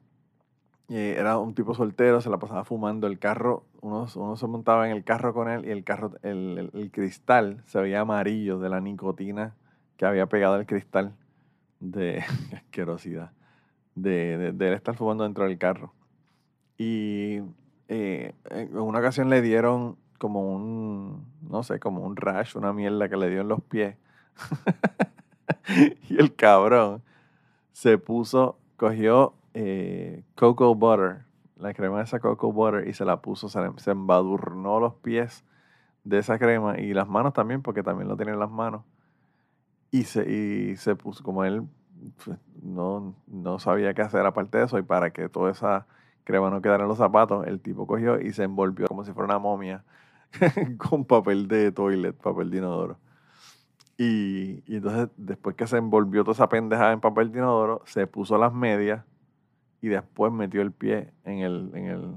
eh, 0.88 1.16
era 1.18 1.38
un 1.38 1.54
tipo 1.54 1.74
soltero, 1.74 2.20
se 2.20 2.30
la 2.30 2.38
pasaba 2.38 2.64
fumando 2.64 3.06
el 3.06 3.18
carro. 3.18 3.64
Uno, 3.80 4.06
uno 4.14 4.36
se 4.36 4.46
montaba 4.46 4.88
en 4.88 4.96
el 4.96 5.04
carro 5.04 5.34
con 5.34 5.48
él 5.48 5.64
y 5.66 5.70
el, 5.70 5.84
carro, 5.84 6.12
el, 6.22 6.58
el, 6.58 6.80
el 6.80 6.90
cristal 6.90 7.62
se 7.66 7.80
veía 7.80 8.00
amarillo 8.00 8.58
de 8.58 8.68
la 8.68 8.80
nicotina 8.80 9.54
que 9.96 10.06
había 10.06 10.26
pegado 10.26 10.56
el 10.56 10.66
cristal 10.66 11.14
de 11.80 12.24
asquerosidad 12.54 13.32
de, 13.94 14.52
de, 14.52 14.68
él 14.68 14.74
estar 14.74 14.96
fumando 14.96 15.24
dentro 15.24 15.44
del 15.44 15.58
carro. 15.58 15.92
Y 16.78 17.40
eh, 17.88 18.34
en 18.50 18.76
una 18.76 18.98
ocasión 18.98 19.30
le 19.30 19.42
dieron 19.42 19.96
como 20.18 20.54
un, 20.54 21.24
no 21.42 21.62
sé, 21.62 21.78
como 21.78 22.02
un 22.02 22.16
rash, 22.16 22.56
una 22.56 22.72
mierda 22.72 23.08
que 23.08 23.16
le 23.16 23.30
dio 23.30 23.42
en 23.42 23.48
los 23.48 23.62
pies. 23.62 23.96
y 26.08 26.18
el 26.18 26.34
cabrón 26.34 27.02
se 27.74 27.98
puso, 27.98 28.56
cogió 28.76 29.34
eh, 29.52 30.22
cocoa 30.36 30.74
butter, 30.74 31.24
la 31.56 31.74
crema 31.74 31.98
de 31.98 32.04
esa 32.04 32.20
cocoa 32.20 32.52
butter, 32.52 32.88
y 32.88 32.94
se 32.94 33.04
la 33.04 33.20
puso, 33.20 33.48
se, 33.48 33.90
embadurnó 33.90 34.78
los 34.80 34.94
pies 34.94 35.44
de 36.04 36.18
esa 36.18 36.38
crema 36.38 36.78
y 36.78 36.94
las 36.94 37.08
manos 37.08 37.32
también, 37.32 37.62
porque 37.62 37.82
también 37.82 38.08
lo 38.08 38.16
tenía 38.16 38.32
en 38.32 38.40
las 38.40 38.50
manos. 38.50 38.84
Y 39.90 40.04
se, 40.04 40.30
y 40.30 40.76
se 40.76 40.94
puso, 40.94 41.24
como 41.24 41.44
él 41.44 41.64
pues, 42.24 42.38
no, 42.62 43.16
no 43.26 43.58
sabía 43.58 43.92
qué 43.92 44.02
hacer 44.02 44.24
aparte 44.24 44.58
de 44.58 44.64
eso 44.64 44.78
y 44.78 44.82
para 44.82 45.10
que 45.10 45.28
toda 45.28 45.50
esa 45.50 45.86
crema 46.22 46.50
no 46.50 46.62
quedara 46.62 46.84
en 46.84 46.88
los 46.88 46.98
zapatos, 46.98 47.44
el 47.46 47.60
tipo 47.60 47.86
cogió 47.88 48.20
y 48.20 48.32
se 48.32 48.44
envolvió 48.44 48.86
como 48.86 49.04
si 49.04 49.12
fuera 49.12 49.26
una 49.26 49.38
momia 49.40 49.84
con 50.78 51.04
papel 51.04 51.48
de 51.48 51.72
toilet, 51.72 52.14
papel 52.14 52.50
de 52.50 52.58
inodoro. 52.58 52.98
Y, 53.96 54.62
entonces, 54.66 55.08
después 55.16 55.54
que 55.56 55.66
se 55.66 55.76
envolvió 55.76 56.24
toda 56.24 56.34
esa 56.34 56.48
pendejada 56.48 56.92
en 56.92 57.00
papel 57.00 57.30
de 57.30 57.38
inodoro, 57.38 57.82
se 57.86 58.06
puso 58.06 58.36
las 58.38 58.52
medias 58.52 59.04
y 59.80 59.88
después 59.88 60.32
metió 60.32 60.62
el 60.62 60.72
pie 60.72 61.12
en 61.24 61.40
el. 61.40 61.70
En 61.74 61.86
el 61.86 62.14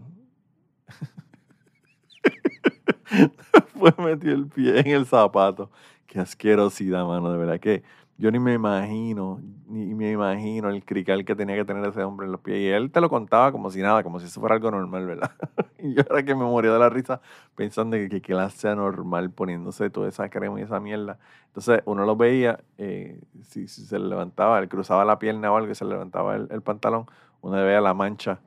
después 3.53 3.97
metió 3.99 4.34
el 4.34 4.47
pie 4.47 4.80
en 4.80 4.88
el 4.88 5.05
zapato. 5.05 5.71
Qué 6.07 6.19
asquerosidad, 6.19 7.05
mano, 7.05 7.32
de 7.32 7.38
verdad 7.38 7.59
que 7.59 7.84
yo 8.18 8.32
ni 8.32 8.39
me 8.39 8.53
imagino, 8.53 9.39
ni 9.68 9.93
me 9.93 10.11
imagino 10.11 10.70
el 10.70 10.84
crical 10.84 11.24
que 11.24 11.36
tenía 11.36 11.55
que 11.55 11.65
tener 11.65 11.88
ese 11.88 12.03
hombre 12.03 12.26
en 12.26 12.32
los 12.32 12.41
pies. 12.41 12.57
Y 12.57 12.68
él 12.68 12.91
te 12.91 12.99
lo 12.99 13.09
contaba 13.09 13.51
como 13.51 13.70
si 13.70 13.82
nada, 13.82 14.01
como 14.03 14.20
si 14.20 14.26
eso 14.26 14.39
fuera 14.39 14.55
algo 14.55 14.72
normal, 14.72 15.05
¿verdad? 15.05 15.32
y 15.80 15.93
yo 15.93 16.01
era 16.09 16.24
que 16.24 16.34
me 16.34 16.43
moría 16.45 16.72
de 16.72 16.80
la 16.80 16.89
risa 16.89 17.22
pensando 17.55 17.95
que, 17.95 18.09
que, 18.09 18.22
que 18.22 18.34
la 18.34 18.49
sea 18.49 18.76
normal 18.76 19.30
poniéndose 19.30 19.89
toda 19.91 20.09
esa 20.09 20.30
crema 20.30 20.59
y 20.59 20.63
esa 20.63 20.80
mierda. 20.80 21.20
Entonces 21.47 21.82
uno 21.86 22.05
lo 22.05 22.15
veía, 22.15 22.59
eh, 22.78 23.20
si, 23.43 23.68
se 23.68 23.99
levantaba, 23.99 24.59
él 24.59 24.70
cruzaba 24.70 25.05
la 25.05 25.20
pierna 25.20 25.51
o 25.51 25.57
algo 25.57 25.72
y 25.72 25.76
se 25.76 25.86
levantaba 25.86 26.36
el, 26.36 26.61
pantalón, 26.61 27.05
uno 27.41 27.55
veía 27.63 27.82
la 27.82 27.93
mancha 27.93 28.39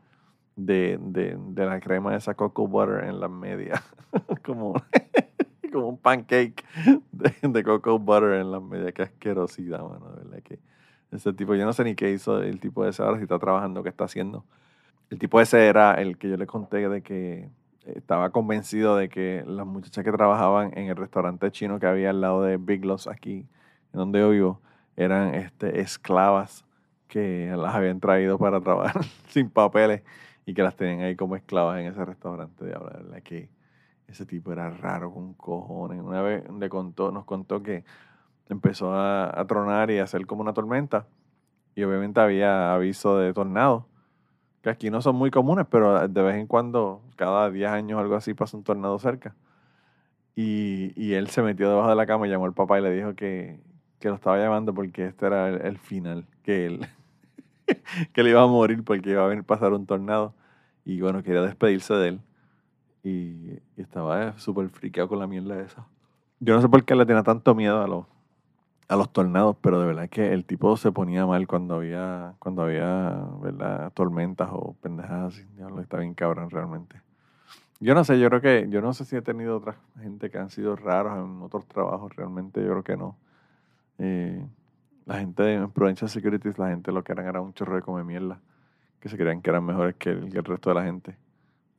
de, 0.57 0.99
de, 1.01 1.37
de, 1.39 1.67
la 1.67 1.81
crema 1.81 2.11
de 2.11 2.19
esa 2.19 2.35
cocoa 2.35 2.67
butter 2.67 3.05
en 3.05 3.21
las 3.21 3.31
medias. 3.31 3.83
como 4.45 4.75
como 5.71 5.89
un 5.89 5.99
pancake 5.99 6.65
de, 7.13 7.35
de 7.43 7.65
cocoa 7.65 7.99
butter 7.99 8.41
en 8.41 8.51
la 8.51 8.61
media. 8.61 8.93
Qué 8.93 9.03
asquerosidad, 9.03 9.83
mano, 9.83 10.11
de 10.11 10.25
verdad 10.25 10.43
que 10.43 10.59
ese 11.13 11.33
tipo, 11.33 11.55
yo 11.55 11.65
no 11.65 11.73
sé 11.73 11.85
ni 11.85 11.95
qué 11.95 12.11
hizo 12.11 12.43
el 12.43 12.61
tipo 12.61 12.87
ese 12.87 13.03
ahora, 13.03 13.17
si 13.17 13.25
está 13.25 13.39
trabajando, 13.39 13.83
qué 13.83 13.89
está 13.89 14.05
haciendo. 14.05 14.45
El 15.11 15.19
tipo 15.19 15.41
ese 15.41 15.67
era 15.67 15.95
el 15.95 16.19
que 16.19 16.29
yo 16.29 16.37
le 16.37 16.47
conté 16.47 16.89
de 16.89 17.03
que 17.03 17.49
estaba 17.85 18.31
convencido 18.31 18.97
de 18.97 19.09
que 19.09 19.43
las 19.47 19.67
muchachas 19.67 20.05
que 20.05 20.13
trabajaban 20.13 20.77
en 20.77 20.89
el 20.89 20.97
restaurante 20.97 21.51
chino 21.51 21.81
que 21.81 21.87
había 21.87 22.11
al 22.11 22.21
lado 22.21 22.43
de 22.43 22.57
Big 22.59 22.85
Lots 22.85 23.09
aquí, 23.09 23.47
en 23.93 23.99
donde 23.99 24.21
yo 24.21 24.31
vivo, 24.31 24.61
eran 24.97 25.35
este, 25.35 25.81
esclavas 25.81 26.65
que 27.09 27.53
las 27.57 27.75
habían 27.75 27.99
traído 27.99 28.39
para 28.39 28.61
trabajar 28.61 29.05
sin 29.29 29.51
papeles 29.51 30.03
y 30.47 30.55
que 30.55 30.63
las 30.63 30.77
tenían 30.77 31.01
ahí 31.01 31.17
como 31.17 31.37
esclavas 31.37 31.81
en 31.81 31.87
ese 31.87 32.05
restaurante 32.05 32.65
de 32.65 32.75
ahora, 32.75 32.99
¿verdad? 32.99 33.23
Que 33.23 33.49
ese 34.11 34.27
tipo 34.27 34.53
era 34.53 34.71
raro 34.71 35.13
con 35.13 35.35
cojones. 35.35 36.01
Una 36.03 36.23
vez 36.23 36.45
le 36.51 36.69
contó, 36.69 37.13
nos 37.13 37.25
contó 37.25 37.63
que 37.63 37.85
empezó 38.49 38.93
a, 38.95 39.45
tronar 39.47 39.91
y 39.91 39.99
a 39.99 40.05
hacer 40.05 40.27
como 40.27 40.43
una 40.43 40.53
tormenta. 40.53 41.07
Y 41.75 41.85
obviamente 41.85 42.21
había 42.21 42.75
aviso 42.75 43.19
de 43.19 43.33
tornado, 43.33 43.87
que 44.63 44.71
aquí 44.71 44.91
no 44.91 45.01
son 45.03 45.17
muy 45.17 45.31
comunes, 45.31 45.67
pero 45.71 46.09
de 46.09 46.23
vez 46.23 46.37
en 46.37 46.47
cuando, 46.47 47.03
cada 47.17 47.51
10 47.51 47.71
años 47.71 47.99
o 47.99 48.01
algo 48.01 48.17
así, 48.17 48.35
pasa 48.35 48.57
un 48.57 48.65
tornado 48.65 48.99
cerca. 48.99 49.35
Y, 50.37 51.13
él 51.13 51.29
se 51.29 51.43
metió 51.43 51.69
debajo 51.69 51.91
de 51.91 51.97
la 51.97 52.07
cama 52.07 52.27
llamó 52.27 52.47
al 52.47 52.55
papá 52.55 52.79
y 52.79 52.83
le 52.83 52.91
dijo 52.93 53.15
que, 53.15 53.61
que 53.99 54.09
lo 54.09 54.15
estaba 54.15 54.39
llamando 54.39 54.73
porque 54.75 55.07
este 55.07 55.27
era 55.27 55.49
el, 55.49 55.79
final, 55.79 56.27
que 56.43 56.67
él 56.67 56.89
que 58.15 58.23
le 58.23 58.31
iba 58.31 58.43
a 58.43 58.47
morir 58.47 58.83
porque 58.85 59.11
iba 59.11 59.25
a 59.25 59.29
venir 59.29 59.45
pasar 59.45 59.73
un 59.73 59.87
tornado. 59.87 60.35
Y 60.85 61.01
bueno, 61.01 61.23
quería 61.23 61.43
despedirse 61.43 61.95
de 61.95 62.09
él. 62.09 62.21
Y, 63.03 63.59
estaba 63.77 64.39
súper 64.39 64.69
friqueado 64.69 65.09
con 65.09 65.19
la 65.19 65.27
mierda 65.27 65.61
esa. 65.61 65.87
Yo 66.39 66.55
no 66.55 66.61
sé 66.61 66.69
por 66.69 66.85
qué 66.85 66.95
le 66.95 67.07
tenía 67.07 67.23
tanto 67.23 67.55
miedo 67.55 67.83
a 67.83 67.87
los, 67.87 68.07
a 68.89 68.97
los 68.97 69.11
tornados, 69.13 69.57
pero 69.61 69.81
de 69.81 69.87
verdad 69.87 70.09
que 70.09 70.33
el 70.33 70.45
tipo 70.45 70.77
se 70.77 70.93
ponía 70.93 71.27
mal 71.27 71.47
cuando 71.47 71.77
había, 71.77 72.35
cuando 72.39 72.63
había 72.63 73.27
¿verdad? 73.41 73.93
tormentas 73.95 74.49
o 74.53 74.75
pendejadas 74.81 75.35
así. 75.35 75.47
Diablo, 75.57 75.81
está 75.81 75.99
bien 75.99 76.15
cabrón 76.15 76.51
realmente. 76.51 77.01
Yo 77.83 77.95
no 77.95 78.05
sé, 78.05 78.21
yo 78.21 78.29
creo 78.29 78.43
que, 78.43 78.67
yo 78.69 78.83
no 78.83 78.93
sé 78.93 79.07
si 79.07 79.17
he 79.17 79.23
tenido 79.23 79.57
otra 79.57 79.77
gente 79.99 80.31
que 80.31 80.37
han 80.37 80.51
sido 80.51 80.77
raros 80.77 81.17
en 81.19 81.41
otros 81.41 81.67
trabajos, 81.67 82.15
realmente 82.15 82.61
yo 82.61 82.69
creo 82.69 82.85
que 82.85 82.97
no. 82.99 83.17
Eh, 83.99 84.47
la 85.07 85.19
gente 85.19 85.43
de 85.43 85.67
Prudential 85.69 86.11
Securities, 86.11 86.59
la 86.59 86.69
gente 86.69 86.93
lo 86.93 87.03
que 87.03 87.13
eran 87.13 87.27
era 87.27 87.41
un 87.41 87.55
chorro 87.55 87.77
de 87.77 87.83
come 87.83 88.05
mierda, 88.05 88.39
que 89.01 89.09
se 89.09 89.17
creían 89.17 89.41
que 89.41 89.49
eran 89.49 89.65
mejores 89.65 89.95
que 89.97 90.11
el, 90.11 90.31
que 90.31 90.39
el 90.39 90.45
resto 90.45 90.71
de 90.71 90.75
la 90.75 90.85
gente. 90.85 91.17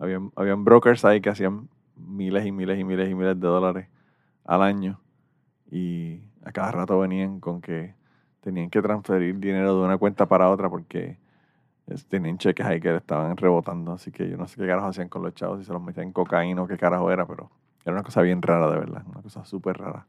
Habían, 0.02 0.32
habían 0.36 0.64
brokers 0.64 1.06
ahí 1.06 1.22
que 1.22 1.30
hacían 1.30 1.70
miles 1.96 2.44
y 2.44 2.52
miles 2.52 2.80
y 2.80 2.84
miles 2.84 3.08
y 3.08 3.14
miles 3.14 3.40
de 3.40 3.48
dólares 3.48 3.88
al 4.46 4.64
año 4.64 5.00
y 5.70 6.22
a 6.44 6.52
cada 6.52 6.72
rato 6.72 6.98
venían 7.00 7.40
con 7.40 7.62
que 7.62 7.94
tenían 8.42 8.72
que 8.72 8.82
transferir 8.82 9.40
dinero 9.40 9.78
de 9.78 9.86
una 9.86 10.00
cuenta 10.00 10.26
para 10.26 10.50
otra 10.50 10.70
porque 10.72 11.20
tenían 12.10 12.40
cheques 12.40 12.66
ahí 12.66 12.80
que 12.82 12.96
estaban 12.96 13.38
rebotando. 13.38 13.94
Así 13.94 14.12
que 14.12 14.28
yo 14.28 14.38
no 14.38 14.48
sé 14.48 14.60
qué 14.60 14.66
carajo 14.66 14.88
hacían 14.88 15.08
con 15.08 15.22
los 15.22 15.36
chavos, 15.36 15.60
si 15.60 15.66
se 15.66 15.74
los 15.74 15.82
metían 15.82 16.08
en 16.08 16.14
cocaína 16.14 16.64
o 16.64 16.68
qué 16.68 16.78
carajo 16.78 17.12
era, 17.12 17.28
pero 17.28 17.52
era 17.86 17.94
una 17.94 18.04
cosa 18.04 18.22
bien 18.22 18.42
rara 18.42 18.70
de 18.72 18.80
verdad, 18.80 19.04
una 19.08 19.22
cosa 19.22 19.46
súper 19.46 19.78
rara. 19.78 20.08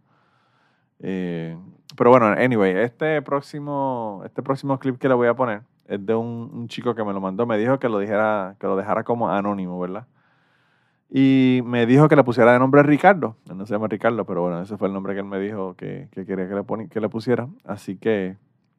Eh, 1.00 1.56
pero 1.96 2.10
bueno, 2.10 2.26
anyway, 2.28 2.72
este 2.78 3.20
próximo, 3.20 4.22
este 4.24 4.42
próximo 4.42 4.78
clip 4.78 4.98
que 4.98 5.08
le 5.08 5.14
voy 5.14 5.28
a 5.28 5.34
poner 5.34 5.62
es 5.92 6.06
de 6.06 6.14
un, 6.14 6.68
chico 6.68 6.94
que 6.94 7.04
me 7.04 7.12
lo 7.12 7.20
mandó. 7.20 7.46
Me 7.46 7.58
dijo 7.58 7.78
que 7.78 7.88
lo 7.88 7.98
dijera, 7.98 8.56
que 8.58 8.66
lo 8.66 8.76
dejara 8.76 9.04
como 9.04 9.28
anónimo, 9.30 9.78
¿verdad? 9.78 10.06
Y 11.10 11.60
me 11.64 11.84
dijo 11.84 12.08
que 12.08 12.16
le 12.16 12.24
pusiera 12.24 12.52
de 12.52 12.58
nombre 12.58 12.82
Ricardo. 12.82 13.36
no 13.54 13.66
se 13.66 13.74
llama 13.74 13.88
Ricardo, 13.88 14.24
pero 14.24 14.42
bueno, 14.42 14.62
ese 14.62 14.78
fue 14.78 14.88
el 14.88 14.94
nombre 14.94 15.12
que 15.12 15.20
él 15.20 15.26
me 15.26 15.38
dijo 15.38 15.74
que, 15.74 16.08
que 16.12 16.24
quería 16.24 16.48
que 16.48 16.54
le, 16.54 16.62
poni, 16.64 16.88
que 16.88 17.00
le 17.00 17.10
pusiera. 17.10 17.48
Así 17.64 17.96
que, 17.98 18.36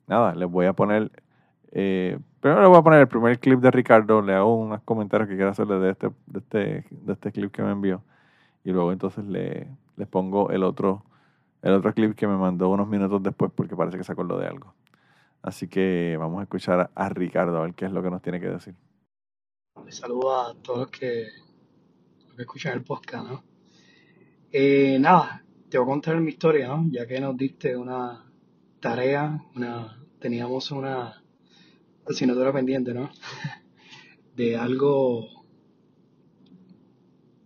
nada, 0.07 0.34
les 0.34 0.49
voy 0.49 0.66
a 0.66 0.74
poner. 0.74 1.11
Eh, 1.72 2.18
primero 2.39 2.61
le 2.61 2.68
voy 2.68 2.78
a 2.78 2.82
poner 2.82 2.99
el 3.01 3.07
primer 3.07 3.39
clip 3.39 3.59
de 3.59 3.70
Ricardo. 3.70 4.24
Le 4.24 4.34
hago 4.34 4.55
unos 4.55 4.82
comentarios 4.82 5.30
que 5.30 5.36
quiero 5.36 5.51
hacerle 5.51 5.80
de 5.80 5.91
este, 5.91 6.09
de 6.26 6.39
este, 6.39 6.86
de 6.89 7.14
este 7.14 7.32
clip 7.32 7.51
que 7.51 7.61
me 7.61 7.72
envió. 7.72 8.01
Y 8.64 8.72
luego 8.72 8.91
entonces 8.91 9.26
le, 9.26 9.68
les 9.97 10.07
pongo 10.07 10.49
el 10.49 10.64
otro, 10.64 11.03
el 11.61 11.74
otro 11.74 11.93
clip 11.93 12.16
que 12.16 12.28
me 12.28 12.38
mandó 12.38 12.70
unos 12.70 12.88
minutos 12.88 13.22
después 13.22 13.51
porque 13.53 13.76
parece 13.76 13.97
que 13.97 14.03
se 14.03 14.11
acordó 14.11 14.39
de 14.39 14.47
algo. 14.47 14.74
Así 15.44 15.68
que 15.68 16.16
vamos 16.18 16.39
a 16.39 16.44
escuchar 16.44 16.89
a 16.96 17.10
Ricardo 17.10 17.58
a 17.58 17.64
ver 17.64 17.74
qué 17.74 17.84
es 17.84 17.91
lo 17.91 18.02
que 18.02 18.10
nos 18.10 18.22
tiene 18.22 18.39
que 18.39 18.48
decir. 18.48 18.76
Les 19.86 19.98
saludo 19.98 20.39
a 20.39 20.56
todos 20.56 20.80
los 20.80 20.91
que, 20.91 21.28
escuchan 22.38 22.74
el 22.78 22.84
podcast, 22.84 23.28
¿no? 23.28 23.44
Eh, 24.54 24.98
nada, 25.02 25.44
te 25.70 25.78
voy 25.78 25.86
a 25.86 25.89
contar 25.89 26.22
mi 26.22 26.30
historia, 26.30 26.70
¿no? 26.70 26.86
Ya 26.89 27.06
que 27.06 27.20
nos 27.20 27.36
diste 27.36 27.76
una 27.76 28.26
tarea, 28.80 29.38
una, 29.54 30.02
teníamos 30.18 30.72
una 30.72 31.22
asignatura 32.08 32.54
pendiente, 32.54 32.94
¿no? 32.94 33.12
De 34.38 34.56
algo, 34.56 35.28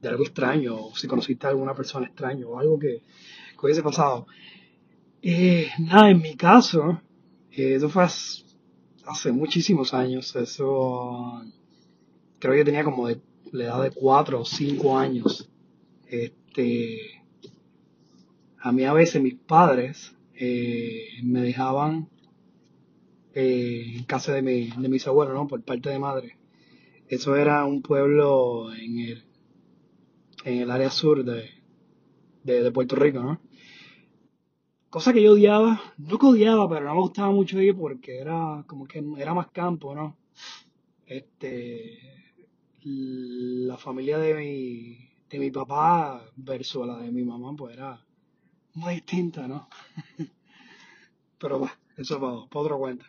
de 0.01 0.07
algo 0.07 0.23
extraño, 0.23 0.75
o 0.85 0.95
si 0.95 1.07
conociste 1.07 1.47
a 1.47 1.49
alguna 1.49 1.73
persona 1.73 2.05
extraña, 2.05 2.45
o 2.45 2.59
algo 2.59 2.77
que, 2.79 3.01
que 3.59 3.65
hubiese 3.65 3.83
pasado. 3.83 4.27
Eh, 5.21 5.67
nada, 5.79 6.11
en 6.11 6.21
mi 6.21 6.37
caso, 6.37 7.01
eso 7.57 7.89
fue 7.89 8.03
hace 8.03 9.31
muchísimos 9.31 9.93
años. 9.93 10.35
Eso 10.35 11.41
creo 12.39 12.53
que 12.53 12.65
tenía 12.65 12.83
como 12.83 13.07
de 13.07 13.19
la 13.51 13.65
edad 13.65 13.83
de 13.83 13.91
4 13.91 14.41
o 14.41 14.45
5 14.45 14.97
años. 14.97 15.49
Este, 16.07 17.23
a 18.59 18.71
mí 18.71 18.83
a 18.85 18.93
veces 18.93 19.21
mis 19.21 19.35
padres 19.35 20.15
eh, 20.35 21.07
me 21.23 21.41
dejaban 21.41 22.09
eh, 23.33 23.95
en 23.97 24.03
casa 24.03 24.33
de, 24.33 24.41
mi, 24.41 24.69
de 24.69 24.89
mis 24.89 25.07
abuelos, 25.07 25.33
¿no? 25.33 25.47
Por 25.47 25.63
parte 25.63 25.89
de 25.89 25.99
madre. 25.99 26.37
Eso 27.07 27.35
era 27.35 27.65
un 27.65 27.81
pueblo 27.81 28.73
en 28.73 28.99
el, 28.99 29.23
en 30.43 30.59
el 30.59 30.71
área 30.71 30.91
sur 30.91 31.23
de, 31.23 31.49
de, 32.43 32.63
de 32.63 32.71
Puerto 32.71 32.95
Rico, 32.95 33.19
¿no? 33.19 33.39
Cosa 34.89 35.13
que 35.13 35.21
yo 35.23 35.33
odiaba, 35.33 35.69
no 35.97 36.17
que 36.19 36.25
odiaba, 36.33 36.67
pero 36.69 36.85
no 36.85 36.95
me 36.95 37.01
gustaba 37.01 37.31
mucho 37.31 37.59
ir 37.61 37.75
porque 37.75 38.19
era 38.19 38.63
como 38.67 38.87
que 38.87 39.03
era 39.17 39.33
más 39.33 39.49
campo, 39.51 39.93
¿no? 39.93 40.17
Este, 41.05 41.99
la 42.83 43.77
familia 43.77 44.17
de 44.19 44.33
mi, 44.35 45.09
de 45.29 45.39
mi 45.39 45.51
papá 45.51 46.23
versus 46.35 46.87
la 46.87 46.97
de 46.99 47.11
mi 47.11 47.23
mamá, 47.23 47.55
pues 47.57 47.75
era 47.77 48.05
muy 48.75 48.95
distinta, 48.95 49.47
¿no? 49.47 49.69
Pero 51.39 51.59
bueno, 51.59 51.73
eso 51.97 52.19
para, 52.19 52.47
para 52.49 52.65
otra 52.65 52.77
cuenta. 52.77 53.05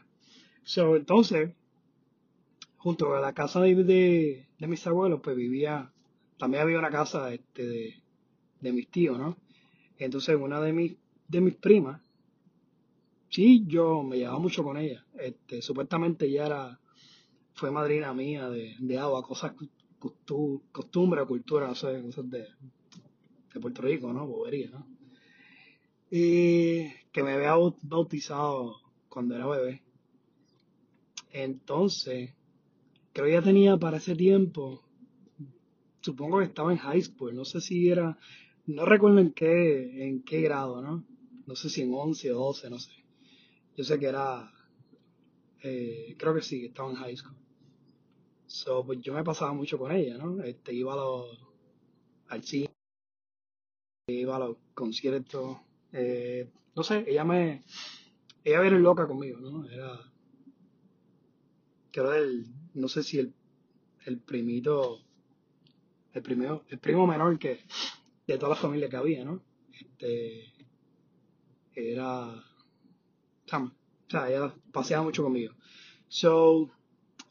So, 0.65 0.97
entonces, 0.97 1.51
junto 2.77 3.15
a 3.15 3.21
la 3.21 3.33
casa 3.35 3.61
de, 3.61 3.75
de, 3.75 4.49
de 4.59 4.67
mis 4.67 4.87
abuelos, 4.87 5.21
pues 5.23 5.37
vivía, 5.37 5.93
también 6.39 6.63
había 6.63 6.79
una 6.79 6.91
casa 6.91 7.33
este, 7.33 7.67
de, 7.67 7.95
de 8.61 8.73
mis 8.73 8.89
tíos, 8.91 9.19
¿no? 9.19 9.37
Entonces, 9.99 10.37
una 10.41 10.61
de 10.61 10.73
mis, 10.73 10.97
de 11.29 11.41
mis 11.41 11.55
primas, 11.57 12.01
sí, 13.29 13.65
yo 13.67 14.03
me 14.03 14.17
llevaba 14.19 14.39
mucho 14.39 14.63
con 14.63 14.77
ella. 14.77 15.05
Este, 15.19 15.63
supuestamente 15.63 16.27
ella 16.27 16.47
era, 16.47 16.81
fue 17.55 17.71
madrina 17.71 18.13
mía 18.15 18.49
de, 18.51 18.77
de 18.79 18.99
agua, 18.99 19.23
cosas, 19.25 19.55
costu- 20.01 20.63
costumbre, 20.73 21.27
cultura, 21.27 21.69
no 21.69 21.75
sé, 21.75 22.03
cosas 22.03 22.31
de, 22.31 22.47
de 23.53 23.61
Puerto 23.61 23.83
Rico, 23.83 24.11
¿no? 24.13 24.27
Bobería, 24.27 24.71
¿no? 24.71 24.87
Y 26.11 26.91
que 27.13 27.23
me 27.23 27.33
había 27.33 27.55
baut- 27.57 27.79
bautizado 27.83 28.77
cuando 29.09 29.35
era 29.37 29.47
bebé. 29.47 29.83
Entonces, 31.33 32.35
creo 33.13 33.27
que 33.27 33.33
ya 33.35 33.43
tenía 33.43 33.77
para 33.79 33.99
ese 33.99 34.17
tiempo, 34.17 34.83
supongo 36.01 36.39
que 36.39 36.47
estaba 36.47 36.73
en 36.73 36.79
high 36.79 37.03
school, 37.03 37.35
no 37.35 37.45
sé 37.45 37.61
si 37.61 37.89
era, 37.89 38.19
no 38.67 38.85
recuerdo 38.85 39.19
en 39.21 39.33
qué, 39.33 40.07
en 40.09 40.23
qué 40.23 40.41
grado, 40.43 40.83
¿no? 40.83 41.05
No 41.49 41.57
sé 41.57 41.71
si 41.71 41.81
en 41.81 41.95
11 41.95 42.31
o 42.35 42.39
12, 42.39 42.69
no 42.69 42.79
sé. 42.79 42.93
Yo 43.75 43.83
sé 43.83 43.99
que 43.99 44.07
era, 44.07 44.53
eh, 45.63 46.15
creo 46.19 46.35
que 46.35 46.43
sí, 46.43 46.67
estaba 46.67 46.91
en 46.91 46.97
high 46.97 47.17
school. 47.17 47.39
So, 48.47 48.85
pues 48.85 49.01
yo 49.01 49.15
me 49.15 49.25
pasaba 49.25 49.55
mucho 49.55 49.79
con 49.79 49.91
ella, 49.91 50.19
¿no? 50.19 50.43
Este, 50.43 50.75
iba 50.75 50.93
a 50.93 50.97
los, 50.97 51.39
al 52.29 52.45
cine, 52.45 52.69
iba 54.09 54.37
a 54.37 54.41
los 54.41 54.57
conciertos, 54.75 55.57
eh, 55.93 56.51
no 56.77 56.83
sé, 56.83 57.07
ella 57.09 57.25
me, 57.25 57.65
ella 58.45 58.67
era 58.67 58.79
loca 58.79 59.07
conmigo, 59.07 59.41
¿no? 59.41 59.67
Era, 59.71 60.01
creo 61.91 62.13
el, 62.13 62.47
no 62.75 62.89
sé 62.89 63.03
si 63.03 63.21
el, 63.21 63.33
el 64.05 64.19
primito, 64.21 65.01
el 66.13 66.23
primero, 66.23 66.67
el 66.69 66.79
primo 66.79 67.07
menor 67.07 67.39
que, 67.39 67.61
de 68.27 68.37
toda 68.37 68.51
la 68.51 68.61
familia 68.61 68.91
que 68.91 68.97
había, 68.97 69.25
¿no? 69.25 69.43
Este, 69.73 70.58
era, 71.79 72.45
o 74.07 74.11
sea, 74.11 74.29
ella 74.29 74.55
paseaba 74.73 75.05
mucho 75.05 75.23
conmigo. 75.23 75.53
So, 76.09 76.71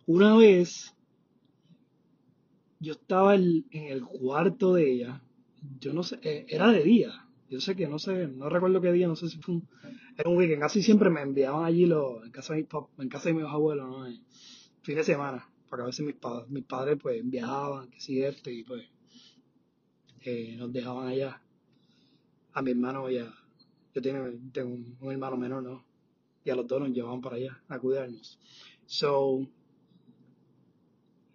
una 0.07 0.35
vez 0.37 0.93
yo 2.79 2.93
estaba 2.93 3.35
en, 3.35 3.65
el 3.71 4.03
cuarto 4.05 4.73
de 4.73 4.91
ella, 4.91 5.21
yo 5.79 5.93
no 5.93 6.03
sé, 6.03 6.19
eh, 6.23 6.45
era 6.49 6.71
de 6.71 6.83
día, 6.83 7.25
yo 7.49 7.59
sé 7.59 7.75
que 7.75 7.87
no 7.87 7.99
sé, 7.99 8.27
no 8.27 8.49
recuerdo 8.49 8.81
qué 8.81 8.91
día, 8.91 9.07
no 9.07 9.15
sé 9.15 9.29
si 9.29 9.37
fue 9.39 9.55
un, 9.55 9.67
era 10.17 10.29
un 10.29 10.37
weekend, 10.37 10.61
casi 10.61 10.81
siempre 10.83 11.09
me 11.09 11.21
enviaban 11.21 11.65
allí 11.65 11.85
los, 11.85 12.23
en 12.25 12.31
casa 12.31 12.53
de 12.53 12.61
mis, 12.61 12.69
en 12.99 13.09
casa 13.09 13.29
de 13.29 13.35
mis 13.35 13.45
abuelos, 13.45 13.87
¿no? 13.89 14.05
Fin 14.83 14.95
de 14.95 15.03
semana, 15.03 15.47
porque 15.69 15.83
a 15.83 15.85
veces 15.87 16.05
mis, 16.05 16.15
pa- 16.15 16.45
mis 16.49 16.63
padres 16.65 16.97
pues 17.01 17.21
viajaban, 17.29 17.89
que 17.89 17.99
si 17.99 18.21
esto, 18.23 18.49
y 18.49 18.63
pues 18.63 18.83
eh, 20.25 20.55
nos 20.57 20.71
dejaban 20.71 21.07
allá. 21.07 21.41
A 22.53 22.61
mi 22.61 22.71
hermano 22.71 23.09
ya, 23.09 23.33
yo 23.99 24.31
tengo, 24.51 24.75
un 25.01 25.11
hermano 25.11 25.37
menor, 25.37 25.63
¿no? 25.63 25.85
Y 26.43 26.49
a 26.49 26.55
los 26.55 26.67
dos 26.67 26.79
nos 26.79 26.91
llevaban 26.91 27.21
para 27.21 27.35
allá 27.35 27.61
a 27.67 27.79
cuidarnos. 27.79 28.39
So, 28.85 29.47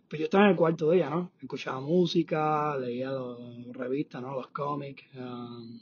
pues 0.09 0.21
yo 0.21 0.25
estaba 0.25 0.45
en 0.45 0.51
el 0.51 0.57
cuarto 0.57 0.91
de 0.91 0.99
ella, 0.99 1.11
¿no? 1.11 1.33
Escuchaba 1.41 1.81
música, 1.81 2.77
leía 2.79 3.11
las 3.11 3.77
revistas, 3.77 4.23
¿no? 4.23 4.35
Los 4.35 4.49
cómics, 4.49 5.05
um, 5.17 5.81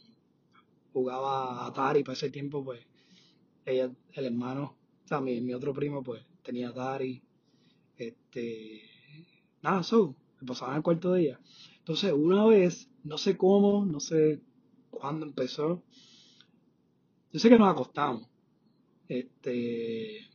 jugaba 0.93 1.67
Atari 1.67 2.03
para 2.03 2.15
ese 2.15 2.31
tiempo, 2.31 2.65
pues 2.65 2.81
ella, 3.65 3.91
el 4.13 4.25
hermano, 4.25 4.77
o 5.05 5.09
sea, 5.09 5.21
mi, 5.21 5.41
mi 5.41 5.53
otro 5.55 5.73
primo, 5.73 6.03
pues 6.03 6.25
tenía 6.43 6.71
Atari, 6.71 7.23
este, 7.97 8.83
nada, 9.63 9.83
so, 9.83 10.15
me 10.41 10.47
pasaba 10.47 10.73
en 10.73 10.79
el 10.79 10.83
cuarto 10.83 11.13
de 11.13 11.23
ella. 11.23 11.41
Entonces, 11.79 12.13
una 12.13 12.47
vez, 12.47 12.91
no 13.05 13.19
sé 13.19 13.37
cómo, 13.37 13.85
no 13.85 14.01
sé 14.01 14.41
cuándo 14.91 15.27
empezó, 15.27 15.83
yo 17.33 17.41
sé 17.41 17.49
que 17.49 17.59
nos 17.59 17.71
acostamos, 17.73 18.29
este, 19.09 20.29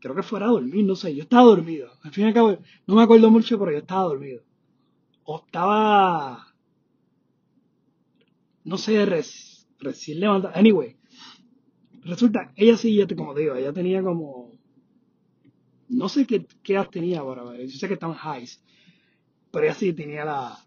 creo 0.00 0.14
que 0.14 0.22
fuera 0.30 0.46
a 0.46 0.50
dormir, 0.56 0.84
no 0.84 0.94
sé, 0.96 1.14
yo 1.14 1.22
estaba 1.24 1.44
dormido, 1.44 1.88
al 2.02 2.12
fin 2.12 2.24
y 2.24 2.28
al 2.28 2.34
cabo, 2.34 2.58
no 2.86 2.94
me 2.94 3.02
acuerdo 3.02 3.30
mucho, 3.30 3.58
pero 3.58 3.72
yo 3.72 3.78
estaba 3.78 4.02
dormido. 4.04 4.42
O 5.24 5.38
estaba, 5.44 6.46
no 8.64 8.78
sé, 8.78 9.04
res- 9.06 9.68
recién 9.78 10.20
levantado, 10.20 10.54
anyway, 10.56 10.96
resulta, 12.04 12.52
ella 12.56 12.76
sí, 12.76 12.94
ya 12.96 13.06
te, 13.06 13.16
como 13.16 13.34
digo, 13.34 13.54
ella 13.56 13.72
tenía 13.72 14.02
como, 14.02 14.52
no 15.88 16.08
sé 16.08 16.26
qué, 16.26 16.46
qué 16.62 16.74
edad 16.74 16.88
tenía 16.90 17.20
ahora, 17.20 17.42
yo 17.56 17.68
sé 17.78 17.88
que 17.88 17.94
estaba 17.94 18.14
en 18.14 18.42
highs, 18.42 18.62
pero 19.52 19.66
ella 19.66 19.74
sí 19.74 19.92
tenía 19.94 20.24
la, 20.26 20.58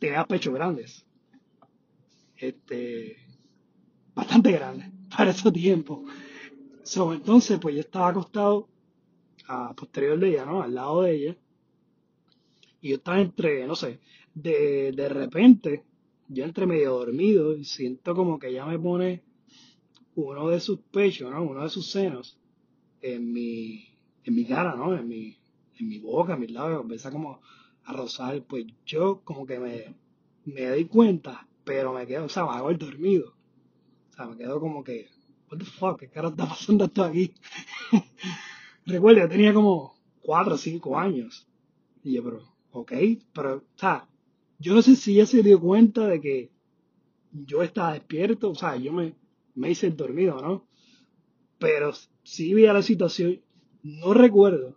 tenía 0.00 0.26
pechos 0.26 0.54
grandes, 0.54 1.06
este, 2.36 3.16
bastante 4.18 4.50
grandes 4.50 4.90
para 5.16 5.30
esos 5.30 5.52
tiempos. 5.52 6.00
So, 6.82 7.12
entonces, 7.12 7.58
pues 7.60 7.74
yo 7.76 7.80
estaba 7.82 8.08
acostado 8.08 8.68
a 9.46 9.72
posterior 9.74 10.18
de 10.18 10.30
ella, 10.30 10.44
¿no? 10.44 10.60
Al 10.60 10.74
lado 10.74 11.02
de 11.02 11.14
ella. 11.14 11.36
Y 12.80 12.90
yo 12.90 12.96
estaba 12.96 13.20
entre, 13.20 13.66
no 13.66 13.76
sé, 13.76 14.00
de, 14.34 14.92
de 14.92 15.08
repente, 15.08 15.84
yo 16.28 16.44
entre 16.44 16.66
medio 16.66 16.94
dormido 16.98 17.56
y 17.56 17.64
siento 17.64 18.14
como 18.14 18.38
que 18.38 18.48
ella 18.48 18.66
me 18.66 18.78
pone 18.78 19.22
uno 20.16 20.48
de 20.48 20.58
sus 20.58 20.80
pechos, 20.80 21.30
¿no? 21.30 21.42
Uno 21.42 21.62
de 21.62 21.70
sus 21.70 21.88
senos 21.90 22.38
en 23.00 23.32
mi, 23.32 23.86
en 24.24 24.34
mi 24.34 24.44
cara, 24.44 24.74
¿no? 24.74 24.96
En 24.96 25.06
mi, 25.06 25.38
en 25.78 25.88
mi 25.88 26.00
boca, 26.00 26.34
en 26.34 26.40
mis 26.40 26.50
labios, 26.50 26.82
empieza 26.82 27.12
como 27.12 27.40
a 27.84 27.92
rozar. 27.92 28.42
Pues 28.42 28.66
yo 28.84 29.20
como 29.22 29.46
que 29.46 29.60
me, 29.60 29.94
me 30.44 30.72
di 30.72 30.86
cuenta, 30.86 31.46
pero 31.64 31.92
me 31.92 32.04
quedo, 32.06 32.24
o 32.24 32.28
sea, 32.28 32.42
hago 32.44 32.70
el 32.70 32.78
dormido. 32.78 33.37
Sea, 34.18 34.26
me 34.26 34.36
quedo 34.36 34.58
como 34.58 34.82
que, 34.82 35.06
what 35.48 35.58
the 35.58 35.64
fuck, 35.64 36.00
¿qué 36.00 36.10
cara 36.10 36.30
está 36.30 36.48
pasando 36.48 36.86
esto 36.86 37.04
aquí? 37.04 37.32
Recuerdo, 38.84 39.20
yo 39.20 39.28
tenía 39.28 39.54
como 39.54 39.94
cuatro 40.20 40.56
o 40.56 40.58
cinco 40.58 40.98
años. 40.98 41.46
Y 42.02 42.14
yo, 42.14 42.24
pero, 42.24 42.42
ok, 42.72 42.92
pero, 43.32 43.58
o 43.58 43.78
sea, 43.78 44.08
yo 44.58 44.74
no 44.74 44.82
sé 44.82 44.96
si 44.96 45.12
ella 45.12 45.24
se 45.24 45.44
dio 45.44 45.60
cuenta 45.60 46.08
de 46.08 46.20
que 46.20 46.50
yo 47.30 47.62
estaba 47.62 47.92
despierto, 47.92 48.50
o 48.50 48.54
sea, 48.56 48.74
yo 48.74 48.92
me, 48.92 49.14
me 49.54 49.70
hice 49.70 49.86
el 49.86 49.96
dormido, 49.96 50.42
¿no? 50.42 50.66
Pero 51.60 51.92
sí 52.24 52.54
vi 52.54 52.62
la 52.62 52.82
situación, 52.82 53.40
no 53.84 54.14
recuerdo 54.14 54.74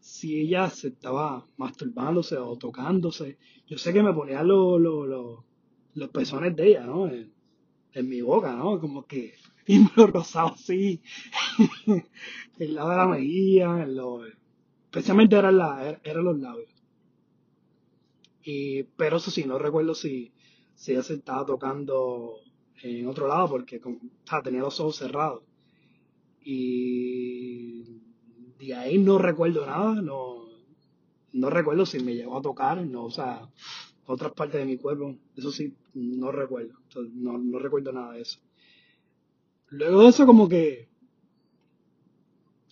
si 0.00 0.40
ella 0.40 0.68
se 0.70 0.88
estaba 0.88 1.46
masturbándose 1.56 2.36
o 2.36 2.58
tocándose. 2.58 3.38
Yo 3.68 3.78
sé 3.78 3.92
que 3.92 4.02
me 4.02 4.12
ponía 4.12 4.42
los, 4.42 4.80
los, 4.80 5.06
los, 5.06 5.44
los 5.94 6.08
pezones 6.08 6.56
de 6.56 6.70
ella, 6.70 6.84
¿no? 6.84 7.06
En, 7.06 7.32
en 7.94 8.08
mi 8.08 8.20
boca, 8.22 8.54
¿no? 8.54 8.80
Como 8.80 9.06
que, 9.06 9.34
rozaba 9.96 10.50
así, 10.50 11.00
en 11.86 12.06
el 12.58 12.74
lado 12.74 12.90
de 12.90 12.96
la 12.96 13.06
mejilla, 13.06 13.86
los, 13.86 14.26
especialmente 14.86 15.36
eran, 15.36 15.56
er- 15.58 16.00
los 16.22 16.38
labios. 16.38 16.68
Y, 18.44 18.82
pero 18.96 19.16
eso 19.18 19.30
sí, 19.30 19.44
no 19.44 19.58
recuerdo 19.58 19.94
si, 19.94 20.32
si 20.74 20.92
ella 20.92 21.02
se 21.02 21.14
estaba 21.14 21.46
tocando 21.46 22.36
en 22.82 23.06
otro 23.06 23.28
lado 23.28 23.48
porque 23.48 23.80
o 23.80 24.42
tenía 24.42 24.60
los 24.60 24.80
ojos 24.80 24.96
cerrados. 24.96 25.42
Y 26.44 27.84
de 28.58 28.74
ahí 28.74 28.98
no 28.98 29.18
recuerdo 29.18 29.66
nada, 29.66 30.00
no, 30.02 30.46
no 31.32 31.50
recuerdo 31.50 31.86
si 31.86 32.00
me 32.00 32.14
llegó 32.14 32.38
a 32.38 32.42
tocar, 32.42 32.84
no, 32.86 33.04
o 33.06 33.10
sea, 33.10 33.48
otras 34.06 34.32
partes 34.32 34.60
de 34.60 34.66
mi 34.66 34.76
cuerpo, 34.76 35.16
eso 35.36 35.50
sí, 35.50 35.74
no 35.94 36.32
recuerdo, 36.32 36.74
no, 37.14 37.38
no 37.38 37.58
recuerdo 37.58 37.92
nada 37.92 38.14
de 38.14 38.22
eso. 38.22 38.40
Luego 39.70 40.02
de 40.02 40.08
eso 40.08 40.26
como 40.26 40.48
que, 40.48 40.88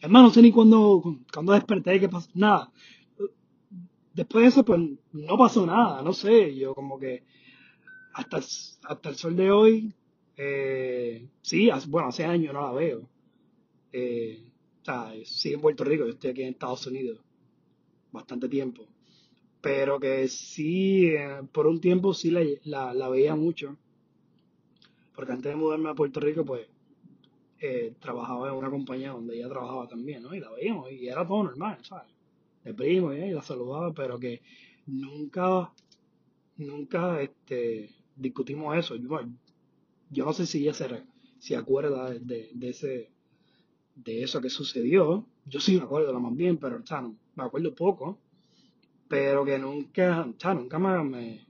hermano, 0.01 0.29
no 0.29 0.35
sé 0.35 0.43
ni 0.43 0.53
cuándo, 0.53 1.03
cuándo 1.33 1.53
desperté, 1.53 2.01
qué 2.01 2.09
pasó, 2.09 2.29
nada. 2.35 2.71
Después 4.15 4.43
de 4.43 4.49
eso, 4.49 4.65
pues, 4.65 4.81
no 5.13 5.39
pasó 5.39 5.65
nada, 5.67 6.03
no 6.03 6.13
sé, 6.13 6.55
yo 6.57 6.75
como 6.75 6.99
que, 6.99 7.23
hasta, 8.15 8.39
hasta 8.39 9.09
el 9.09 9.17
sol 9.17 9.37
de 9.37 9.51
hoy, 9.51 9.95
eh, 10.37 11.29
sí, 11.43 11.71
bueno, 11.89 12.09
hace 12.09 12.25
años 12.25 12.55
no 12.55 12.63
la 12.63 12.73
veo. 12.73 13.09
Eh, 13.93 14.53
o 14.83 14.85
sea, 14.85 15.13
sí 15.25 15.53
en 15.53 15.61
Puerto 15.61 15.85
Rico, 15.85 16.05
yo 16.05 16.13
estoy 16.13 16.31
aquí 16.31 16.43
en 16.43 16.51
Estados 16.51 16.87
Unidos 16.87 17.21
bastante 18.13 18.49
tiempo. 18.49 18.87
Pero 19.61 20.01
que 20.01 20.29
sí, 20.29 21.09
eh, 21.09 21.43
por 21.53 21.67
un 21.67 21.81
tiempo 21.81 22.15
sí 22.15 22.31
la, 22.31 22.95
la, 22.95 23.09
veía 23.09 23.35
mucho. 23.35 23.77
Porque 25.15 25.33
antes 25.33 25.53
de 25.53 25.57
mudarme 25.57 25.91
a 25.91 25.95
Puerto 25.95 26.21
Rico, 26.21 26.45
pues 26.45 26.67
trabajaba 28.01 28.49
en 28.49 28.55
una 28.55 28.71
compañía 28.71 29.11
donde 29.11 29.37
ella 29.37 29.49
trabajaba 29.49 29.87
también, 29.87 30.23
¿no? 30.23 30.35
Y 30.35 30.41
la 30.41 30.51
veíamos 30.51 30.91
y 30.91 31.09
era 31.09 31.27
todo 31.27 31.45
normal, 31.45 31.79
¿sabes? 31.83 32.11
De 32.65 32.73
primo 32.73 33.13
y 33.13 33.31
la 33.31 33.43
saludaba, 33.43 33.93
pero 33.93 34.19
que 34.19 34.41
nunca, 34.87 35.71
nunca 36.57 37.21
este, 37.21 37.91
discutimos 38.17 38.77
eso. 38.77 38.97
Yo, 38.97 39.21
yo 40.11 40.25
no 40.25 40.33
sé 40.33 40.47
si 40.47 40.63
ella 40.63 40.73
se, 40.73 41.57
acuerda 41.57 42.11
de, 42.11 42.51
de, 42.55 42.69
ese, 42.69 43.11
de 43.95 44.23
eso 44.23 44.41
que 44.41 44.51
sucedió. 44.51 45.27
Yo 45.47 45.61
sí 45.61 45.77
me 45.77 45.83
acuerdo 45.83 46.19
más 46.19 46.35
bien, 46.37 46.57
pero 46.57 46.77
o 46.79 47.15
me 47.35 47.45
acuerdo 47.45 47.75
poco. 47.75 48.19
Pero 49.11 49.45
que 49.45 49.59
nunca, 49.59 50.23
o 50.23 50.55
nunca 50.55 50.79
me, 50.79 51.45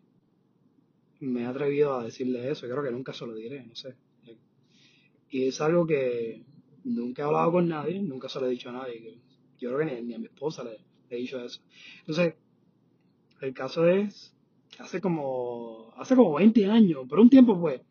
me, 1.21 1.43
he 1.43 1.47
atrevido 1.47 1.95
a 1.95 2.05
decirle 2.05 2.51
eso. 2.51 2.67
Creo 2.67 2.83
que 2.83 2.91
nunca 2.91 3.13
se 3.13 3.27
lo 3.27 3.35
diré, 3.35 3.67
no 3.67 3.75
sé. 3.75 3.95
Y 5.29 5.47
es 5.47 5.61
algo 5.61 5.87
que 5.87 6.43
nunca 6.85 7.21
he 7.21 7.25
hablado 7.27 7.53
con 7.53 7.69
nadie, 7.69 8.01
nunca 8.01 8.31
se 8.31 8.41
lo 8.41 8.47
he 8.47 8.51
dicho 8.53 8.71
a 8.71 8.73
nadie. 8.73 9.19
Yo 9.59 9.75
creo 9.75 9.87
que 9.87 10.01
ni, 10.01 10.15
a 10.15 10.19
mi 10.19 10.25
esposa 10.25 10.65
le, 10.65 10.71
le, 10.71 11.17
he 11.17 11.17
dicho 11.17 11.45
eso. 11.45 11.61
Entonces, 11.99 12.35
el 13.43 13.53
caso 13.53 13.87
es 13.87 14.35
que 14.71 14.83
hace 14.83 15.03
como, 15.03 15.93
hace 15.99 16.17
como 16.17 16.33
20 16.33 16.65
años, 16.65 17.07
por 17.07 17.21
un 17.21 17.29
tiempo 17.29 17.61
pues, 17.61 17.83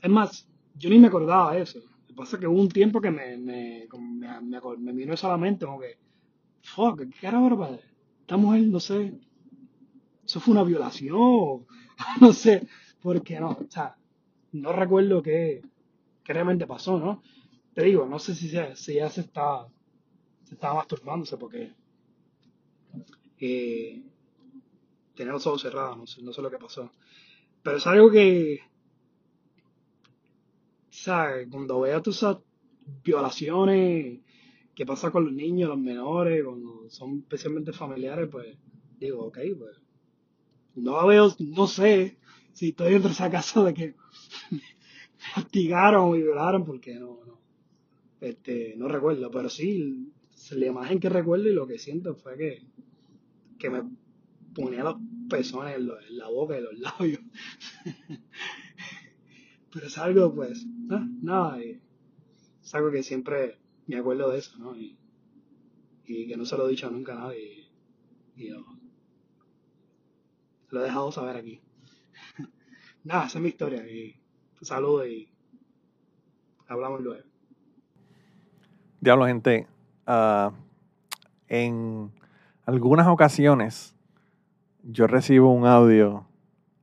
es 0.00 0.10
más, 0.10 0.48
yo 0.74 0.90
ni 0.90 0.98
me 0.98 1.06
acordaba 1.06 1.54
de 1.54 1.62
eso. 1.62 1.78
Lo 1.78 2.06
que 2.08 2.14
pasa 2.14 2.36
es 2.36 2.40
que 2.40 2.48
hubo 2.48 2.60
un 2.60 2.70
tiempo 2.70 3.00
que 3.00 3.12
me, 3.12 3.36
me, 3.36 3.86
me, 3.88 4.40
me, 4.42 4.60
me 4.78 4.92
vino 4.92 5.14
eso 5.14 5.28
a 5.28 5.30
la 5.30 5.38
mente, 5.38 5.64
como 5.64 5.78
que, 5.78 5.96
fuck, 6.60 6.98
¿qué 6.98 7.20
carajo 7.20 7.56
padre? 7.56 7.93
Esta 8.24 8.38
mujer, 8.38 8.62
no 8.68 8.80
sé, 8.80 9.12
eso 10.24 10.40
fue 10.40 10.52
una 10.52 10.64
violación, 10.64 11.66
no 12.22 12.32
sé, 12.32 12.66
porque 13.02 13.38
no, 13.38 13.50
o 13.50 13.66
sea, 13.68 13.96
no 14.52 14.72
recuerdo 14.72 15.22
qué, 15.22 15.60
realmente 16.24 16.66
pasó, 16.66 16.98
¿no? 16.98 17.22
Te 17.74 17.84
digo, 17.84 18.06
no 18.06 18.18
sé 18.18 18.34
si, 18.34 18.48
se, 18.48 18.74
si 18.76 18.94
ya 18.94 19.10
se 19.10 19.20
está, 19.20 19.66
se 20.44 20.54
estaba 20.54 20.76
masturbándose 20.76 21.36
porque 21.36 21.74
eh, 23.40 24.02
tenía 25.14 25.34
los 25.34 25.46
ojos 25.46 25.60
cerrados, 25.60 25.98
no 25.98 26.06
sé, 26.06 26.22
no 26.22 26.32
sé 26.32 26.40
lo 26.40 26.50
que 26.50 26.56
pasó. 26.56 26.90
Pero 27.62 27.76
es 27.76 27.86
algo 27.86 28.10
que, 28.10 28.60
¿sabes? 30.88 31.46
Cuando 31.50 31.74
todas 31.74 32.06
esas 32.06 32.38
violaciones 33.04 34.20
que 34.74 34.86
pasa 34.86 35.10
con 35.10 35.24
los 35.24 35.32
niños, 35.32 35.68
los 35.68 35.78
menores, 35.78 36.44
cuando 36.44 36.88
son 36.90 37.18
especialmente 37.20 37.72
familiares, 37.72 38.28
pues 38.30 38.56
digo, 38.98 39.26
ok, 39.26 39.38
pues 39.58 39.80
no 40.74 41.06
veo, 41.06 41.34
no 41.38 41.66
sé 41.66 42.18
si 42.52 42.70
estoy 42.70 42.92
dentro 42.92 43.08
de 43.08 43.14
esa 43.14 43.30
casa 43.30 43.62
de 43.64 43.74
que 43.74 43.94
me 44.50 44.60
castigaron 45.34 46.16
y 46.16 46.22
violaron, 46.22 46.64
porque 46.64 46.94
no, 46.94 47.20
no, 47.24 47.38
este, 48.20 48.74
no 48.76 48.88
recuerdo, 48.88 49.30
pero 49.30 49.48
sí, 49.48 50.12
la 50.52 50.66
imagen 50.66 51.00
que 51.00 51.08
recuerdo 51.08 51.48
y 51.48 51.54
lo 51.54 51.66
que 51.66 51.78
siento 51.78 52.14
fue 52.16 52.36
que, 52.36 52.62
que 53.58 53.70
me 53.70 53.82
ponía 54.54 54.84
los 54.84 54.96
pezones 55.28 55.76
en, 55.76 55.88
la 56.16 56.28
boca 56.28 56.58
y 56.58 56.62
los 56.62 56.78
labios. 56.78 57.20
Pero 59.72 59.86
es 59.86 59.98
algo, 59.98 60.34
pues, 60.34 60.66
nada, 60.66 61.60
es 61.60 62.74
algo 62.74 62.90
que 62.92 63.02
siempre 63.02 63.58
me 63.86 63.96
acuerdo 63.96 64.30
de 64.30 64.38
eso, 64.38 64.58
¿no? 64.58 64.76
Y, 64.76 64.96
que 66.04 66.36
no 66.36 66.44
se 66.44 66.56
lo 66.56 66.66
he 66.66 66.70
dicho 66.70 66.90
nunca 66.90 67.12
a 67.12 67.20
nadie. 67.20 67.68
Y, 68.36 68.48
yo, 68.48 68.64
lo 70.70 70.80
he 70.80 70.84
dejado 70.84 71.12
saber 71.12 71.36
aquí. 71.36 71.60
nada, 73.04 73.26
esa 73.26 73.38
es 73.38 73.42
mi 73.42 73.48
historia. 73.48 73.86
Y 73.88 74.16
saludo 74.60 75.06
y 75.06 75.28
hablamos 76.66 77.00
luego. 77.00 77.24
Diablo, 79.00 79.26
gente. 79.26 79.66
Uh, 80.06 80.52
en 81.48 82.12
algunas 82.66 83.06
ocasiones 83.06 83.94
yo 84.82 85.06
recibo 85.06 85.52
un 85.52 85.66
audio 85.66 86.26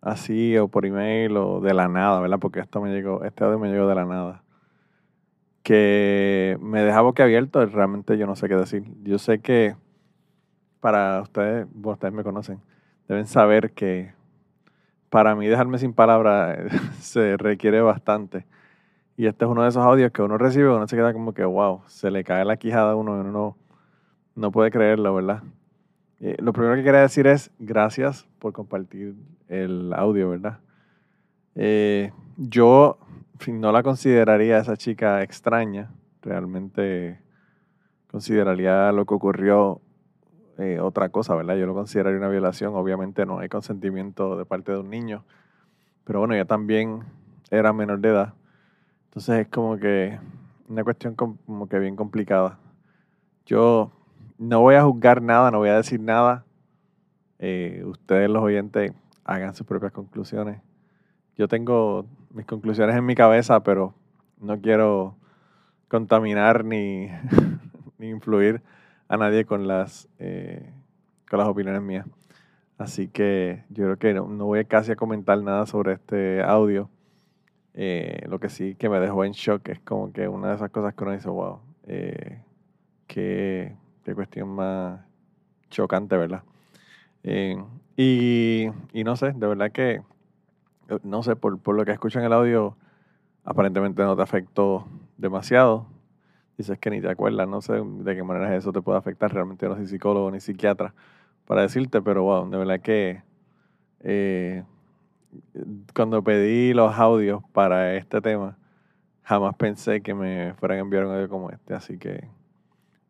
así 0.01 0.57
o 0.57 0.67
por 0.67 0.85
email 0.85 1.37
o 1.37 1.61
de 1.61 1.73
la 1.73 1.87
nada, 1.87 2.19
¿verdad? 2.19 2.39
Porque 2.39 2.59
esto 2.59 2.81
me 2.81 2.91
llegó, 2.91 3.23
este 3.23 3.43
audio 3.43 3.59
me 3.59 3.69
llegó 3.69 3.87
de 3.87 3.95
la 3.95 4.05
nada. 4.05 4.43
Que 5.63 6.57
me 6.61 6.81
deja 6.81 7.01
boquiabierto, 7.01 7.65
realmente 7.67 8.17
yo 8.17 8.25
no 8.25 8.35
sé 8.35 8.47
qué 8.47 8.55
decir. 8.55 8.83
Yo 9.03 9.19
sé 9.19 9.39
que 9.39 9.75
para 10.79 11.21
ustedes, 11.21 11.67
ustedes 11.83 12.13
me 12.13 12.23
conocen, 12.23 12.59
deben 13.07 13.27
saber 13.27 13.71
que 13.71 14.13
para 15.09 15.35
mí 15.35 15.45
dejarme 15.47 15.77
sin 15.77 15.93
palabras 15.93 16.57
se 16.99 17.37
requiere 17.37 17.81
bastante. 17.81 18.45
Y 19.17 19.27
este 19.27 19.45
es 19.45 19.51
uno 19.51 19.63
de 19.63 19.69
esos 19.69 19.83
audios 19.83 20.11
que 20.11 20.21
uno 20.21 20.37
recibe 20.37 20.65
y 20.65 20.73
uno 20.73 20.87
se 20.87 20.95
queda 20.95 21.13
como 21.13 21.33
que, 21.33 21.43
wow, 21.43 21.81
se 21.85 22.09
le 22.09 22.23
cae 22.23 22.43
la 22.45 22.57
quijada 22.57 22.93
a 22.93 22.95
uno 22.95 23.17
y 23.17 23.19
uno 23.19 23.31
no, 23.31 23.57
no 24.35 24.51
puede 24.51 24.71
creerlo, 24.71 25.13
¿verdad? 25.13 25.43
Eh, 26.21 26.37
lo 26.39 26.53
primero 26.53 26.75
que 26.75 26.83
quería 26.83 27.01
decir 27.01 27.27
es 27.27 27.51
gracias 27.59 28.27
por 28.39 28.53
compartir 28.53 29.15
el 29.49 29.93
audio, 29.93 30.29
¿verdad? 30.29 30.59
Eh, 31.55 32.11
yo 32.37 32.97
no 33.47 33.71
la 33.71 33.83
consideraría 33.83 34.57
esa 34.57 34.77
chica 34.77 35.23
extraña, 35.23 35.91
realmente 36.21 37.19
consideraría 38.09 38.91
lo 38.91 39.05
que 39.05 39.13
ocurrió 39.13 39.81
eh, 40.57 40.79
otra 40.79 41.09
cosa, 41.09 41.33
¿verdad? 41.35 41.55
Yo 41.55 41.65
lo 41.65 41.73
consideraría 41.73 42.19
una 42.19 42.29
violación, 42.29 42.75
obviamente 42.75 43.25
no 43.25 43.39
hay 43.39 43.49
consentimiento 43.49 44.37
de 44.37 44.45
parte 44.45 44.71
de 44.71 44.79
un 44.79 44.89
niño, 44.89 45.25
pero 46.03 46.19
bueno, 46.19 46.35
ella 46.35 46.45
también 46.45 47.03
era 47.49 47.73
menor 47.73 47.99
de 47.99 48.09
edad, 48.09 48.33
entonces 49.05 49.39
es 49.39 49.47
como 49.47 49.77
que 49.77 50.19
una 50.69 50.83
cuestión 50.83 51.15
como 51.15 51.67
que 51.67 51.79
bien 51.79 51.95
complicada. 51.95 52.59
Yo 53.45 53.91
no 54.37 54.61
voy 54.61 54.75
a 54.75 54.83
juzgar 54.83 55.21
nada, 55.21 55.51
no 55.51 55.59
voy 55.59 55.69
a 55.69 55.75
decir 55.75 55.99
nada. 55.99 56.45
Eh, 57.39 57.83
ustedes, 57.85 58.29
los 58.29 58.41
oyentes, 58.41 58.93
hagan 59.23 59.53
sus 59.53 59.67
propias 59.67 59.91
conclusiones. 59.91 60.61
Yo 61.37 61.47
tengo 61.47 62.05
mis 62.33 62.45
conclusiones 62.45 62.95
en 62.95 63.05
mi 63.05 63.15
cabeza, 63.15 63.61
pero 63.63 63.93
no 64.39 64.59
quiero 64.61 65.15
contaminar 65.87 66.65
ni, 66.65 67.09
ni 67.97 68.09
influir 68.09 68.61
a 69.07 69.17
nadie 69.17 69.45
con 69.45 69.67
las, 69.67 70.07
eh, 70.19 70.73
con 71.29 71.39
las 71.39 71.47
opiniones 71.47 71.81
mías. 71.81 72.05
Así 72.77 73.07
que 73.07 73.63
yo 73.69 73.83
creo 73.85 73.97
que 73.97 74.13
no, 74.13 74.25
voy 74.45 74.65
casi 74.65 74.93
a 74.93 74.95
comentar 74.95 75.41
nada 75.41 75.65
sobre 75.65 75.93
este 75.93 76.41
audio. 76.41 76.89
Eh, 77.73 78.25
lo 78.27 78.39
que 78.39 78.49
sí 78.49 78.75
que 78.75 78.89
me 78.89 78.99
dejó 78.99 79.23
en 79.23 79.31
shock 79.33 79.69
es 79.69 79.79
como 79.79 80.11
que 80.11 80.27
una 80.27 80.49
de 80.49 80.55
esas 80.55 80.71
cosas 80.71 80.93
que 80.93 81.03
uno 81.03 81.13
dice, 81.13 81.29
wow, 81.29 81.59
que 83.07 83.75
Qué 84.03 84.15
cuestión 84.15 84.49
más 84.49 84.99
chocante, 85.69 86.17
¿verdad? 86.17 86.43
Eh, 87.23 87.55
y, 87.95 88.67
no 89.03 89.15
sé, 89.15 89.31
de 89.33 89.47
verdad 89.47 89.71
que, 89.71 89.91
eh, 89.91 90.01
no 91.03 91.23
sé, 91.23 91.35
por, 91.35 91.75
lo 91.75 91.85
que 91.85 91.91
escucho 91.91 92.19
en 92.19 92.25
el 92.25 92.33
audio, 92.33 92.75
aparentemente 93.43 94.03
no 94.03 94.15
te 94.15 94.21
afectó 94.21 94.87
demasiado. 95.17 95.87
Dices 96.57 96.77
que 96.79 96.89
ni 96.89 97.01
te 97.01 97.09
acuerdas, 97.09 97.47
no 97.47 97.61
sé 97.61 97.81
de 97.83 98.15
qué 98.15 98.23
manera 98.23 98.55
eso 98.55 98.71
te 98.71 98.81
puede 98.81 98.97
afectar. 98.97 99.33
Realmente 99.33 99.67
no 99.67 99.75
soy 99.75 99.87
psicólogo 99.87 100.29
ni 100.31 100.39
psiquiatra 100.39 100.93
para 101.45 101.61
decirte, 101.61 102.01
pero 102.01 102.23
wow, 102.23 102.49
de 102.49 102.57
verdad 102.57 102.79
que 102.81 103.23
eh, 104.01 104.63
cuando 105.95 106.23
pedí 106.23 106.73
los 106.73 106.97
audios 106.97 107.41
para 107.51 107.95
este 107.95 108.21
tema, 108.21 108.57
jamás 109.23 109.55
pensé 109.55 110.01
que 110.01 110.13
me 110.13 110.53
fueran 110.55 110.77
a 110.77 110.81
enviar 110.81 111.05
un 111.05 111.13
audio 111.13 111.29
como 111.29 111.49
este, 111.49 111.73
así 111.73 111.97
que 111.97 112.27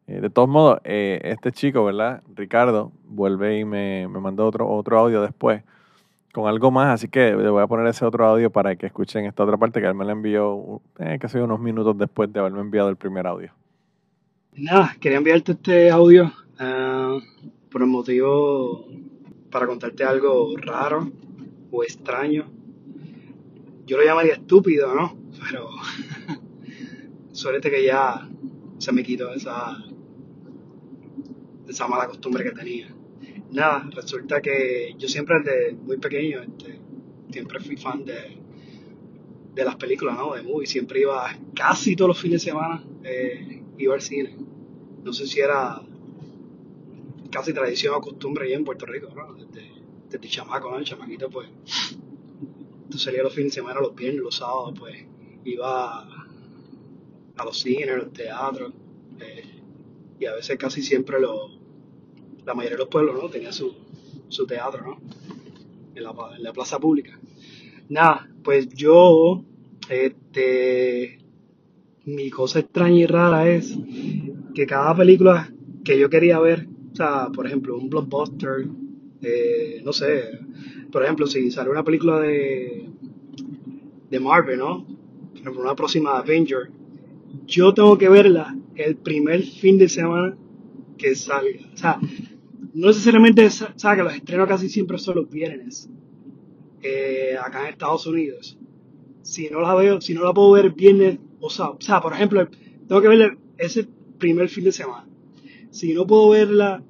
eh, 0.08 0.22
de 0.22 0.30
todos 0.30 0.50
modos, 0.50 0.80
eh, 0.84 1.20
este 1.24 1.52
chico, 1.52 1.86
¿verdad? 1.86 2.22
Ricardo, 2.36 2.92
vuelve 3.06 3.60
y 3.60 3.66
me, 3.66 4.08
me, 4.08 4.20
mandó 4.20 4.46
otro, 4.46 4.70
otro 4.70 5.00
audio 5.00 5.22
después 5.22 5.64
con 6.32 6.48
algo 6.48 6.72
más, 6.72 6.94
así 6.94 7.08
que 7.08 7.36
le 7.36 7.50
voy 7.50 7.62
a 7.62 7.68
poner 7.68 7.88
ese 7.88 8.06
otro 8.06 8.26
audio 8.26 8.50
para 8.50 8.76
que 8.76 8.86
escuchen 8.86 9.26
esta 9.26 9.44
otra 9.44 9.58
parte 9.58 9.82
que 9.82 9.88
él 9.88 9.96
me 9.96 10.06
la 10.06 10.14
envió 10.14 10.82
eh, 11.00 11.18
casi 11.20 11.38
unos 11.38 11.60
minutos 11.60 11.98
después 11.98 12.32
de 12.32 12.40
haberme 12.40 12.62
enviado 12.62 12.90
el 12.90 12.96
primer 12.96 13.28
audio. 13.28 13.54
Nada, 14.54 14.96
quería 15.00 15.18
enviarte 15.18 15.54
este 15.54 15.90
audio 15.90 16.32
ah, 16.60 17.18
por 17.70 17.82
el 17.82 17.88
motivo 17.88 18.86
para 19.50 19.68
contarte 19.68 20.04
algo 20.04 20.56
raro 20.58 21.12
o 21.72 21.84
extraño. 21.84 22.46
Yo 23.86 23.98
lo 23.98 24.04
llamaría 24.04 24.34
estúpido, 24.34 24.94
¿no? 24.94 25.18
Pero 25.50 25.70
suerte 27.32 27.70
que 27.70 27.86
ya 27.86 28.28
se 28.78 28.92
me 28.92 29.04
quitó 29.04 29.34
esa, 29.34 29.78
esa 31.68 31.88
mala 31.88 32.08
costumbre 32.08 32.44
que 32.44 32.52
tenía. 32.52 32.88
Nada, 33.52 33.90
resulta 33.94 34.42
que 34.42 34.96
yo 34.98 35.10
siempre 35.10 35.40
desde 35.44 35.74
muy 35.74 35.98
pequeño 35.98 36.42
este, 36.42 36.80
siempre 37.32 37.60
fui 37.60 37.76
fan 37.76 38.06
de, 38.06 38.38
de 39.54 39.66
las 39.66 39.76
películas, 39.76 40.18
¿no? 40.18 40.34
De 40.34 40.42
movies. 40.42 40.70
Siempre 40.70 41.02
iba, 41.02 41.26
casi 41.54 41.96
todos 41.96 42.10
los 42.10 42.20
fines 42.20 42.44
de 42.44 42.52
semana, 42.52 42.84
eh, 43.04 43.62
iba 43.78 43.94
al 43.94 44.02
cine. 44.02 44.38
No 45.04 45.12
sé 45.12 45.28
si 45.28 45.42
era 45.42 45.82
casi 47.30 47.54
tradición 47.54 47.96
o 47.96 48.02
costumbre 48.02 48.46
allá 48.46 48.56
en 48.56 48.64
Puerto 48.64 48.86
Rico, 48.86 49.10
¿no? 49.14 49.34
Desde, 49.34 49.70
desde 50.10 50.28
chamaco, 50.30 50.72
¿no? 50.72 50.78
El 50.78 50.86
chamaquito, 50.86 51.30
pues, 51.30 51.50
tú 52.90 52.98
salías 52.98 53.24
los 53.24 53.34
fines 53.34 53.52
de 53.52 53.56
semana, 53.56 53.82
los 53.82 53.96
viernes, 53.96 54.22
los 54.22 54.36
sábados, 54.36 54.76
pues, 54.80 54.96
iba 55.44 56.04
a 57.36 57.46
los 57.46 57.60
cines, 57.60 57.90
a 57.90 57.98
los 57.98 58.14
teatros, 58.14 58.74
eh, 59.20 59.62
y 60.20 60.26
a 60.26 60.36
veces 60.36 60.58
casi 60.58 60.82
siempre 60.82 61.20
lo, 61.20 61.61
la 62.46 62.54
mayoría 62.54 62.78
de 62.78 62.84
los 62.84 62.90
pueblos, 62.90 63.16
¿no? 63.22 63.30
Tenía 63.30 63.52
su, 63.52 63.74
su 64.30 64.46
teatro, 64.46 64.84
¿no? 64.84 64.98
En 65.96 66.04
la, 66.44 66.54
plaza 66.54 66.80
pública. 66.80 67.20
Nada, 67.90 68.30
pues 68.44 68.70
yo, 68.70 69.44
este, 69.90 71.20
mi 72.06 72.30
cosa 72.30 72.60
extraña 72.60 72.96
y 72.96 73.06
rara 73.06 73.50
es 73.50 73.78
que 74.56 74.66
cada 74.66 74.96
película 74.96 75.54
que 75.84 76.00
yo 76.00 76.10
quería 76.10 76.40
ver, 76.40 76.68
o 76.94 76.96
sea, 76.96 77.28
por 77.34 77.46
ejemplo, 77.46 77.78
un 77.78 77.90
blockbuster, 77.90 78.68
eh, 79.22 79.82
no 79.84 79.94
sé, 79.94 80.40
por 80.92 81.04
ejemplo, 81.04 81.28
si 81.28 81.52
sale 81.52 81.70
una 81.70 81.84
película 81.84 82.20
de, 82.20 82.90
de 84.10 84.20
Marvel, 84.20 84.60
¿no? 84.60 84.86
Por 84.86 85.42
ejemplo, 85.42 85.62
una 85.62 85.76
próxima 85.76 86.18
Avenger, 86.18 86.70
yo 87.46 87.74
tengo 87.74 87.98
que 87.98 88.10
verla 88.10 88.56
el 88.76 88.96
primer 88.96 89.44
fin 89.44 89.78
de 89.78 89.90
semana 89.90 90.36
que 90.98 91.16
salga. 91.16 91.60
O 91.74 91.78
sea, 91.78 92.00
no 92.74 92.88
necesariamente, 92.88 93.50
sa- 93.50 93.74
sabes 93.76 93.98
que 93.98 94.04
los 94.04 94.16
estrenos 94.16 94.48
casi 94.48 94.70
siempre 94.70 94.98
son 94.98 95.16
los 95.18 95.30
viernes, 95.30 95.90
eh, 96.84 97.38
acá 97.42 97.64
en 97.64 97.70
Estados 97.74 98.08
Unidos. 98.08 98.58
Si 99.24 99.50
no 99.50 99.62
la 99.62 99.76
veo, 99.76 100.02
si 100.02 100.14
no 100.14 100.24
la 100.24 100.34
puedo 100.34 100.52
ver 100.54 100.72
viernes, 100.72 101.20
o 101.40 101.50
sea, 101.50 101.70
o 101.72 101.82
sea, 101.82 102.02
por 102.02 102.14
ejemplo, 102.14 102.48
tengo 102.88 103.02
que 103.02 103.08
verla 103.10 103.38
ese 103.58 103.88
primer 104.20 104.50
fin 104.50 104.66
de 104.66 104.72
semana. 104.72 105.08
Si 105.72 105.94
no 105.94 106.08
puedo 106.08 106.30
verla 106.30 106.84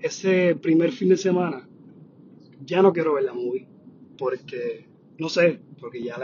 ese 0.00 0.56
primer 0.56 0.92
fin 0.92 1.10
de 1.10 1.16
semana, 1.18 1.68
ya 2.64 2.82
no 2.82 2.92
quiero 2.92 3.14
ver 3.14 3.24
la 3.24 3.34
movie. 3.34 3.68
Porque, 4.18 4.86
no 5.18 5.28
sé, 5.28 5.60
porque 5.80 6.02
ya 6.02 6.18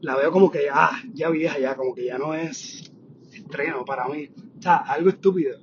la 0.00 0.16
veo 0.16 0.30
como 0.32 0.50
que 0.50 0.64
ya, 0.64 0.90
ya 1.12 1.30
vieja, 1.30 1.58
ya 1.58 1.76
como 1.76 1.94
que 1.94 2.06
ya 2.06 2.18
no 2.18 2.34
es 2.34 2.90
estreno 3.32 3.84
para 3.84 4.08
mí. 4.08 4.28
O 4.58 4.62
sea, 4.62 4.76
algo 4.78 5.10
estúpido. 5.10 5.58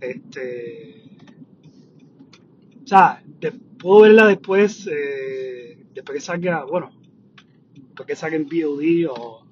Este, 0.00 1.02
o 2.84 2.86
sea, 2.86 3.22
puedo 3.78 4.02
verla 4.02 4.26
después, 4.26 4.88
eh, 4.90 5.84
después 5.94 6.16
que 6.16 6.24
salga, 6.24 6.64
bueno, 6.64 6.90
después 7.74 8.06
que 8.06 8.16
salga 8.16 8.36
en 8.36 8.46
VOD 8.46 9.10
o 9.10 9.46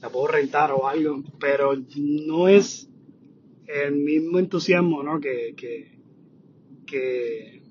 la 0.00 0.10
puedo 0.10 0.28
rentar 0.28 0.72
o 0.72 0.86
algo, 0.86 1.22
pero 1.40 1.72
no 1.96 2.48
es 2.48 2.88
el 3.66 3.96
mismo 3.96 4.38
entusiasmo, 4.38 5.02
¿no? 5.02 5.20
Que, 5.20 5.54
que, 5.56 5.98
que, 6.86 7.62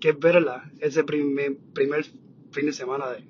que 0.00 0.12
verla 0.12 0.70
ese 0.80 1.04
primer, 1.04 1.56
primer 1.72 2.04
fin 2.50 2.66
de 2.66 2.72
semana 2.72 3.10
de, 3.10 3.24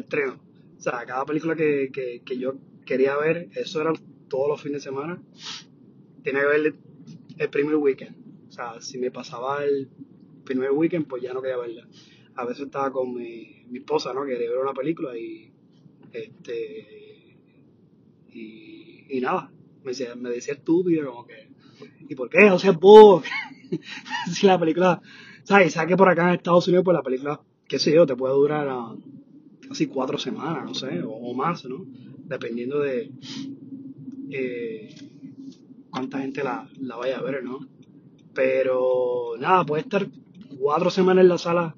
estreno. 0.00 0.38
O 0.76 0.80
sea, 0.80 1.04
cada 1.06 1.24
película 1.24 1.56
que, 1.56 1.90
que, 1.92 2.22
que 2.24 2.38
yo 2.38 2.54
quería 2.84 3.16
ver, 3.16 3.48
eso 3.54 3.80
era 3.80 3.92
todos 4.28 4.48
los 4.48 4.60
fines 4.60 4.84
de 4.84 4.90
semana, 4.90 5.22
tenía 6.22 6.42
que 6.42 6.46
ver 6.46 6.74
el 7.38 7.50
primer 7.50 7.76
weekend. 7.76 8.16
O 8.48 8.52
sea, 8.52 8.80
si 8.80 8.98
me 8.98 9.10
pasaba 9.10 9.64
el 9.64 9.88
primer 10.44 10.70
weekend, 10.70 11.06
pues 11.06 11.22
ya 11.22 11.32
no 11.32 11.42
quería 11.42 11.56
verla. 11.56 11.88
A 12.36 12.44
veces 12.44 12.66
estaba 12.66 12.92
con 12.92 13.14
mi, 13.14 13.64
mi 13.68 13.78
esposa, 13.78 14.12
¿no? 14.12 14.24
Quería 14.24 14.50
ver 14.50 14.58
una 14.58 14.74
película 14.74 15.16
y 15.16 15.52
este 16.12 17.38
y, 18.32 19.06
y 19.08 19.20
nada, 19.20 19.50
me 19.82 19.90
decía, 19.90 20.14
me 20.16 20.30
decía 20.30 20.54
estúpido, 20.54 21.10
como 21.10 21.26
que, 21.26 21.48
¿y 22.08 22.14
por 22.14 22.28
qué? 22.28 22.50
O 22.50 22.58
sea, 22.58 22.72
bobo. 22.72 23.22
si 24.32 24.46
la 24.46 24.58
película, 24.58 25.00
¿sabes? 25.44 25.72
Sabes 25.72 25.90
que 25.90 25.96
por 25.96 26.08
acá 26.08 26.28
en 26.28 26.34
Estados 26.36 26.66
Unidos, 26.68 26.84
pues 26.84 26.96
la 26.96 27.02
película, 27.02 27.40
qué 27.68 27.78
sé 27.78 27.94
yo, 27.94 28.06
te 28.06 28.16
puede 28.16 28.34
durar 28.34 28.66
ah, 28.68 28.96
casi 29.68 29.86
cuatro 29.86 30.18
semanas, 30.18 30.64
no 30.64 30.74
sé, 30.74 31.02
o, 31.02 31.12
o 31.12 31.34
más, 31.34 31.64
¿no? 31.64 31.86
Dependiendo 32.26 32.80
de 32.80 33.12
eh, 34.30 34.94
cuánta 35.94 36.20
gente 36.20 36.44
la, 36.44 36.68
la 36.80 36.96
vaya 36.96 37.18
a 37.18 37.22
ver, 37.22 37.44
¿no? 37.44 37.60
Pero 38.34 39.34
nada, 39.40 39.64
puede 39.66 39.82
estar 39.82 40.06
cuatro 40.58 40.90
semanas 40.90 41.22
en 41.24 41.30
la 41.30 41.38
sala 41.38 41.76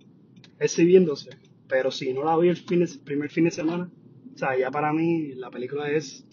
exhibiéndose, 0.60 1.30
pero 1.68 1.90
si 1.92 2.12
no 2.14 2.24
la 2.24 2.36
vi 2.38 2.48
el 2.50 2.58
fin 2.58 2.80
de- 2.80 3.00
primer 3.04 3.30
fin 3.30 3.44
de 3.46 3.52
semana, 3.52 3.90
o 4.34 4.38
sea, 4.38 4.58
ya 4.58 4.70
para 4.72 4.92
mí 4.92 5.34
la 5.34 5.50
película 5.50 5.90
es 5.90 6.26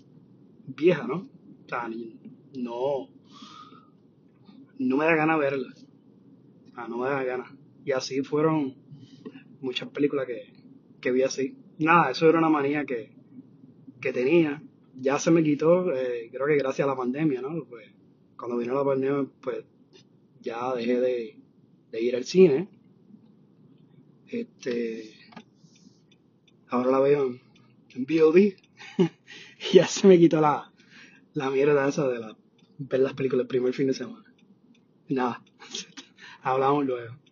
vieja, 0.68 1.08
¿no? 1.08 1.30
O 1.66 1.70
sea, 1.70 1.90
no, 2.58 3.10
no 4.80 4.98
me 4.98 5.06
da 5.06 5.16
ganas 5.16 5.40
verla, 5.40 5.68
o 6.72 6.76
sea, 6.76 6.88
no 6.88 6.98
me 6.98 7.10
da 7.10 7.24
ganas. 7.24 7.52
Y 7.86 7.92
así 7.92 8.24
fueron 8.24 8.76
muchas 9.62 9.90
películas 9.90 10.28
que, 10.28 10.54
que 11.02 11.12
vi 11.12 11.24
así. 11.24 11.58
Nada, 11.80 12.12
eso 12.12 12.30
era 12.30 12.40
una 12.40 12.50
manía 12.50 12.86
que, 12.86 13.12
que 14.02 14.14
tenía. 14.14 14.64
Ya 15.00 15.20
se 15.20 15.32
me 15.32 15.44
quitó, 15.44 15.92
eh, 15.94 16.30
creo 16.32 16.48
que 16.48 16.58
gracias 16.58 16.86
a 16.86 16.92
la 16.92 16.98
pandemia, 16.98 17.42
¿no? 17.42 17.66
Pues 17.66 17.90
cuando 18.38 18.58
vino 18.58 18.74
la 18.76 18.84
pandemia, 18.84 19.28
pues 19.42 19.66
ya 20.42 20.74
dejé 20.76 21.00
de, 21.00 22.02
ir 22.02 22.16
al 22.16 22.26
cine. 22.26 22.68
Este, 24.28 25.14
ahora 26.70 26.92
la 26.92 27.00
veo 27.00 27.28
en, 27.28 27.42
en 27.96 28.06
VOD. 28.06 28.56
ya 29.74 29.88
se 29.88 30.08
me 30.08 30.20
quitó 30.20 30.42
la, 30.42 30.72
la 31.34 31.50
mierda 31.50 31.88
esa 31.88 32.08
de 32.08 32.20
la, 32.20 32.38
ver 32.78 33.00
las 33.00 33.14
películas 33.14 33.44
el 33.44 33.48
primer 33.48 33.74
fin 33.74 33.88
de 33.88 33.94
semana. 33.94 34.34
Nada, 35.10 35.44
hablamos 36.42 36.86
luego. 36.86 37.23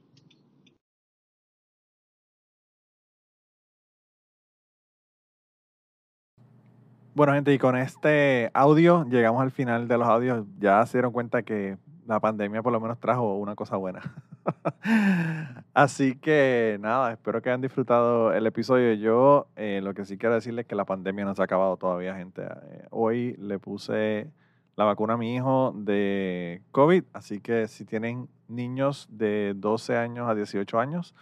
Bueno, 7.14 7.34
gente, 7.34 7.53
y 7.53 7.57
con 7.57 7.76
este 7.76 8.49
audio 8.53 9.03
llegamos 9.03 9.41
al 9.41 9.51
final 9.51 9.89
de 9.89 9.97
los 9.97 10.07
audios. 10.07 10.45
Ya 10.59 10.86
se 10.86 10.97
dieron 10.97 11.12
cuenta 11.12 11.43
que 11.43 11.78
la 12.07 12.22
pandemia 12.22 12.64
por 12.64 12.72
lo 12.72 12.80
menos 12.80 12.99
trajo 13.01 13.36
una 13.36 13.53
cosa 13.53 13.76
buena. 13.76 13.99
Así 15.74 16.16
que 16.16 16.78
nada, 16.80 17.12
espero 17.12 17.41
que 17.41 17.49
hayan 17.49 17.59
disfrutado 17.59 18.32
el 18.34 18.47
episodio. 18.47 18.93
Yo 18.93 19.47
eh, 19.57 19.82
lo 19.84 19.93
que 19.93 20.05
sí 20.05 20.18
quiero 20.18 20.36
decirles 20.36 20.64
es 20.64 20.70
que 20.70 20.76
la 20.76 20.86
pandemia 20.86 21.26
no 21.26 21.36
se 21.36 21.41
ha 21.41 21.45
acabado 21.45 21.76
todavía, 21.76 22.16
gente. 22.16 22.43
Eh, 22.43 22.88
hoy 22.91 23.36
le 23.38 23.59
puse 23.59 24.32
la 24.78 24.86
vacuna 24.86 25.16
a 25.16 25.18
mi 25.18 25.36
hijo 25.36 25.74
de 25.76 26.62
COVID, 26.72 27.03
así 27.12 27.41
que 27.41 27.68
si 27.68 27.84
tienen 27.84 28.30
niños 28.47 29.09
de 29.12 29.51
12 29.57 29.97
años 29.97 30.30
a 30.30 30.34
18 30.34 30.80
años, 30.80 31.14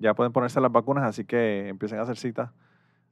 ya 0.00 0.12
pueden 0.14 0.32
ponerse 0.32 0.60
las 0.60 0.72
vacunas, 0.72 1.04
así 1.04 1.24
que 1.24 1.68
empiecen 1.68 2.00
a 2.00 2.02
hacer 2.02 2.16
citas. 2.16 2.50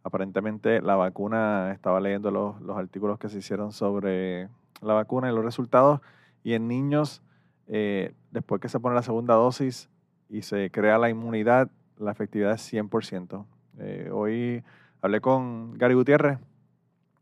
Aparentemente 0.04 0.80
la 0.80 0.94
vacuna, 0.94 1.72
estaba 1.72 1.98
leyendo 1.98 2.30
los, 2.30 2.60
los 2.60 2.76
artículos 2.76 3.18
que 3.18 3.28
se 3.28 3.38
hicieron 3.38 3.72
sobre 3.72 4.48
la 4.80 4.94
vacuna 4.94 5.30
y 5.30 5.34
los 5.34 5.44
resultados, 5.44 6.00
y 6.42 6.52
en 6.52 6.68
niños, 6.68 7.22
eh, 7.66 8.14
después 8.30 8.60
que 8.60 8.68
se 8.68 8.78
pone 8.78 8.94
la 8.94 9.02
segunda 9.02 9.34
dosis 9.34 9.88
y 10.28 10.42
se 10.42 10.70
crea 10.70 10.98
la 10.98 11.08
inmunidad, 11.08 11.70
la 11.98 12.12
efectividad 12.12 12.52
es 12.52 12.72
100%. 12.72 13.46
Eh, 13.78 14.10
hoy 14.12 14.62
hablé 15.00 15.20
con 15.20 15.72
Gary 15.74 15.94
Gutiérrez 15.94 16.38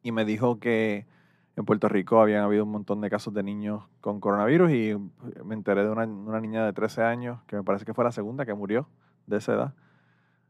y 0.02 0.12
me 0.12 0.24
dijo 0.24 0.58
que 0.58 1.06
en 1.54 1.64
Puerto 1.64 1.88
Rico 1.88 2.20
habían 2.20 2.42
habido 2.42 2.64
un 2.64 2.70
montón 2.70 3.00
de 3.00 3.10
casos 3.10 3.32
de 3.34 3.42
niños 3.42 3.84
con 4.00 4.20
coronavirus 4.20 4.72
y 4.72 4.96
me 5.44 5.54
enteré 5.54 5.84
de 5.84 5.90
una, 5.90 6.04
una 6.04 6.40
niña 6.40 6.64
de 6.64 6.72
13 6.72 7.02
años, 7.02 7.40
que 7.46 7.56
me 7.56 7.62
parece 7.62 7.84
que 7.84 7.94
fue 7.94 8.04
la 8.04 8.12
segunda 8.12 8.44
que 8.46 8.54
murió 8.54 8.88
de 9.26 9.36
esa 9.36 9.54
edad. 9.54 9.74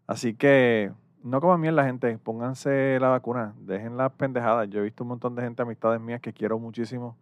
Así 0.06 0.34
que 0.34 0.92
no 1.22 1.40
coman 1.40 1.60
mierda, 1.60 1.84
gente. 1.84 2.18
Pónganse 2.18 2.98
la 3.00 3.08
vacuna. 3.08 3.54
Dejen 3.58 3.96
las 3.96 4.12
pendejadas. 4.12 4.68
Yo 4.68 4.80
he 4.80 4.84
visto 4.84 5.04
un 5.04 5.08
montón 5.08 5.34
de 5.34 5.42
gente, 5.42 5.62
amistades 5.62 6.00
mías, 6.00 6.20
que 6.20 6.32
quiero 6.32 6.58
muchísimo 6.58 7.16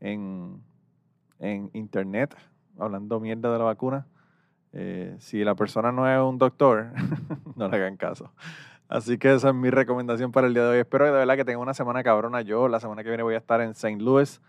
en, 0.00 0.62
en 1.38 1.70
internet, 1.72 2.36
hablando 2.78 3.20
mierda 3.20 3.52
de 3.52 3.58
la 3.58 3.64
vacuna. 3.64 4.06
Eh, 4.72 5.16
si 5.18 5.42
la 5.42 5.54
persona 5.54 5.90
no 5.90 6.08
es 6.08 6.20
un 6.20 6.38
doctor, 6.38 6.92
no 7.56 7.68
le 7.68 7.76
hagan 7.76 7.96
caso. 7.96 8.32
Así 8.88 9.18
que 9.18 9.32
esa 9.32 9.50
es 9.50 9.54
mi 9.54 9.70
recomendación 9.70 10.32
para 10.32 10.46
el 10.46 10.54
día 10.54 10.64
de 10.64 10.70
hoy. 10.70 10.78
Espero 10.78 11.04
de 11.04 11.12
verdad 11.12 11.36
que 11.36 11.44
tengan 11.44 11.62
una 11.62 11.74
semana 11.74 12.02
cabrona. 12.02 12.42
Yo 12.42 12.68
la 12.68 12.80
semana 12.80 13.02
que 13.02 13.08
viene 13.08 13.22
voy 13.22 13.34
a 13.34 13.38
estar 13.38 13.60
en 13.60 13.70
St. 13.70 14.00
Louis, 14.00 14.40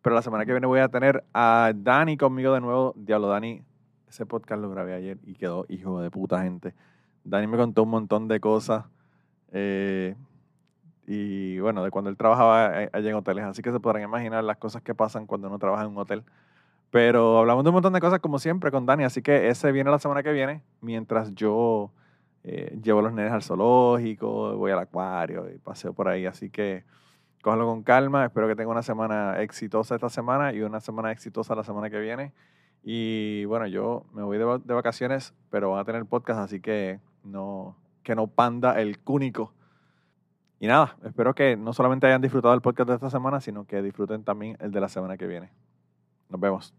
pero 0.00 0.14
la 0.14 0.22
semana 0.22 0.46
que 0.46 0.52
viene 0.52 0.66
voy 0.66 0.80
a 0.80 0.88
tener 0.88 1.24
a 1.34 1.72
Dani 1.74 2.16
conmigo 2.16 2.54
de 2.54 2.60
nuevo. 2.60 2.94
Diablo, 2.96 3.28
Dani, 3.28 3.62
ese 4.08 4.26
podcast 4.26 4.62
lo 4.62 4.70
grabé 4.70 4.94
ayer 4.94 5.18
y 5.24 5.34
quedó 5.34 5.66
hijo 5.68 6.00
de 6.00 6.10
puta 6.10 6.42
gente. 6.42 6.74
Dani 7.24 7.46
me 7.46 7.56
contó 7.56 7.82
un 7.84 7.90
montón 7.90 8.28
de 8.28 8.40
cosas. 8.40 8.84
eh, 9.52 10.14
y 11.06 11.58
bueno, 11.58 11.82
de 11.84 11.90
cuando 11.90 12.10
él 12.10 12.16
trabajaba 12.16 12.66
a- 12.66 12.88
allá 12.92 13.10
en 13.10 13.14
hoteles. 13.16 13.44
Así 13.44 13.60
que 13.62 13.72
se 13.72 13.80
podrán 13.80 14.02
imaginar 14.02 14.42
las 14.44 14.56
cosas 14.56 14.82
que 14.82 14.94
pasan 14.94 15.26
cuando 15.26 15.48
uno 15.48 15.58
trabaja 15.58 15.84
en 15.84 15.90
un 15.90 15.98
hotel. 15.98 16.22
Pero 16.90 17.38
hablamos 17.38 17.64
de 17.64 17.70
un 17.70 17.74
montón 17.74 17.92
de 17.92 18.00
cosas 18.00 18.20
como 18.20 18.38
siempre 18.38 18.70
con 18.70 18.86
Dani. 18.86 19.04
Así 19.04 19.20
que 19.22 19.48
ese 19.48 19.72
viene 19.72 19.90
la 19.90 19.98
semana 19.98 20.22
que 20.22 20.32
viene. 20.32 20.62
Mientras 20.80 21.34
yo 21.34 21.90
eh, 22.44 22.78
llevo 22.82 23.00
a 23.00 23.02
los 23.02 23.12
nenes 23.12 23.32
al 23.32 23.42
zoológico, 23.42 24.56
voy 24.56 24.70
al 24.72 24.78
acuario 24.78 25.50
y 25.50 25.58
paseo 25.58 25.92
por 25.92 26.08
ahí. 26.08 26.24
Así 26.26 26.50
que 26.50 26.84
cógelo 27.42 27.66
con 27.66 27.82
calma. 27.82 28.24
Espero 28.26 28.46
que 28.48 28.54
tenga 28.56 28.70
una 28.70 28.82
semana 28.82 29.40
exitosa 29.42 29.94
esta 29.96 30.08
semana 30.08 30.52
y 30.52 30.60
una 30.62 30.80
semana 30.80 31.10
exitosa 31.12 31.54
la 31.54 31.64
semana 31.64 31.90
que 31.90 31.98
viene. 31.98 32.32
Y 32.84 33.44
bueno, 33.46 33.66
yo 33.66 34.04
me 34.12 34.22
voy 34.22 34.38
de, 34.38 34.60
de 34.64 34.74
vacaciones, 34.74 35.34
pero 35.50 35.70
van 35.70 35.80
a 35.80 35.84
tener 35.84 36.04
podcast, 36.06 36.40
así 36.40 36.60
que 36.60 37.00
no, 37.24 37.76
que 38.02 38.14
no 38.14 38.26
panda 38.26 38.80
el 38.80 38.98
cúnico. 38.98 39.52
Y 40.60 40.66
nada, 40.66 40.96
espero 41.04 41.34
que 41.34 41.56
no 41.56 41.72
solamente 41.72 42.06
hayan 42.06 42.22
disfrutado 42.22 42.54
el 42.54 42.60
podcast 42.60 42.88
de 42.88 42.94
esta 42.94 43.10
semana, 43.10 43.40
sino 43.40 43.64
que 43.64 43.82
disfruten 43.82 44.22
también 44.22 44.56
el 44.60 44.70
de 44.70 44.80
la 44.80 44.88
semana 44.88 45.16
que 45.16 45.26
viene. 45.26 45.50
Nos 46.28 46.40
vemos. 46.40 46.74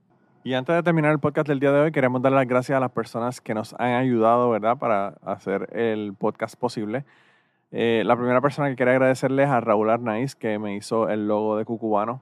Y 0.45 0.53
antes 0.53 0.75
de 0.75 0.83
terminar 0.83 1.11
el 1.11 1.19
podcast 1.19 1.47
del 1.47 1.59
día 1.59 1.71
de 1.71 1.79
hoy, 1.79 1.91
queremos 1.91 2.21
dar 2.21 2.33
las 2.33 2.47
gracias 2.47 2.75
a 2.75 2.79
las 2.79 2.91
personas 2.91 3.39
que 3.39 3.53
nos 3.53 3.73
han 3.75 3.93
ayudado, 3.93 4.49
¿verdad?, 4.49 4.77
para 4.77 5.15
hacer 5.21 5.69
el 5.73 6.13
podcast 6.13 6.55
posible. 6.55 7.05
Eh, 7.71 8.03
la 8.05 8.15
primera 8.15 8.41
persona 8.41 8.69
que 8.69 8.75
quería 8.75 8.93
agradecerles 8.93 9.49
a 9.49 9.61
Raúl 9.61 9.89
Arnaiz, 9.89 10.35
que 10.35 10.59
me 10.59 10.75
hizo 10.75 11.09
el 11.09 11.27
logo 11.27 11.57
de 11.57 11.65
Cucubano. 11.65 12.21